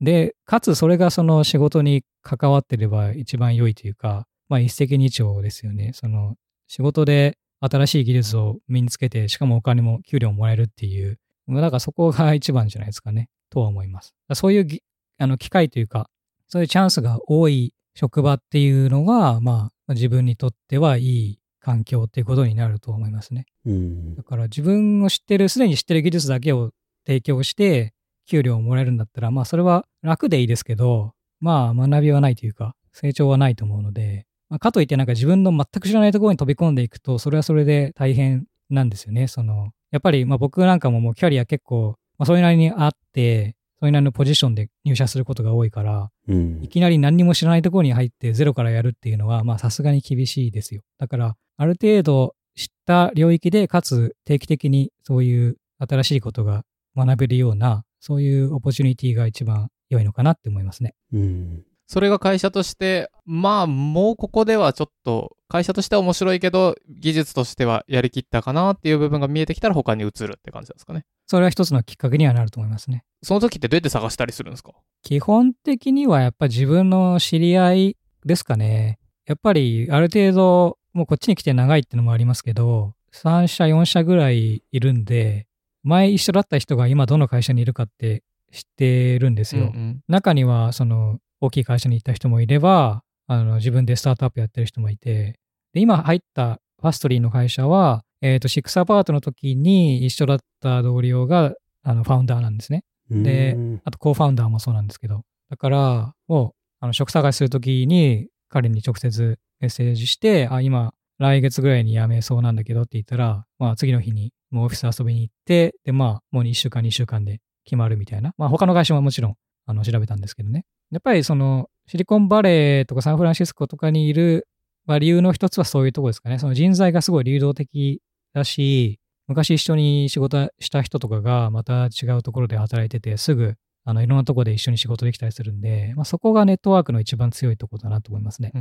[0.00, 5.90] で、かつそれがその仕事に関わってれば一番良いというか、まあ、一石二鳥ですよね。
[5.94, 6.36] その、
[6.68, 11.18] 仕事で新しい技術を身につけて、しかもお金も給料ももらえるっていう
[11.48, 14.14] まあだからそこが一番じゃないですかね、とは思います。
[14.34, 14.82] そういうぎ
[15.18, 16.08] あの機会というか、
[16.46, 23.46] そういうチャンスが多い職場っていうのが、まあ、自分にとってはいい環境っていうことになると思いますね。
[23.66, 24.22] うんだ。
[24.22, 26.70] から自分を知ってる、すでに知ってる技術だけを
[27.06, 27.94] 提供して、
[28.26, 39.28] 給料をもらえるんだったら、まあそれは楽でいいですけど、まあ学びはないというか、成長はないと思うので、まあ、かといってなんか自分の全く知らないところに飛び込んでいくと、それはそれで大変なんですよね。
[39.28, 50.82] その、やっぱりまあ僕なんかももうキャリア結構、まあそれなりにあって、それなりのポジションで入社することが多いから、うんいきなり何にも知らないところに入ってゼロからやるっていうのは、まあさすがに厳しいですよ。
[50.98, 56.64] だから、ある程度知った領域で、かつ定期的にそういう新しいことが
[56.96, 60.94] 学べるような、そういうオポチュニティが一番良いのかなって思いますね。
[61.12, 61.64] うん。
[61.88, 71.06] それが会社として、まあ、もうここではちょっと、会社としては面白いけど、技術としてはやりきったかなっていう部分が見えてきたら他に移るって感じなんですかね。
[71.26, 73.04] それは一つのきっかけにはなると思いますね。
[73.22, 74.72] その時ってどうやって探したりするんですか？
[75.02, 77.96] 基本的にはやっぱ自分の知り合い
[78.26, 78.98] ですかね。
[79.26, 85.46] やっぱりある程度、もうこっちに来て長いってのもありますけど、3社、4社ぐらいいるんで、
[85.84, 89.62] 前一緒だった人が今どの会社にいるかって知ってるんですよ。
[89.62, 95.38] うんうん中にはその大きい会社に行った人もいれば、あの自分でスタートアップやってる人もいて、
[95.72, 102.84] で今入ったファストリーの会社は、えっ、と、シックスアパートの時に一緒だった同僚があのファウンダーなんですね。
[103.10, 105.22] でうんあと、コーファウンダーもそうなんですけど。
[105.48, 118.34] だから、もう、あの、職探しするときに、彼に直接メッセージして、あ、今、来月ぐらいに辞めそうなんだけどって言ったら、まあ、次の日に、もうオフィス遊びに行って、で、まあ、もう1週間、2週間で決まるみたいな。
[118.36, 119.34] まあ、他の会社ももちろん、
[119.66, 120.64] あの、調べたんですけどね。
[120.90, 124.46] やっぱり、その、シリコンバレーとかサンフランシスコとかにいる、
[124.86, 126.38] まあ、理由の一つはそういうところですかね。
[126.38, 128.00] その人材がすごい流動的
[128.34, 133.54] だし、昔一緒に仕事した人とかがまた違うところで働いてて、すぐ
[133.84, 138.52] あのいろんなところで一緒に仕事できたりするんで、まあ、そこがネットワークの一番強いところだなと思いますね。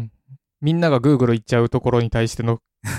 [0.61, 2.59] みんなが Google 行っちゃうところに対しての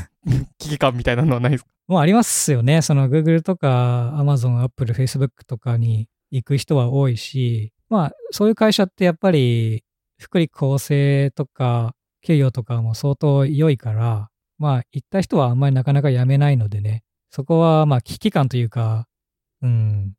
[0.59, 1.71] 危機感みたいなのはないですか？
[1.89, 2.81] もうありますよね。
[2.83, 9.85] その Google とか Amazon、Apple、Facebook とかに行く人は多いし、まあそういう会社ってやっぱり
[10.19, 14.29] 福利厚生とか給与とかも相当良いから、
[14.59, 19.07] まあ行った人はあんまりなかなか辞めないのでね、そこはまあ危機感というか、
[19.63, 20.15] うん、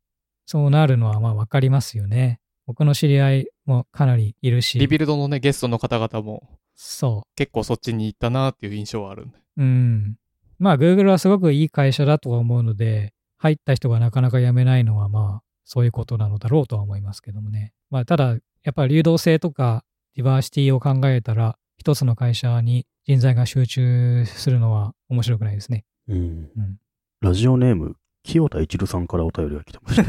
[0.46, 2.40] そうなるのはまあわかりますよね。
[2.66, 9.36] 僕の知り合いもかなりいるし、リビルドのね、ゲストの方々もそ結構そっちに行ったなっていう印象はあるんで。
[9.36, 9.62] う。
[9.62, 10.16] うん。
[10.58, 17.72] まあ Google はすごくいい会社だとは思うので、入った人がなかなか辞めないのはまあそういうことなのだろうとは思いますけどもね。
[17.90, 18.30] まあただ
[18.64, 19.84] やっぱり流動性とか
[20.16, 25.84] diversity を考えたら一つの会社に人材が集中するのは面白くないですね。
[26.08, 26.80] うんうん
[27.22, 30.02] ラジオネーム、清田一郎さんからお便りが来てました。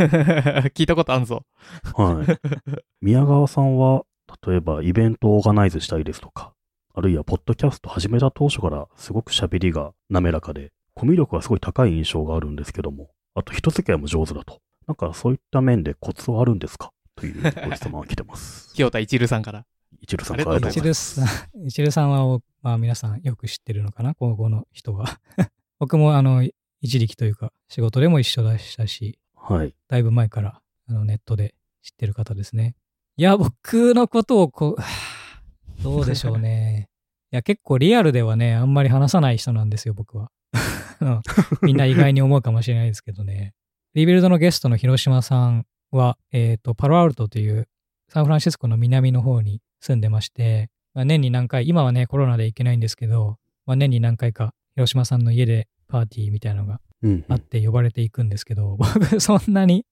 [0.74, 1.46] 聞いたことあんぞ。
[1.94, 2.40] はい。
[3.06, 4.06] 宮川さんは、
[4.48, 6.54] 例えばイベントをオーガナイズしたいですとか、
[6.96, 14.62] あるいはポッドキャスト始めた当初からすごく喋りが滑らかで、コミュ力がすごい高い印象があるんですけども、あと人付き合いも上手だと。
[14.92, 16.92] なんかそういった面でコツはあるんですか？
[17.16, 18.74] というご質問が来てます。
[18.76, 19.66] 清田一流さんから。
[20.02, 21.22] 一郎さんからありがとうございます。
[21.22, 25.20] 一流さん、一流さんはお、まあ皆さんよく知ってるのかな、高校の人は。
[25.80, 26.44] 僕もあの、
[26.82, 29.76] 一力というか仕事でも一緒でしたし、はい。
[29.88, 31.54] だいぶ前からあのネットで
[31.84, 32.76] 知ってる方ですね。
[33.18, 34.82] いや、僕のことをこう、
[35.84, 36.90] どうでしょうね。
[37.32, 40.32] いや、結構リアルではね、あんまり話さない人なんですよ、僕は。
[41.02, 41.22] うん
[41.62, 43.54] みんな意外に思うかもしれないですけどね。
[43.94, 47.68] リビルドのゲストの広島さんは、えっ、と、パロアルトという
[48.08, 59.86] サンフランシスコの南の方に住んでまして、まあ、年に何回、今はね、コロナで行けないんですけど、まあ、年に何回か広島さんの家でパーティーみたいなのがうん、会って呼ばれていくんですけど、僕そんなに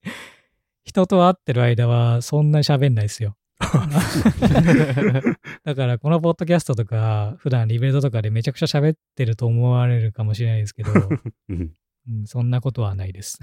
[0.84, 3.36] 人と会ってる間はそんなに喋んないですよ。
[5.64, 10.92] だからこのポッドキャストとか普段リベルトとかでめちゃくちゃ喋ってると思われるかもしれないですけど、
[12.08, 13.38] うんうん、そんなことはないです。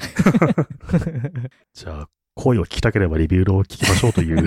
[1.74, 4.46] じゃあ、声を聞きたければレビューを聞きましょうという。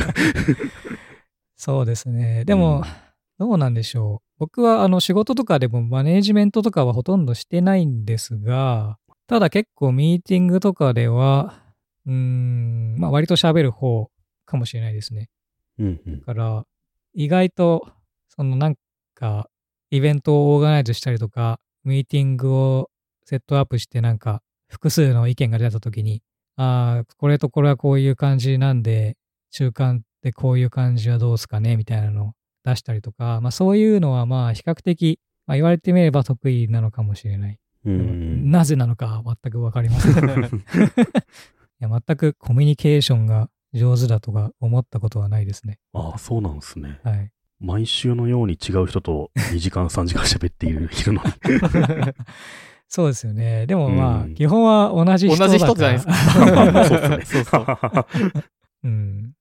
[1.56, 2.44] そうですね。
[2.44, 2.84] でも、うん
[3.40, 4.28] どうなんでしょう。
[4.38, 11.62] 僕はあの仕事とかでもマネージメントとかはほとんどしてないんですが、ただ結構ミーティングとかでは、
[12.04, 14.10] うーん、まあ割と喋る方
[14.44, 15.30] かもしれないですね。
[15.78, 16.66] うんうんだから、
[17.14, 17.88] 意外と、
[18.28, 18.74] そのなん
[19.14, 19.48] か、
[19.90, 22.89] イベントをオーガナイズしたりとか、ミーティングを
[23.30, 26.20] セットアップしてなんか、複数の意見が出たときに、
[26.56, 29.16] ああ、これとこれはこういう感じなんで、
[29.52, 32.32] 中間でこういう感じはどうすかねみたいなのを
[32.64, 37.58] 出したりとか、まあそういうのはまあ比較的、まあ言われてみれば得意なのかもしれない。
[37.84, 40.12] うんなぜなのかは全くわかりません。
[40.18, 40.20] い
[41.78, 45.78] や、全くコミュニケーションが上手だとか思ったことはないですね。
[45.92, 46.98] ああ、そうなんですね。
[47.04, 47.30] はい。
[47.60, 51.30] 毎週のように違う人と2時間、3時間喋っているいるのに。
[52.90, 53.66] そうですよね。
[53.66, 55.38] でもまあ、うん基本は同じ人。
[55.38, 56.14] 同じ人じゃないですか。
[57.24, 57.66] そうそう。
[58.84, 59.32] うん。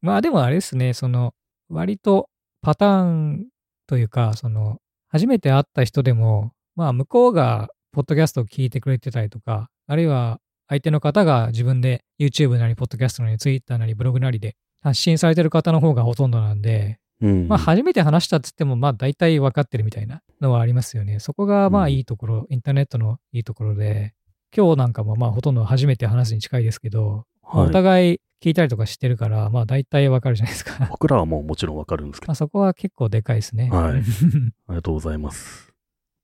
[0.00, 1.34] まあでもあれですね、その、
[1.68, 2.30] 割と
[2.62, 3.46] パターン
[3.86, 4.78] というか、その、
[5.10, 10.38] 初めて会った人でも、まあ向こうが、ポッドキャストを聞いてくれてたりとか、あるいは
[10.68, 21.18] 相手の方が自分で YouTube なり、ポッドキャストなり、Twitter なり、ブログなりで発信されてる方の方がほとんどなんで、うんまあ初めて話したっつっても、まあ大体分かってるみたいなのはありますよね。
[21.20, 24.14] そこがまあうんいいところ、インターネットのいいところで、
[24.56, 30.86] 今日なんかもまあほとんど初めて話すに近いですけど、まあはいお互い聞いたりとかしてるから、まあ大体わかるじゃないですか。
[30.90, 33.68] 僕らはもうもちろんわかるんですけどまあ、そこは結構でかいですね。
[33.70, 33.92] はい
[34.68, 35.72] ありがとうございます。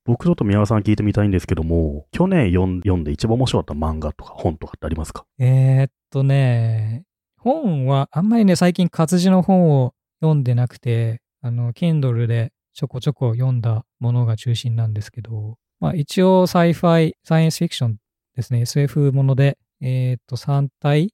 [0.05, 5.25] 僕ちょっと宮川さん聞いてみたいんですけども、去年読ん読んで一番面白かった漫画とか本とかってありますか？
[5.39, 7.03] えーっとね、
[7.37, 9.94] 本はあんまりね、最近活字の本を
[10.25, 17.97] 読んでなくて、あの、Kindle でちょこちょこ読んだものが中心なんですけど、まあ一応サイファイ、サイエンスフィクション
[18.35, 21.13] ですね、SF もので、えーっと三体。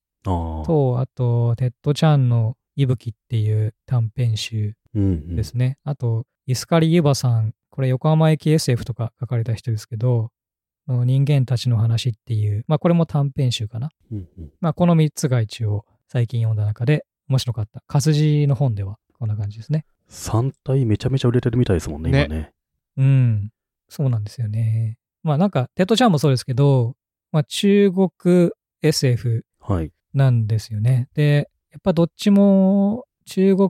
[0.66, 5.78] と、あと、テッド・チャンの息吹っていう短編集うんうんですね。
[5.84, 10.30] あと、イスカリ・ユバさん、これ横浜駅 SF とか書かれた人ですけど、
[10.88, 13.90] 人間たちの話っていう、まあこれも短編集かな。
[14.12, 17.82] うんうんまあこの3つが一応最近読んだ中で面白かった。
[17.88, 19.86] 活字の本ではこんな感じですね。
[20.10, 22.52] 三体めちゃめちゃ売れてるみたいですもんね、今ね。
[22.98, 23.50] うん。
[23.88, 24.98] そうなんですよね。
[25.24, 26.96] まあなんか、テッド・チャンもそうですけど、
[27.32, 28.52] まあ中国
[28.82, 29.92] SF はい。
[30.14, 31.08] なんですよね。
[31.14, 33.70] で、やっぱどっちも中国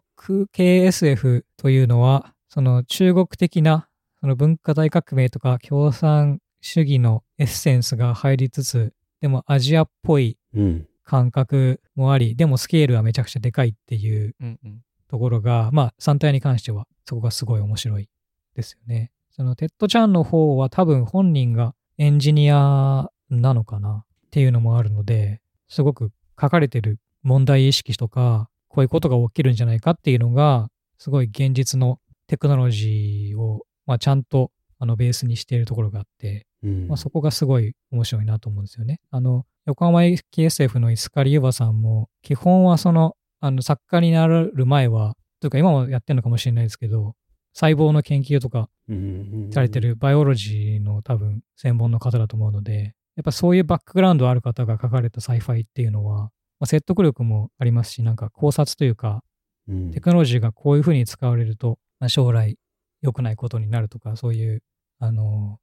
[0.52, 3.88] 系 SF というのは、その中国的な
[4.22, 10.88] その文化大革命とか共産主義のエッセンスが入りつつ、でもアジアっぽいうん。
[11.04, 18.10] 感覚もあり、でもスケールはめちゃくちゃでかいっていううんうんところが、まあ三体に関してはそこがすごい面白い
[18.56, 19.12] ですよね。
[19.30, 39.00] そのテッド・チャンの方は多分本人がエンジニアなのかなっていうのもあるので、すごく書かれてる問題意識とか、こういうことが起きるんじゃないかっていうのが、すごい現実のテクノロジーを、まあ、ちゃんとあのベースにしているところがあって、うんまあ、そこがすごい面白いなと思うんですよね。
[39.10, 47.16] あの、横浜駅 SF のイスカリユバさんも、基本はその、あの、作家になる前は、というか今もやってるのかもしれないですけど、
[47.54, 56.32] 細胞の研究とかうんされてるバイオロジーの多分専門の方だと思うので、やっぱそういうバックグラウンドある方が書かれた sci-fi っていうのは、ま
[56.62, 59.24] あ、説得力もありますし、なんか考察というか、
[59.70, 59.92] うん。
[59.92, 62.58] テクノロジーがこういうふうに使われると、まあ、将来
[63.02, 64.64] 良くないことになるとか、そういう、
[65.00, 65.60] あの、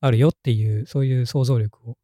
[0.00, 1.96] あるよっていう、そういう想像力を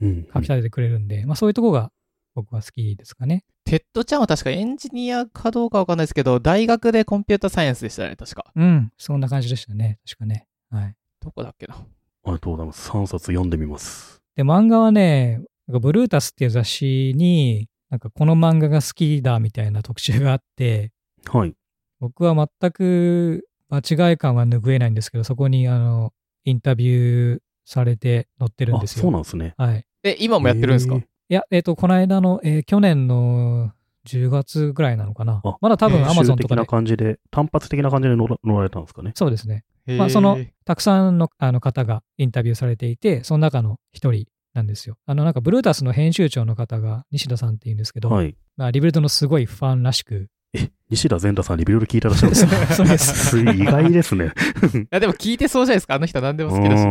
[0.00, 1.90] うん掻き立ててくれるんで、まあそういうとこが
[2.34, 3.44] 僕は好きですかね。
[3.64, 8.44] テッド・チャンは確かエンジニアかどうかわかんないですけど、大学でコンピュータサイエンスでしたね、確か。
[8.54, 9.98] うん、そんな感じでしたね。
[10.06, 10.46] 確かね。
[10.70, 10.94] はい。
[11.20, 11.74] どこだっけな。
[11.74, 11.78] あ
[12.26, 12.90] りがとうございます。
[12.90, 14.20] 3冊読んでみます。
[14.36, 20.92] で、漫画はね、なんかブルータスっていう雑誌に、なんかこの漫画が好きだみたいな特集があって、
[21.24, 21.54] はい。
[22.00, 26.12] 僕は全く間違い感は拭えないんですけど、そこにあの、
[26.44, 29.02] インタビューされて載ってるんあ、ですよ。
[29.02, 29.54] そうなんですね。
[29.58, 29.84] はい。
[30.02, 33.72] え、今もやってるんですか、いや、えっ、と、この間の、えー去年の
[34.06, 35.56] 10月ぐらいなのかなあ。
[35.60, 36.66] まだ多分 Amazon と的なかで。
[36.68, 39.10] 感じで、単発的な感じで乗ら乗られたんですかね。
[39.16, 39.64] そうですね。
[39.98, 44.96] まあそのたくさんのあの方がインタビューされていて、その中の一人なんですよ。
[45.06, 48.36] あの、なんか BRUTUS の編集長の方が西田さんっていうんですけど、はい。
[48.56, 53.30] まあ、 Rebuild のすごいファンらしく、え、西田善太さん Rebuild 聞いてらっしゃるんですかそうです。
[53.30, 54.26] す意外ですね。
[54.26, 55.94] いや、でも聞いてそうじゃないですか？
[55.94, 56.82] あの人何でもう好きだし。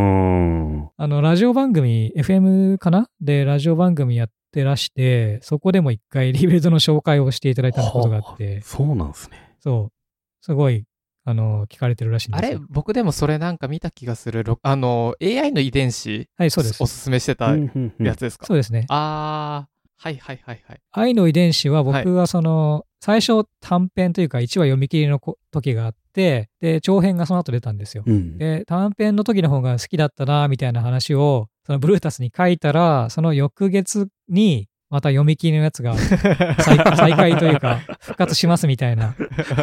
[0.98, 3.10] あの、ラジオ番組、FM かな？
[3.22, 9.38] で、ラジオ番組やってらして、そこでも一回 Rebuild の紹介をしていただいたことがあって、そうなんですね。
[9.60, 9.94] そう、
[10.42, 10.86] すごい、
[11.26, 12.60] あの、聞かれてるらしいんあですよ。
[12.60, 12.66] れ？
[12.70, 14.44] 僕でもそれなんか見た気がする。
[14.44, 16.88] ろあの、AI の遺伝子はい、そうですお。
[16.88, 18.86] すすめしてたうんうんうんやつですか、そうですね。
[18.90, 20.80] あー、はいはいはいはい。
[20.92, 28.04] 愛の遺伝子ははい僕はその、最初短編というか1話読み切りのこ時があって、で、長編がその後出たんですよ。
[28.06, 28.38] うん。
[28.38, 39.16] で、短編の時の方が好きだったな、みたいな話を、そのブルータスに書いたら、その翌月に、また読み切りのやつが 再再開というか、復活しますみたいな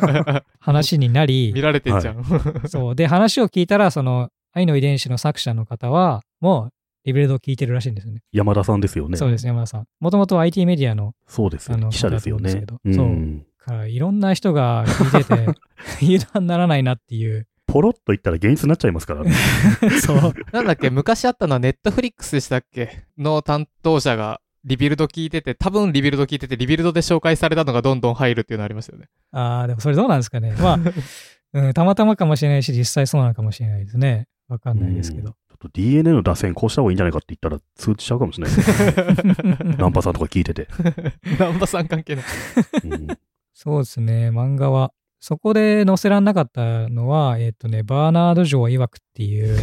[0.60, 2.24] 話になり見、られてんじゃん。
[2.66, 2.94] そう。
[2.94, 6.70] で、話を聞いたら、その、 AIの遺電子の作者の方は、もう、
[7.04, 8.20] Rebuild を聞いてるらしいんですよね。
[8.32, 9.16] 山田さんですよね。
[9.16, 9.86] そうです、山田さん。
[10.00, 12.80] もともと IT メディアの、そうですよあの記者ですよね方だと。
[12.84, 15.46] 思うからいろんな人が聞いてて、
[16.02, 17.46] 油断ならないなっていう。
[17.66, 19.32] ポロッと言ったら現実になっちゃいますからね。
[20.02, 20.34] そう。
[20.52, 20.90] なんだっけ？
[20.90, 23.04] 昔あったのは Netflix でしたっけ？
[23.16, 29.08] の担当者が Rebuild 聞いてて、多分 Rebuild 聞いてて、 Rebuild で紹介されたのがどんどん入るっていうのありましたよね。
[29.32, 30.54] ああ、でもそれどうなんですかね。
[30.60, 30.78] まあ、
[31.54, 34.26] うん、たまたまかもしれないし、実際そうなのかもしれないですね。
[34.48, 35.34] わかんないですけど。
[35.62, 39.76] ちょっと DNA の打線こうした方がいいんじゃないかって言ったら通知しちゃうかもしれないですね。
[39.78, 40.66] ナンパさんとか聞いてて。
[41.38, 42.24] ナンバさん関係ない。
[42.84, 43.06] うん
[43.54, 44.92] そうですね、漫画は。
[45.20, 49.56] そこで載せらんなかったのは、えっ、とね、バーナード・ジョー曰くっていう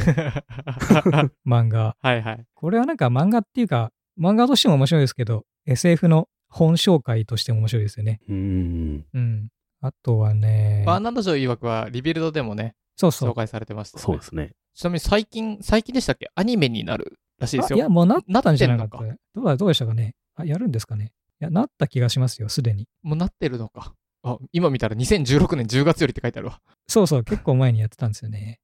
[1.46, 1.98] 漫画。
[2.00, 2.46] はいはい。
[2.54, 8.22] これはなんか漫画っていうか、漫画としても面白いですけど、SF の本紹介としても面白いですよね。
[8.30, 9.06] うん。
[9.14, 9.50] うん。
[9.82, 13.34] あとはね、バーナンド・ジョー曰くは、リビルドでもね、そうそう紹。
[13.34, 14.04] 介されてました、ね。
[14.04, 14.52] そうですね。
[14.76, 16.30] ちなみに最近、最近でしたっけ？
[16.36, 17.78] アニメになるらしいですよ。
[17.78, 20.16] あいや、もうなったんじゃなかったなってんのどうだ、どうでしたかね？
[20.36, 21.12] あ、やるんですかね？
[21.42, 22.88] いや、なった気がしますよ、すでに。
[23.02, 23.94] もうなってるのか。
[24.24, 26.60] あ、今見たら2016年10月よりって書いてあるわ。
[26.88, 28.60] そうそう、結構前にやってたんですよね。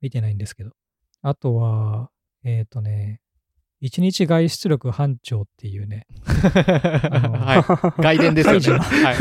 [0.00, 0.70] 見てないんですけど。
[1.22, 2.10] あとは、
[2.44, 3.20] えっ、とね、
[3.80, 8.02] 一日外出力班長っていうね、 のはい。
[8.02, 8.78] 外伝ですよね。
[9.04, 9.16] はい。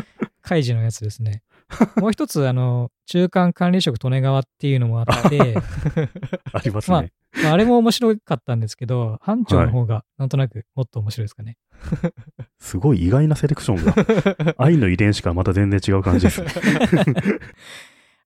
[0.42, 1.42] 開示のやつですね。
[2.00, 5.56] もう一つ、あの、中間管理職利根川っていうのもあって、
[6.52, 7.12] ありますまあね。
[7.42, 11.56] まあ、あれも面白かったんですけど、班長の方がなんとなくもっと面白いですかね。
[12.58, 14.54] すごい意外なセレクションが。
[14.58, 16.48] 愛の遺伝子からまた全然違う感じですね。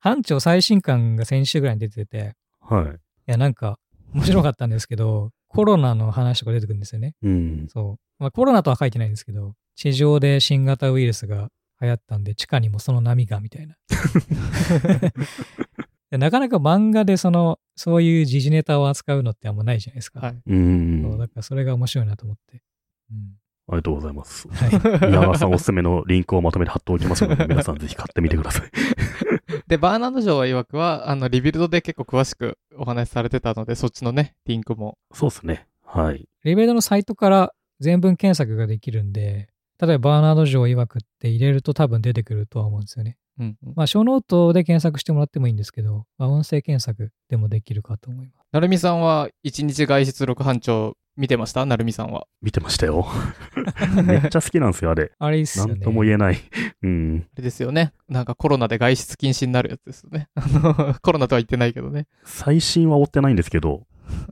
[0.01, 2.85] 班長最新刊が先週ぐらいに出てて、はい。
[2.87, 3.79] いや、なんか、
[4.13, 7.15] 面白かったんですけど、コロナの話とか出てくるんですよね。
[7.23, 7.67] うん。
[7.69, 8.23] そう。
[8.23, 11.49] まあ、コロナとは書いてないんですけど、地上で新型ウイルスが
[11.81, 13.77] 流行ったんで、地下にもその波が、みたいな。
[16.11, 20.21] でなかなか漫画でその、そういう時事ネタを扱うのってあんまないじゃないですか。
[20.21, 20.33] はい。
[20.33, 20.37] う。
[20.37, 22.63] そうんだからそれが面白いなと思って。
[23.11, 23.37] うん。
[23.67, 24.47] ありがとうございます。
[24.49, 24.71] はい。
[25.09, 28.71] 宮川さんおすすめのリンクをまとめて貼っておきますので、 皆さんぜひ買ってみてください。
[29.67, 34.99] で、バーナンド・ジョー曰くは、あの、リビルドで結構詳しくお話しされてたので、そっちのね、リンクも。
[35.13, 35.67] そうですね。
[35.83, 36.29] はい。
[36.43, 39.49] レベルのサイトから全文検索ができるんで、
[39.81, 43.17] 例えばバーナード・ジョー曰くって入れると多分出てくるとは思うんですよね。
[43.39, 43.73] うんうん。
[43.75, 48.47] まあ、ショーノートで検索してもらってもいいんですけど、まあ、音声検索でもできるかと思います。
[48.53, 51.65] なるみさんは、一日外出録ハンチョウ見てました？
[51.67, 52.27] なるみさんは。
[52.43, 53.07] 見てましたよ。
[54.05, 55.13] めっちゃ好きなんですよ、あれ。
[55.19, 55.75] あれいいっすよね。
[55.75, 56.39] なんとも言えない。
[56.83, 57.27] うん。
[57.35, 57.93] あれですよね。
[58.09, 60.29] なんかコロナで外出禁止になるやつですよね。
[60.35, 62.07] あの、コロナとは言ってないけどね。
[62.25, 63.87] 最新は追ってないんですけど、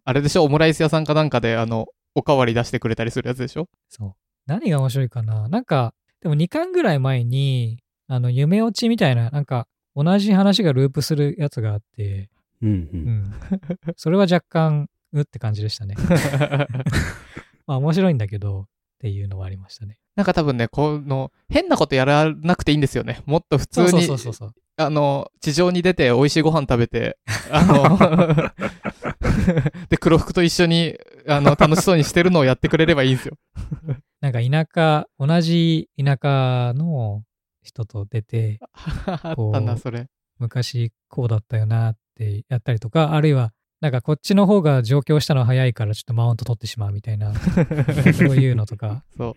[0.04, 0.44] あれでしょ？
[0.44, 3.68] オムライス屋さんかなんかで、あの、おかわり出してくれたりするやつでしょ？
[3.88, 4.14] そう。
[4.46, 5.48] 何が面白いかな？
[5.48, 12.28] なんか、でも2巻ぐらい前に、あの、夢落ちみたいな、なんか、同じ話がループするやつがあって、
[12.62, 12.88] うんう。
[12.92, 13.34] うんん。
[13.96, 15.94] それは若干、うって感じでしたね。
[17.66, 18.64] まあ、面白いんだけど、っ
[18.98, 19.98] ていうのはありましたね。
[20.14, 23.22] なんか多分ね、この、変なことやらなくていいんですよね。
[23.26, 24.54] もっと普通そうに、そうそうそう。
[24.76, 27.18] あの、地上に出て美味しいご飯食べて、
[27.50, 28.91] あの、
[29.88, 30.96] で、黒服と一緒に、
[31.26, 33.36] あの、楽しそうにしてるのをやってくれればいいんですよ。
[34.20, 37.24] なんか田舎、同じ田舎の
[37.62, 38.60] 人と出て、
[39.06, 40.08] あったな、それ。
[40.38, 49.36] 昔こうだったよなってやったりとか、あるいは、なんかこっちの方が上京したの早いからちょっとマウント取ってしまうみたいな、そういうのとか、そう。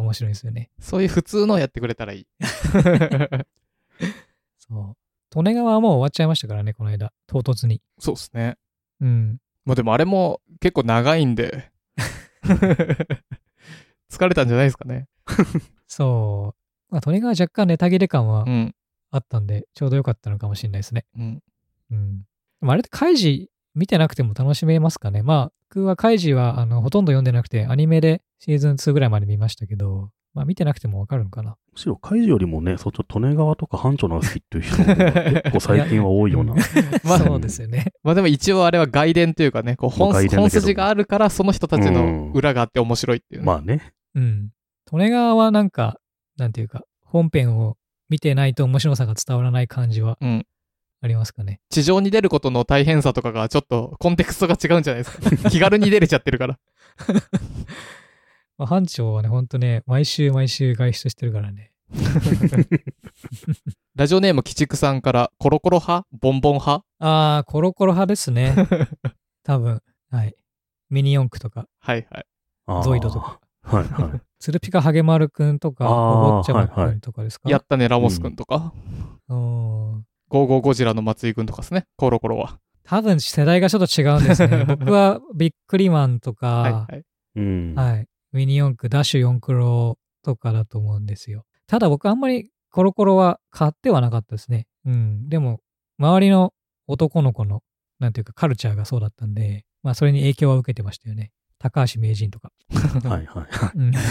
[0.00, 0.70] 面白いですよね。
[0.78, 2.26] そういう普通のをやってくれたらいい。
[4.58, 4.96] そう。
[5.36, 7.12] 利根川はもう終わっちゃいましたからね、この間。
[7.26, 7.82] 唐突に。
[7.98, 8.56] そうですね。
[9.00, 9.38] うん。
[9.64, 11.70] まあでもあれも結構長いんで、
[14.10, 15.08] 疲れたんじゃないですかね。
[15.86, 16.54] そ
[16.90, 16.92] う。
[16.92, 18.74] まあ、利根川若干ネタ切れ感はうん。
[19.10, 21.06] あったんで、ちょうどよかったのかもしれないですね。
[21.16, 21.42] うん。
[21.90, 22.18] うん。
[22.20, 31.56] でもあれってカイジ見てなくても楽しめますかねまあ、僕はカイジはあのほとんど読んでなくて、アニメでシーズン2ぐらいまで見ましたけど、まあ見てなくてもわかるのかな。
[31.72, 34.94] むしろ、カイジよりもね、そっちの利根川とか班長の好きっていう人が
[35.42, 36.54] 結構最近は多いような。
[37.04, 37.92] まあそうですよね。
[38.02, 43.92] まあでも一応あれは外伝というかね、こう本本筋があるからその人たちの裏があって面白いっていうね、まあね。
[44.14, 44.50] うん。
[44.92, 45.98] 利根川はなんか、
[46.36, 47.76] なんていうか、本編を
[48.08, 50.46] 見てないと面白さが伝わらない感じはうん。
[51.00, 51.60] ありますかね。
[51.70, 55.50] 地上に出ることの大変さとかがちょっとコンテクストが違うんじゃないですか。
[55.50, 56.58] 気軽に出れちゃってるから。
[58.58, 61.72] まあ、班長はね、ほんとね、毎週毎週外出してるからね。
[63.94, 66.06] ラジオネーム鬼畜さんからコロコロ派？
[66.20, 66.84] ボンボン派？
[66.98, 68.54] あー、コロコロ派ですね。
[69.44, 69.80] 多分。
[70.10, 70.34] はい。
[70.90, 72.26] ミニ四駆とか、はいはい。
[72.84, 73.40] ゾイドとか。
[73.62, 74.20] はいはい。
[74.40, 78.72] ツルピカハゲマルくんとか、お坊ちゃまくはいはいんとかですか、やったね、ラモスくんとか、
[79.28, 82.58] うんゴーゴーゴジラの松井くんとかですね、コロコロは。
[82.84, 84.64] 多分世代がちょっと違うんですね。
[84.64, 87.02] 僕はビックリマンとか、はいははい。
[87.36, 87.72] うん。
[87.72, 87.74] い、
[88.38, 91.44] ミニ四駆、ダッシュ四クロとかだと思うんですよ。
[91.66, 94.66] ただ僕あんまりコロコロは買ってはなかったですね。
[94.86, 95.28] うん。
[95.28, 95.60] でも、
[95.98, 96.52] 周りの
[96.86, 97.62] 男の子の、
[97.98, 101.32] なんていうかカルチャーがそうだったんで、まあそれに影響は受けてましたよね。
[101.58, 102.52] 高橋名人とか。
[103.04, 103.46] はいはい。
[103.74, 103.92] うん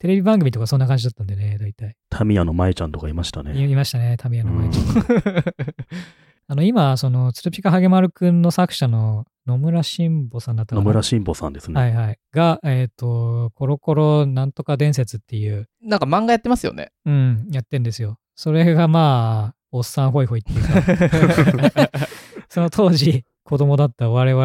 [0.00, 1.96] テレビ番組とかそんな感じだったんでね、大体。
[2.08, 3.66] タミヤの舞ちゃんとかいましたね。
[3.66, 4.76] いいましたね、タミヤの前に。
[6.46, 10.82] あの、今、その、つるぴかはげまるくんの作者の野村慎吾さんだったかな？
[10.82, 11.80] 野村慎吾さんですね。
[11.80, 12.18] はいはい。
[12.32, 16.92] が、えっ、と、コロコロなんとか伝説っていう、なんか漫画やってますよね。
[17.06, 18.18] うん、やってんですよ。
[18.34, 21.90] それがまあ、おっさんホイホイっていうか、
[22.48, 24.44] その当時、子供だった我々、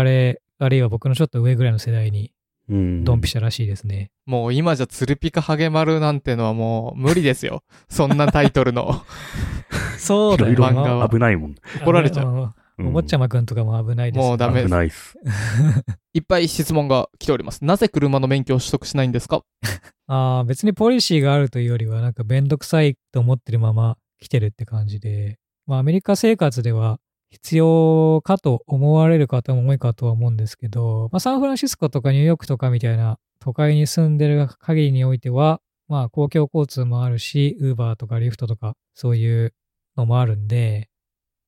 [0.60, 2.32] あるいは僕のちょっと上ぐらいの世代に、
[2.70, 3.04] うん。
[3.04, 4.12] ドンピシャらしいですね。
[4.26, 7.64] もう今じゃツルピカハゲマルなんてのはもう無理ですよ。
[7.90, 9.04] そんなタイトルの。
[10.00, 11.56] そいろいろ漫画は危ないもん。
[11.82, 12.90] 怒られちゃう う。
[12.90, 15.16] うんお坊ちゃまくんとかも危ないですよもうダメ危ないっす。
[16.14, 17.64] いっぱい質問が来ております。
[17.64, 19.42] なぜ車の免許を取得しないんですか？
[20.08, 27.00] ああ、別にポリシーがあるというよりは、なんかめんどくさいと思ってるまま来てるって感じで、まあアメリカ生活では
[27.30, 39.54] 必要かと思われる方も多いかとは思うんですけど、まあサンフランシスコとかニューヨークとかみたいな都会に住んでる限りにおいては、まあ公共交通もあるし、ウーバーとかリフトとかそういう
[39.98, 40.90] のもあるんで、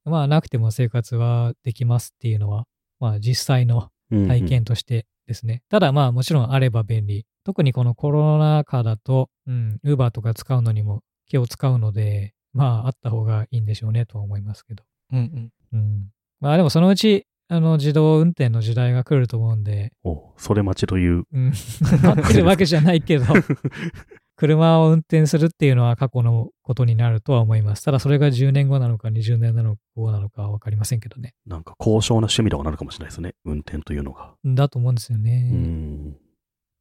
[0.06, 2.65] まあなくても生活はできますっていうのは、
[2.99, 5.64] まあ実際のうん体験としてですね。
[5.69, 7.26] ただまあもちろんあれば便利。
[7.44, 14.84] 特にこのコロナ禍だと、うん、ウーバーとか使うのにも気を使うので、まああった方がいいんでしょうねとは思いますけど。
[15.11, 15.80] うんうん。
[15.80, 16.10] うん。
[16.40, 21.26] まあでもそのうち、あの自動運転の時代が来ると思うんで、おそれ待ちという。
[21.32, 21.52] うん、
[22.03, 23.26] 待ってるわけじゃないけど、
[24.35, 27.83] 車を運転するっていうのは過去のことになるとは思います。
[27.83, 29.53] ただそれが10年後なのか20年
[29.95, 31.33] 後なのかはわかりませんけどね。
[31.45, 33.33] なんか高尚な趣味とかなるかもしれないですね。
[33.45, 34.33] 運転というのが。
[34.43, 35.49] だと思うんですよね。
[35.53, 36.17] うん。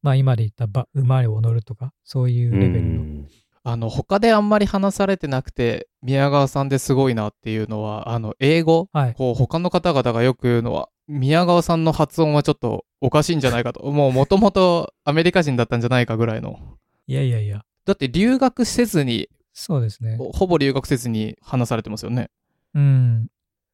[0.01, 2.87] まあ今で言ったば馬を乗るとか、そういうレベルの。
[2.87, 3.27] うん
[3.67, 9.15] あの、他であんまり話されてなくて、宮川さんですごいなっていうのは、あの、英語、はい。
[9.15, 13.83] こう、他の方々がよく言うのは、宮川さんの発音はちょっとおかしいんじゃないかと。
[13.91, 16.59] もう元々アメリカ人だったんじゃないかぐらいの。
[17.07, 17.63] いやいやいや。
[17.85, 20.17] だって留学せずに、そうですね。
[20.17, 22.29] ほぼ留学せずに話されてますよね。
[22.73, 23.27] うん。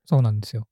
[0.05, 0.67] そうなんですよ。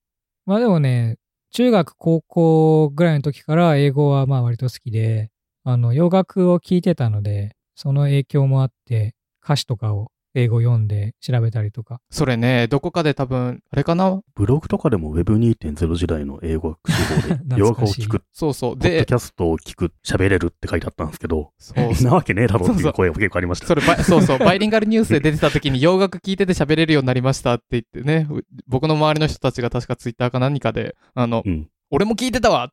[0.46, 1.18] まあでもね、
[1.52, 5.32] 中学、高校ぐらいの時から英語はまあ割と好きで、
[5.64, 12.02] あの、洋楽を聴いてたので、その影響もあって、歌詞とかを英語読んで調べたりとか。
[12.10, 14.22] それね、どこかで多分、あれかな？
[14.36, 18.78] ブログとかでも Web2.0 時代の英語学習法で、 洋楽を聞く、そうそう。
[18.78, 23.68] ポッドでキ、ャストを聞く、喋れるって書いてあったんですけど、そうなわけねえだろってそうそういう声が結構ありました。
[23.68, 31.68] それバイ、そうそう、 バイリンガルニュースで出てた時に洋楽聞いてて喋れるようになりましたって言ってね、う 僕の周りの人たちが確かツイッターか何かで、あの、うん。
[31.92, 32.72] 俺も聞いてたわ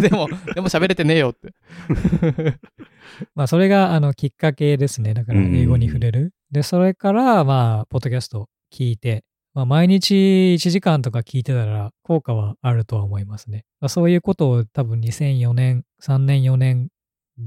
[0.00, 1.52] でも、でも喋れてねえよって。
[3.34, 5.14] まあそれがあのきっかけですね。
[5.14, 6.32] だから英語に触れる。
[6.52, 9.24] で、それからまあ、ポッドキャスト聞いて、
[9.54, 13.64] まあ、毎日1時間とか聞いてたら効果はあるとは思いますね。
[13.80, 16.88] まあ、そういうことを多分2004年、3年、4年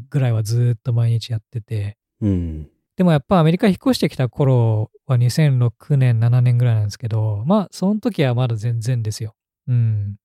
[0.09, 2.67] ぐらいはずーっと毎日やってて、うん。
[2.97, 9.35] でもやっぱアメリカ引っ越してきた頃は2006年、7年ぐらいなんですけど、まあその時はまだ全然ですよ。
[9.67, 10.15] うん。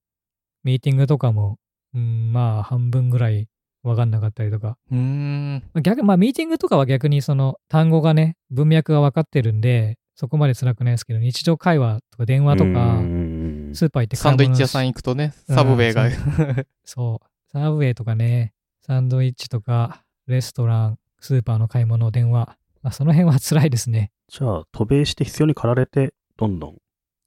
[0.65, 1.59] ミーティングとかも、
[1.95, 3.49] うん、まあ半分ぐらい
[3.83, 4.77] わかんなかったりとか。
[4.91, 5.63] うーん。
[5.73, 17.27] まあ逆、まあミーティングとかは逆にその単語がね、文脈が分かってるんで、そこまで辛くないですけど、日常会話とか電話とか、うんスーパー行ってサンドイッチ屋さんん行くとね、サブウェイがうん、そう。
[17.53, 18.53] サブウェイとかね、
[18.83, 22.57] サンドイッチとか、レストラン、スーパーの買い物、電話。
[22.83, 24.11] まあその辺は辛いですね。
[24.29, 26.77] じゃあ、渡米して必要に駆られて、どんどん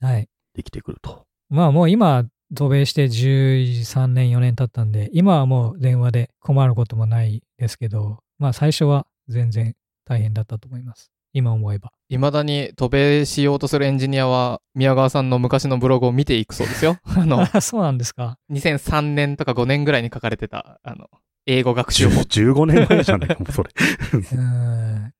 [0.01, 0.27] はい。
[0.53, 1.25] できてくると。
[1.49, 2.25] まあもう今、
[2.55, 9.75] 渡米して13年、4年経ったんで、今はもう電話で困ることもないですけど、まあ最初は全然
[10.05, 11.11] 大変だったと思います。
[11.33, 11.91] 今思えば。
[12.09, 16.97] いまだに渡米しようとするエンジニアは、宮川さんの昔のブログを見ていくそうですよ。
[17.17, 18.37] あの、あそうなんですか。
[18.51, 21.09] 2003年とか5年ぐらいに書かれてた、あの、
[21.47, 22.21] 英語学習法。
[22.21, 23.71] 15年前じゃないかも、それ。
[24.37, 25.11] うん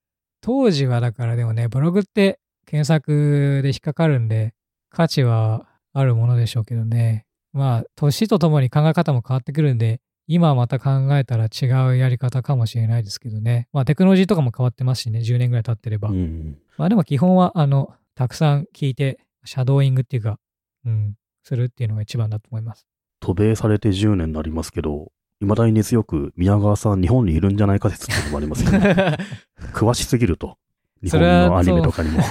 [0.41, 4.53] 当時はだからでもね、ブログって検索で引っかかるんで、
[4.89, 7.25] 価値はあるものでしょうけどね。
[7.53, 13.67] まあ、年とともに考え方も変わってくるんで、今また考えたら違うやり方かもしれないですけどね。
[13.73, 16.09] まあ、テクノロジーとかも変わってますしね、10年ぐらい経ってれば。
[16.09, 16.57] うん。
[16.77, 20.39] まあ、でも基本は、あの、たくさん聞いて、シャドーイングっていうか、
[20.85, 22.87] うん、するっていうのが一番だと思います。
[23.19, 25.11] 渡米されて10年になりますけど、
[25.41, 29.17] 未だに根強く宮川さん日本にいるんじゃないか説っていうのもありますよね。
[29.73, 30.57] 詳しすぎると。
[31.01, 32.23] 日本のアニメとかにも。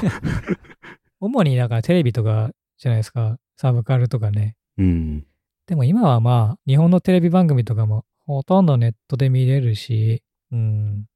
[1.20, 4.56] 主にだからテレビとかじゃないですか、サブカルとかね。
[4.78, 5.26] うん。
[5.66, 11.06] でも今はまあ、日本のテレビ番組とかもほとんどネットで見れるし、うん。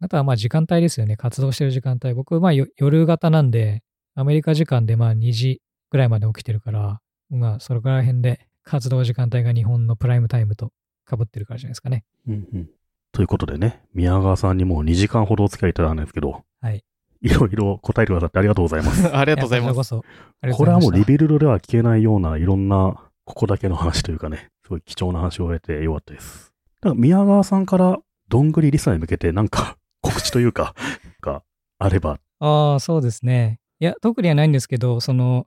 [0.00, 1.16] あとはまあ時間帯ですよね。
[1.16, 2.14] 活動してる時間帯。
[2.14, 3.82] 僕、まあよ夜型なんで、
[4.14, 5.60] アメリカ時間でまあ2時
[5.90, 10.72] ぐらいまで起きてるから、まあそれから辺で活動時間帯が日本のプライムタイムと
[11.08, 12.04] 被ってるからじゃないですかね。
[12.26, 12.70] うんうん。
[13.12, 16.84] ということでね、宮川さんにもう2時間ほどお付き合いいただいたんですけど、はい。
[17.20, 19.06] いろいろ答えてくださってありがとうございます。
[19.14, 19.94] ありがとうございます。
[20.42, 26.52] やこれはもうリビルドでは聞けないようないろんな、ここだけの話というかね、すごい貴重な話を終えてよかったです。
[26.82, 30.74] なんか宮川さんから、どんぐりリスナーに向けてなんか 告知というか、
[31.20, 31.42] が
[31.78, 33.60] あれば、ああ、そうですね。
[33.80, 35.46] いや、特にはないんですけど、その、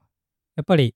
[0.56, 0.96] やっぱり、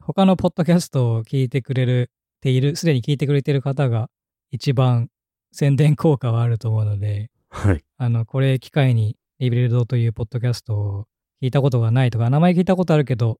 [0.00, 4.10] 他のポッドキャストを聞いてくれる、ている、すでに聞いてくれてる方が、
[4.50, 5.10] 一番
[5.52, 7.84] 宣伝効果はあると思うので、はい。
[7.96, 11.04] あの、これ機会に、リビルドというポッドキャストを
[11.40, 13.38] 聞いたことがないとか、名前聞いたことあるけど、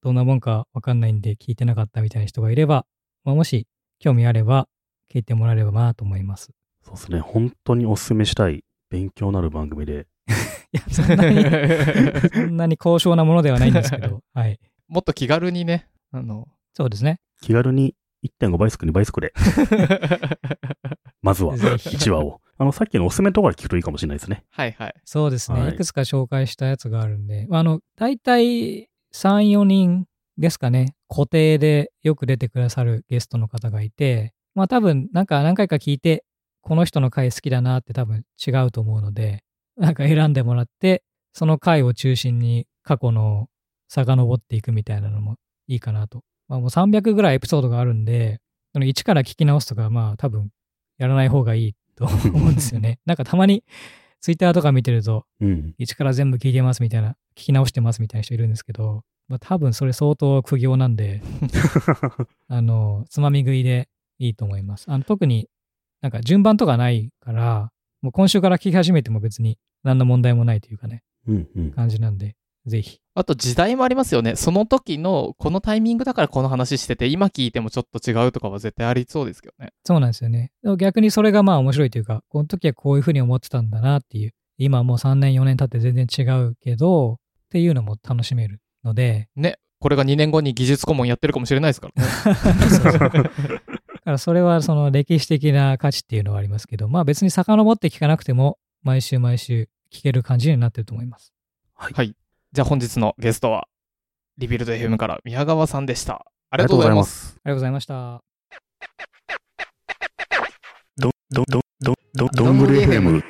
[0.00, 2.86] どんなもんかわかんないんで聞いてなかったみたいな人がいれば、
[3.24, 3.66] まあ、もし
[3.98, 4.68] 興味あれば
[5.12, 6.50] 聞いてもらえればなと思います。
[6.84, 7.18] そうですね。
[7.18, 10.06] 本当にお勧めしたい、勉強になる番組で、
[10.72, 11.42] いや、そんなに、
[12.32, 14.60] そんなに高尚なものではないんですけど、はい。
[14.86, 17.18] もっと気軽にね、あの、そうですね。
[17.40, 19.32] 気軽に1.5倍速、2倍速で、
[21.20, 22.41] まずはぜひ1話を。
[22.62, 24.44] あの、さっきのおすすめのところで聞くといいかもしれないですね。
[24.50, 24.94] はいはい。
[25.04, 25.60] そうですね。
[25.60, 30.04] はいい、くつか紹介したやつがあるんで、まああの、大体3、4人
[30.38, 36.24] ですかね、固定でよく出てくださるゲストの方がいて、まあ多分、なんか何回か聞いて、
[36.60, 39.42] この人の回好きだなって多分違うと思うので、
[39.76, 41.02] なんか選んでもらって、
[41.32, 43.48] その回を中心に過去の
[43.88, 45.34] 遡っていくみたいなのも
[45.66, 46.22] いいかなと。
[46.46, 48.38] まあもう300ぐらいエピソードがあるんで、
[48.72, 50.50] その1から聞き直すとか、まあ多分
[50.98, 52.98] やらない方がいいと思うんですよね。
[53.06, 53.64] なんかたまに
[54.22, 55.74] ツイッターとか見てると、うん。
[55.78, 61.22] 一から全部聞いてますみたいな、聞き直してますみたいな人いるんですけど、まあ、多分それ相当苦行なんで、
[62.48, 63.88] あの、つまみ食いで
[64.18, 64.84] いいと思います。
[64.88, 65.48] あの特に
[66.00, 71.70] なんか順番とかないから、もう今週から聞き始めても別に何の問題もないというかね、うんうん。
[71.72, 72.36] 感じなんで、
[72.66, 73.00] ぜひ。
[73.14, 74.36] あと時代もありますよね。
[74.36, 79.72] その時のこのタイミングだからこの話してて、今聞いてもちょっと違うとかは絶対ありそうですけどね。
[79.84, 80.52] そうなんですよね。
[80.78, 87.16] 逆にそれがまあ面白いというか、この時はこういうふうに思ってたんだなっていう、今もう3年4年経って全然違うけど、っ
[87.50, 89.58] ていうのも楽しめるので、ね。
[89.78, 92.08] これが2年後に技術顧問やってるかもしれないですからね。
[92.70, 93.20] そうそうだか
[94.12, 101.32] らそれはその歴史的な価値っていうのはありますけど、まあ別に遡って聞かなくても、毎週毎週聞ける感じになってると思います。
[101.74, 102.14] はい。
[102.54, 103.66] じゃあ本日のゲストは、
[104.36, 106.26] リビルド FM から宮川さんでした。
[106.50, 107.28] ありがとうございます。
[107.28, 107.40] す。
[107.42, 108.22] ありがとうございました。
[110.98, 113.22] ど、ど、ど、ど、ど、どんぐり FM。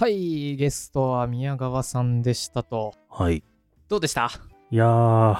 [0.00, 0.56] はい。
[0.56, 2.92] ゲストは宮川さんでしたと。
[3.08, 3.44] はい。
[3.88, 4.32] どうでした
[4.72, 5.38] いやー、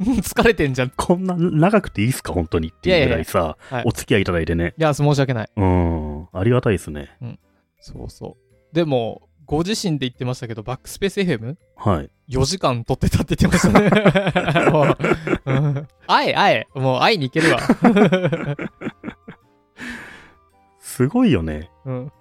[0.00, 0.88] 疲れてんじゃん。
[0.88, 4.72] いこんな長くていいっすか本当にっていうぐらいさ、はいお付き合いいただいてね。
[4.78, 5.50] や、申し訳ない。
[5.54, 6.28] うん。
[6.32, 7.10] ありがたいですね。
[7.80, 8.74] そうそう。
[8.74, 12.10] でも、ご自身で言ってましたけど、バックスペース FM?4 はい。
[12.26, 14.70] 時間撮ってたって言ってましたね。
[14.72, 14.96] もう
[15.44, 17.58] うんあえ、あえ、もう会いに行けるわ。
[20.80, 21.70] すごいよね。
[21.84, 22.12] うん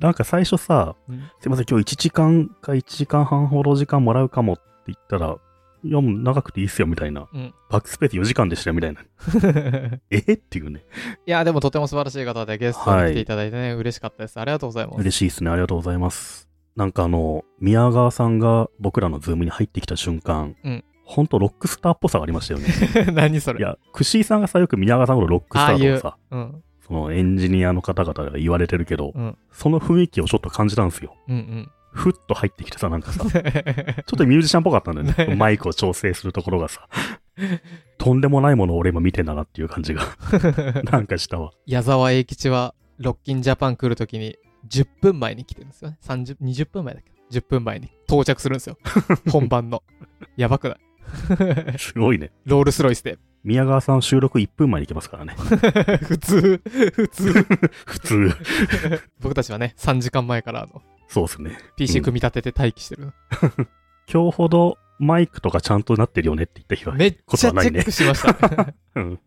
[0.00, 5.36] なんか最初さ、うんすいません、今日1時間か1時間半ほど時間もらうかもって言ったら、
[5.84, 7.28] いやもう長くていいっすよみたいな。
[7.32, 9.00] うん backspace 4時間でしたよみたいな。
[10.10, 10.84] えっていうね。
[11.24, 14.40] いや、でもとても素晴らしい方でゲストに来ていただいてね、嬉しかったです。
[14.40, 15.00] ありがとうございます。
[15.00, 15.50] 嬉しいですね。
[15.50, 16.47] ありがとうございます。
[16.78, 22.68] なんかあの、宮川さんが僕らの Zoom に入ってきた瞬間、うんほんとロックスターっぽさがありましたよね。
[23.14, 23.60] 何それ？
[23.60, 26.62] いや、クシーさんがさ、よく宮川さんのロックスターとかさ、うん。
[26.86, 31.14] そのエンジニアの方々が言われてるけど、うんその雰囲気をちょっと感じたんですよ。
[31.26, 33.30] うんふっと入ってきてさ、なんかさ、うん。
[33.30, 35.34] ちょっとミュージシャンっぽかったんだよね。
[35.40, 36.86] マイクを調整するところがさ、
[37.96, 40.02] とんでもないものを俺今見てんだなっていう感じが、
[40.84, 41.52] なんかしたわ。
[41.64, 44.36] 矢沢永吉は、ロッキンジャパン来るときに、
[44.68, 45.98] 10分前に来てるんですよね。
[46.02, 47.10] 30、20分前だっけ？
[47.10, 48.76] ど、10分前に到着するんですよ。
[49.30, 49.82] 本番の。
[50.36, 50.78] やばくない？
[51.78, 52.30] すごいね。
[52.44, 53.18] ロールスロイスで。
[53.44, 55.34] 宮川さん収録1分前に行けますからね。
[56.02, 56.60] 普通、
[56.92, 57.32] 普通。
[57.86, 58.30] 普通。
[59.20, 61.56] 僕たちはね、3時間前からあのそうですね。
[61.76, 63.12] PC うん組み立てて待機してる。
[64.12, 66.94] 今日ほどマイクとかちゃんとなってるよねって言った日は。
[66.94, 68.74] めっちゃチェックしました、ね。
[68.96, 69.20] うん。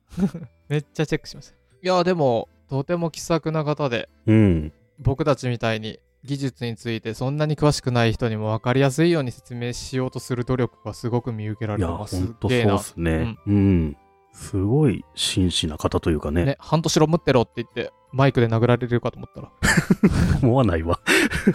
[0.68, 1.53] めっちゃチェックしました。
[1.55, 1.57] い
[1.88, 4.73] や、でも、とても気さくな方で、うん。
[5.02, 12.15] 僕たちみたいに技術についてそんなに詳しくない人にも分かりやすいように説明しようとする努力がすごく見受けらいや、れてます。
[12.18, 13.38] ほんとそうげえなっすね。
[13.48, 13.98] うん。
[14.34, 19.52] すごい真摯な方というかね、ね、半年ロムってろって言って、マイクで殴られるかと思ったら、
[20.41, 20.99] 思わないわ。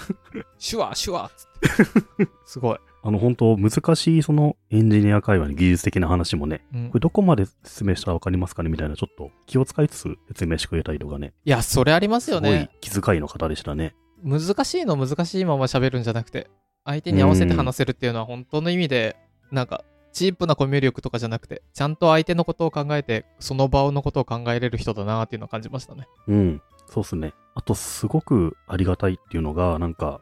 [0.58, 2.28] シュワシュワっつって。
[2.44, 2.78] すごい。
[3.02, 11.32] あの、本当難しいそのエンジニア界隈の技術的な話もね、うんこれどこまで説明したらわかりますかねみたいな、ちょっと気を使いつつ説明してくれたりとかね。
[11.44, 12.70] いや、それありますすごいよね。
[12.80, 13.94] 気遣いの方でしたね。
[14.22, 16.48] 難しいの難しいまま喋るんじゃなくて、
[16.84, 19.16] 相手に合わせて話せるっていうのは本当の意味で、
[19.50, 19.84] なんか
[20.16, 26.08] チープなコミュ力とかじゃなくて、ちゃんと相手のことを考えて、その場のことを考えれる人だなっていうのを感じましたね。
[26.26, 26.62] うん。
[26.88, 27.34] そうっすね。
[27.54, 30.20] あと、すごくありがたいっていうのが、なんか、まあ、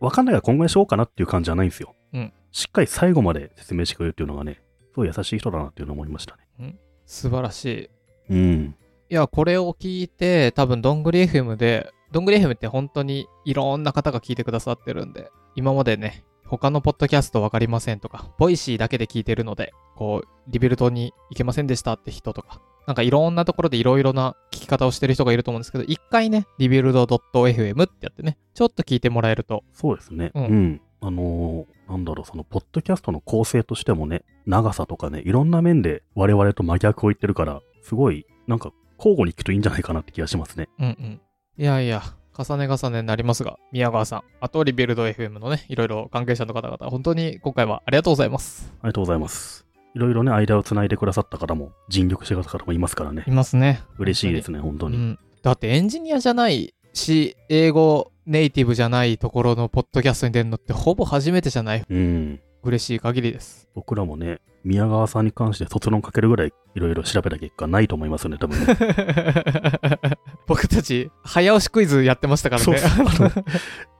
[0.00, 1.94] わかんないから今後にしようかなっていう感じじゃないんですよ。
[2.12, 2.32] うん。
[2.52, 4.60] しっかり最後まで説明してくれるっていうのがね、
[4.92, 6.76] すごい優しい人だなっていうのを思いましたね。
[7.06, 7.90] 素晴らしい。
[8.30, 8.76] うん。
[9.08, 30.30] いや、これを聞いて、多分、どんぐり FM で、どんぐり FM って本当にいろんな方が聞いてくださってるんで、今までね、他のポッドキャストわかりませんとか、 Voicy だけで聞いてるので、こう、 Rebuild に行けませんでしたって人とか、なんかいろんなところでいろいろな聞き方をしてる人がいると思うんですけど、一回ね、 Rebuild .fm ってやってね、ちょっと聞いてもらえると、そうですね。
[30.34, 30.80] ううんん。
[31.00, 40.68] あのーなんだろう、その、ポッドキャストの構成としてもね、長さとかね、いろんな面で我々と真逆を行ってるから、すごい、なんか、交互に聞くといいんじゃないかなって気がしますね。
[40.80, 41.20] うんうん。
[41.58, 42.02] いやいや、
[42.36, 48.72] 重ね重ねになりますが、宮川さん、あとリビルド FM のね、いろいろ関係者の方々、本当に今回はありがとうございます。
[48.80, 49.65] ありがとうございます。
[49.96, 53.30] いろいろね、間をつないでくださった方も、尽力してくださった方もいますからねい。
[53.30, 53.80] ますね。
[53.98, 54.96] 嬉しいですね、本当に。
[54.96, 61.84] うん、だってエンジニアじゃないし、英語ネイティブじゃないところのポッドキャストに出るのってほぼ初めてじゃない？
[61.88, 62.40] うん。
[62.62, 63.68] 嬉しい限りです。
[63.74, 68.76] 僕らもね、宮川さんに関して卒論かけるぐらいいろいろ調べた結果ないと思いますよね、多分ね。
[70.46, 72.78] 僕たち、早押しクイズやってましたからね。
[72.78, 73.30] そうそう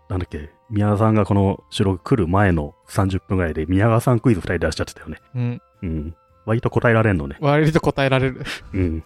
[0.09, 5.19] なんだっけ、宮川さんがこの収録来る前の30分ぐらいで宮川さんクイズ2人出しちゃってたよね。
[5.35, 5.63] うん。
[5.87, 6.17] うん。
[6.45, 7.37] 割と答えられんのね。
[7.41, 8.43] 割と答えられる。
[8.73, 9.05] うん。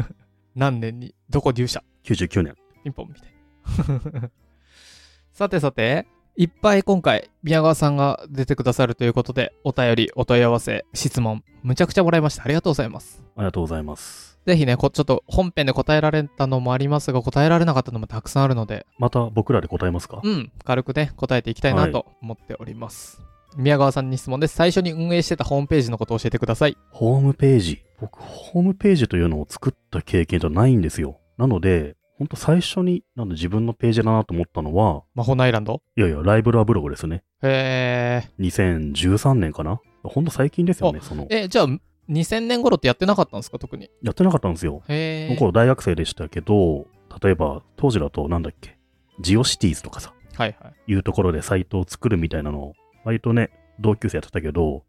[0.54, 2.54] 何年に、どこ入社？99年。
[2.84, 4.30] ピンポンみたいな。
[5.32, 6.06] さてさて、
[6.36, 12.44] いっぱい今回、宮川さんが出てくださるということで、お便り、お問い合わせ、質問、むちゃくちゃもらいました。
[12.44, 13.22] ありがとうございます。
[13.36, 14.38] ありがとうございます。
[14.44, 20.20] ぜひね、こちょっと本編で答えられたのもありますが、答えられなかったのもたくさんあるので、また僕らで答えますか？
[20.22, 23.22] うん、軽くね、答えていきたいなと思っております。
[23.56, 24.54] 宮川さんに質問です。
[24.54, 26.76] 最初に運営してたホームページのことを教えてください。
[26.90, 27.82] ホームページ。
[28.00, 31.20] 僕、ホームページというのを作った経験じゃないんですよ。
[31.38, 35.82] なので、ほんと最初に、なんで自分のページだなと思ったのは、魔法のアイランド？
[35.96, 37.24] いやいや、ライブラブログですね。
[37.42, 39.80] へ2013年かな？
[40.04, 41.26] ほんと最近ですよね、そのー。。
[41.30, 41.66] え、じゃあ、
[42.08, 43.90] 2000年頃ってやってなかったんですか特に？
[44.02, 44.82] やってなかったんですよ。
[44.88, 45.26] へー。
[45.28, 46.86] その頃大学生でしたけど、
[47.22, 48.78] 例えば当時だとなんだっけ、
[49.20, 50.92] ジオシティーズとかさ、はいはい。
[50.92, 52.72] いうところでサイトを作るみたいなのを、
[53.04, 53.50] 割とね、
[53.80, 54.82] 同級生やってたけど、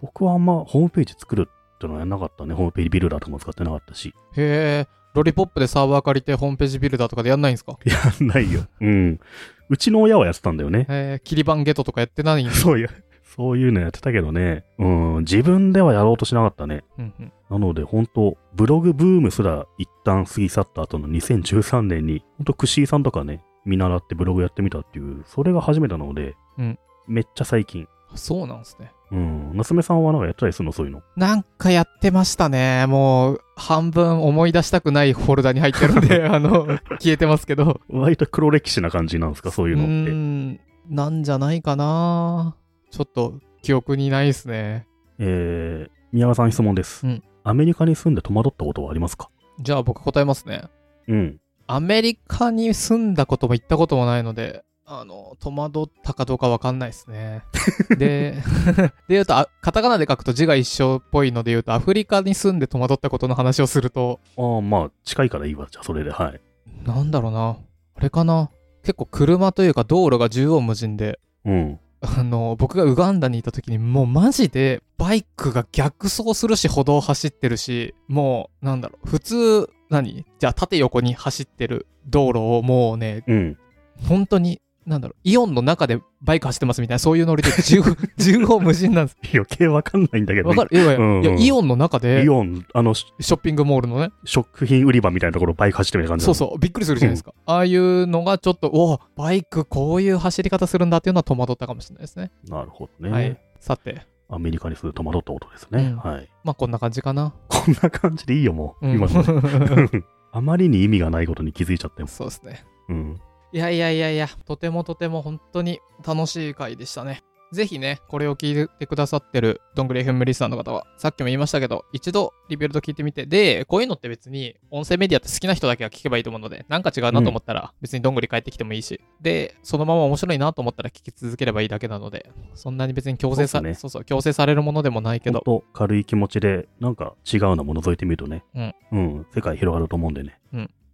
[0.00, 2.54] 僕はあんまホームページ作るってのはやんなかったね。
[2.54, 4.14] ホームページビルダーとかも使ってなかったし。
[4.36, 4.88] へー。
[5.14, 7.76] ロリポップでサーバー借りてホームページビルダーとかでやんないんですか？
[7.84, 8.66] やんないよ。
[8.80, 9.20] うん。
[9.68, 10.86] うちの親はやってたんだよね。
[10.88, 11.22] へー。
[11.24, 12.88] キリバンゲットとかやってないんそういう、
[13.24, 14.64] そういうのやってたけどね。
[14.78, 16.84] うん、自分ではやろうとしなかったね。
[16.98, 17.32] うんうん。
[17.50, 26.78] なので、本当ブログブームすら一旦過ぎ去った後の2013年に、本当クシーさんとかね、見習ってブログやってみたっていう、それが初めてなので、うん
[27.08, 27.88] めっちゃ最近。
[28.14, 28.92] そうなんですね。
[29.10, 29.50] うん。
[29.54, 30.72] 夏目さんはなんかやったりするの？
[30.72, 31.02] そういうの。
[31.16, 32.86] なんかやってましたね。
[32.86, 36.66] もう、半分思い出したくないフォルダに入ってるんで、 あの、
[37.00, 37.80] 消えてますけど。
[37.88, 39.50] 割と黒歴史な感じなんですか？
[39.50, 39.92] そういうのって。
[40.12, 42.56] ん、なんじゃないかな。
[42.90, 44.86] ちょっと、記憶にないですね。
[45.18, 47.06] えー、宮川さん質問です。
[47.06, 49.30] うんアメリカに住んで戸惑ったことはありますか？
[49.60, 50.64] じゃあ僕答えますね。
[51.06, 51.40] うん。
[51.66, 57.42] アメリカに住んだことも行ったこともないので、あの、戸惑ったかどうかわかんないですね。
[57.90, 58.36] で、
[59.06, 65.68] で言うとあ、カタカナで書くと字が一緒っぽいので言うと、アフリカに住んで戸惑ったことの話をすると、ああ、まあ、近いからいいわ。
[65.70, 66.40] じゃあ、それで、はい。
[66.84, 67.58] なんだろうな。
[67.96, 68.50] あれかな。
[68.82, 71.78] 結構車というか道路が縦横無尽で、うん。
[72.00, 80.24] あの、僕がウガンダにいた時にもうマジでバイクが逆走するし歩道走ってるし、もうなんだろう、普通、何？
[80.38, 83.58] じゃあ縦横に走ってる道路をもうね、うん。
[84.06, 89.18] 本当に、なんだろう、イオンの中でバイク走ってますみたいな、そういうノリで縦縦横無尽なんです。
[89.34, 90.70] 余計わかんないんだけど、わかる？
[90.72, 97.32] いやいや、うんうんいやイオンの中でイ、オン、あの、シショッピングモールのね、食品売り場みたいなところバイク走ってるみたいな感じそうそう、びっくりするじゃないですか。
[97.46, 102.30] ああいうのがちょっと、おバイクこういう走り方するんだっていうのは戸惑ったかもしれないですね。
[102.48, 102.50] う。
[102.50, 103.12] なるほどね。
[103.12, 103.38] はい。
[103.60, 105.94] さて、アメリカに住んで戸惑ったことですね。
[106.04, 106.28] うんはい。
[106.44, 107.34] まあこんな感じかな。
[107.48, 108.86] こんな感じでいいよ、もう。
[108.86, 109.22] うん今の。
[110.32, 112.08] あまりに意味がないことに気づいちゃっても。
[112.08, 112.64] そうですね。
[112.88, 113.20] うん。
[113.52, 117.22] いやいやいやいや、とてもとても本当に楽しい回でしたね。
[117.50, 138.44] ぜひね、これを聞いてくださってるどんぐり FM リスナーの方は、さっきも言いましたけど、一度リビルド聞いてみて、で、こういうのって別に音声メディアって好きな人だけが聞けばいいと思うので、なんか違うなと思ったら、別にどんぐり帰ってきてもいいし、で、そのまま面白いなと思ったら聞き続ければいいだけなので、そんなに別に強制さ、そうっすねそうそう、強制されるものでもないけど、と軽い気持ちで、なんか違うのも覗いてみるとね。
[138.54, 138.74] うん。
[138.92, 139.26] うん。
[139.34, 140.38] 世界広がると思うんでね。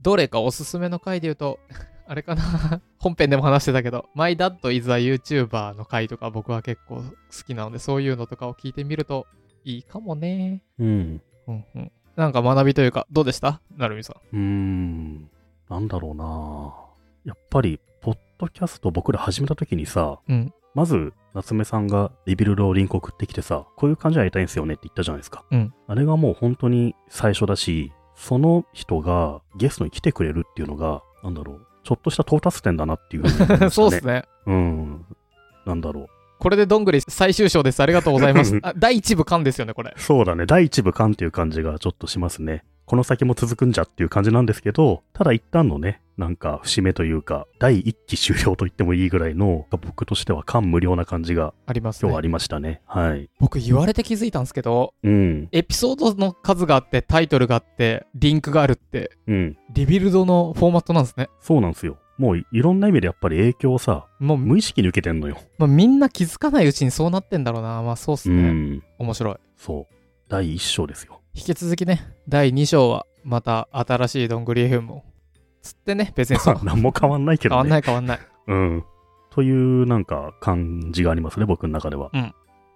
[0.03, 1.59] どれかおすすめの回で言うと、
[2.07, 2.81] あれかな？
[2.99, 7.03] 本編でも話してたけど、My Dad is a YouTuber の回とか僕は結構好
[7.47, 9.27] きなので、そういうのとかを聞いてみると
[9.65, 10.63] いいかもね。
[10.79, 11.23] うん。
[11.47, 11.93] うんうん。
[12.17, 13.61] なんか学びというか、どうでした？
[13.77, 14.37] なるみさん。
[14.37, 15.31] うーん。
[15.69, 16.75] なんだろうな
[17.25, 20.53] やっぱり、ポッドキャスト僕ら始めた時にさ、うん。
[20.75, 25.45] まず、夏目さんがリビルドをリンク送ってきてさ、こういう感じでやりたいんですよねって言ったじゃないですか。
[25.51, 33.71] うんあれがもう本当に最初だし、その人がゲストに来てくれるっていうのが、なんだろう、ちょっとした到達点だなっていうふうに思いましたね。
[33.71, 34.25] そうですね。
[34.47, 35.05] うん。
[35.67, 36.09] なんだろう。
[36.39, 37.83] これでどんぐり最終章です。
[37.83, 38.59] ありがとうございます。
[38.65, 39.95] あ第一部巻ですよね、これ。
[39.97, 40.47] そうだね。
[40.47, 42.65] 第一部巻っていう感じがちょっとしますね。
[42.87, 52.01] この先も続くんじゃっていう感じなんですけど、ただ一旦のね、なんか節目というか、第一期終了と言ってもいいぐらいの、僕としては感無量な感じがありますね。
[52.03, 52.83] 今日はありましたね。
[52.87, 53.31] はい。
[53.41, 55.49] 僕言われて気づいたんですけど、うん。
[55.51, 59.57] エピソードの数があって、タイトルがあって、リンクがあるって、うん。
[59.73, 61.31] リビルドのフォーマットなんですね。
[61.41, 61.99] そうなんですよ。
[62.17, 65.39] もういろんな意味でやっぱり影響をさ、もう、無意識に受けてんのよ。
[65.59, 67.83] まあみんな気づかないうちにそうなってんだろうな。
[67.83, 68.51] まあそうっすうね。
[68.51, 68.83] ん。
[68.99, 69.37] 面白い。
[69.57, 69.95] そう。
[70.29, 71.21] 第一章ですよ。
[71.37, 75.03] 引き続きね、第2章はまた新しいどんぐり FM を。
[75.63, 76.59] つってね、別にそう。
[76.63, 77.57] 何も変わんないけどね。
[77.57, 78.19] 変わんない変わんない。
[78.47, 78.85] うん。
[79.31, 82.13] というなんか感じがありますね、僕の中では。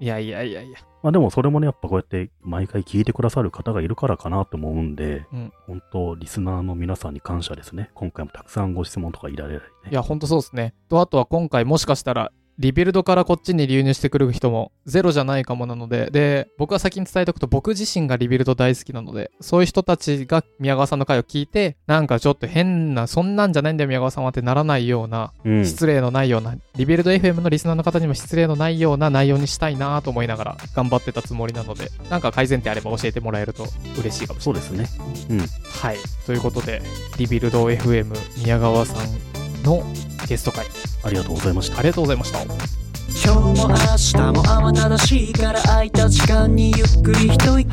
[0.01, 0.79] いやいやいやいや。
[1.05, 7.91] まあでもそれもね、やっぱこうやって毎回聞いてくださる方がいるからかなと思うんで、うん本当リスナーの皆さんに感謝ですね。
[7.95, 9.91] 今回もたくさんご質問とかいられないね。
[9.93, 10.75] いや、ほんとそうですね。
[10.89, 25.65] と、あとは今回もしかしたら、 Rebuild からこっちに流入してくる人もゼロじゃないかもなので、で、僕は先に伝えておくと僕自身がリビルド大好きなので、そういう人たちが宮川さんの回を聞いて、なんかちょっと変な、そんなんじゃないんだよ宮川さんはってならないような、うん。
[25.65, 33.67] 失礼のないような、 Rebuild FM のリスナーの方にも失礼のないような内容にしたいなと思いながら頑張ってたつもりなので、なんか改善点あれば教えてもらえると
[34.01, 34.63] 嬉しいかもしれない。
[34.63, 35.45] そうですね。
[35.81, 35.97] はい。
[36.27, 36.83] ということで、
[37.19, 39.83] リビルド FM 宮川さんの
[40.27, 40.67] ゲスト会、
[41.05, 41.79] ありがとうございました。
[41.79, 42.43] ありがとうございました。
[43.25, 47.69] 今日も明日も慌ただしいから空いた時間にゆっくり一息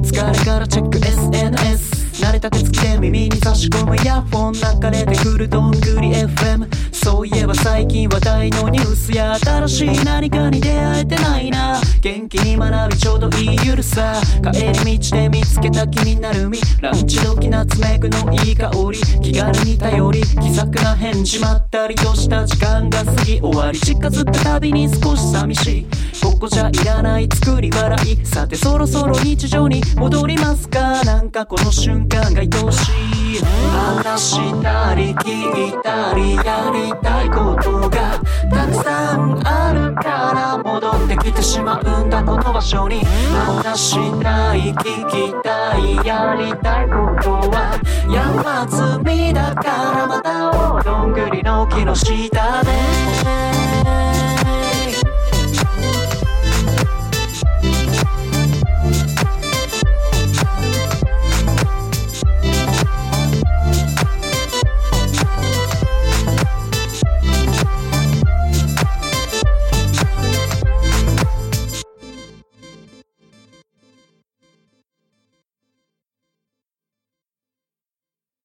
[0.00, 4.60] 疲れからチェック SNS 慣れた手つきで耳に差し込むイヤホン流
[4.90, 6.66] れてくるどんぐり FM
[7.06, 11.80] そういえば最近話題のニュースや新しい何かに出会えてないな。
[12.00, 14.14] 元気に学びちょうどいいゆるさ。
[14.52, 18.98] 帰り道で見つけた気になるみランチ時ナツメグのいい香り。
[19.22, 23.78] 気軽に頼り気さくな返事まったりとした時間が過ぎ終わり。
[23.78, 25.86] 近づくたびに少し寂しい。
[26.22, 28.26] ここじゃいらない作り笑い。
[28.26, 31.04] さてそろそろ日常に戻りますか。
[31.04, 32.90] なんかこの瞬間が愛おし
[33.36, 38.20] い話したり聞いたりやりたいことが
[38.50, 43.04] たくさんあるから戻ってきてしまうんだこの場所に。
[43.04, 46.92] 話したい聞きたいやりたいこ
[47.22, 47.78] とは。
[48.08, 49.62] 山積みだか
[49.92, 53.15] らまたおどんぐりの木の下で。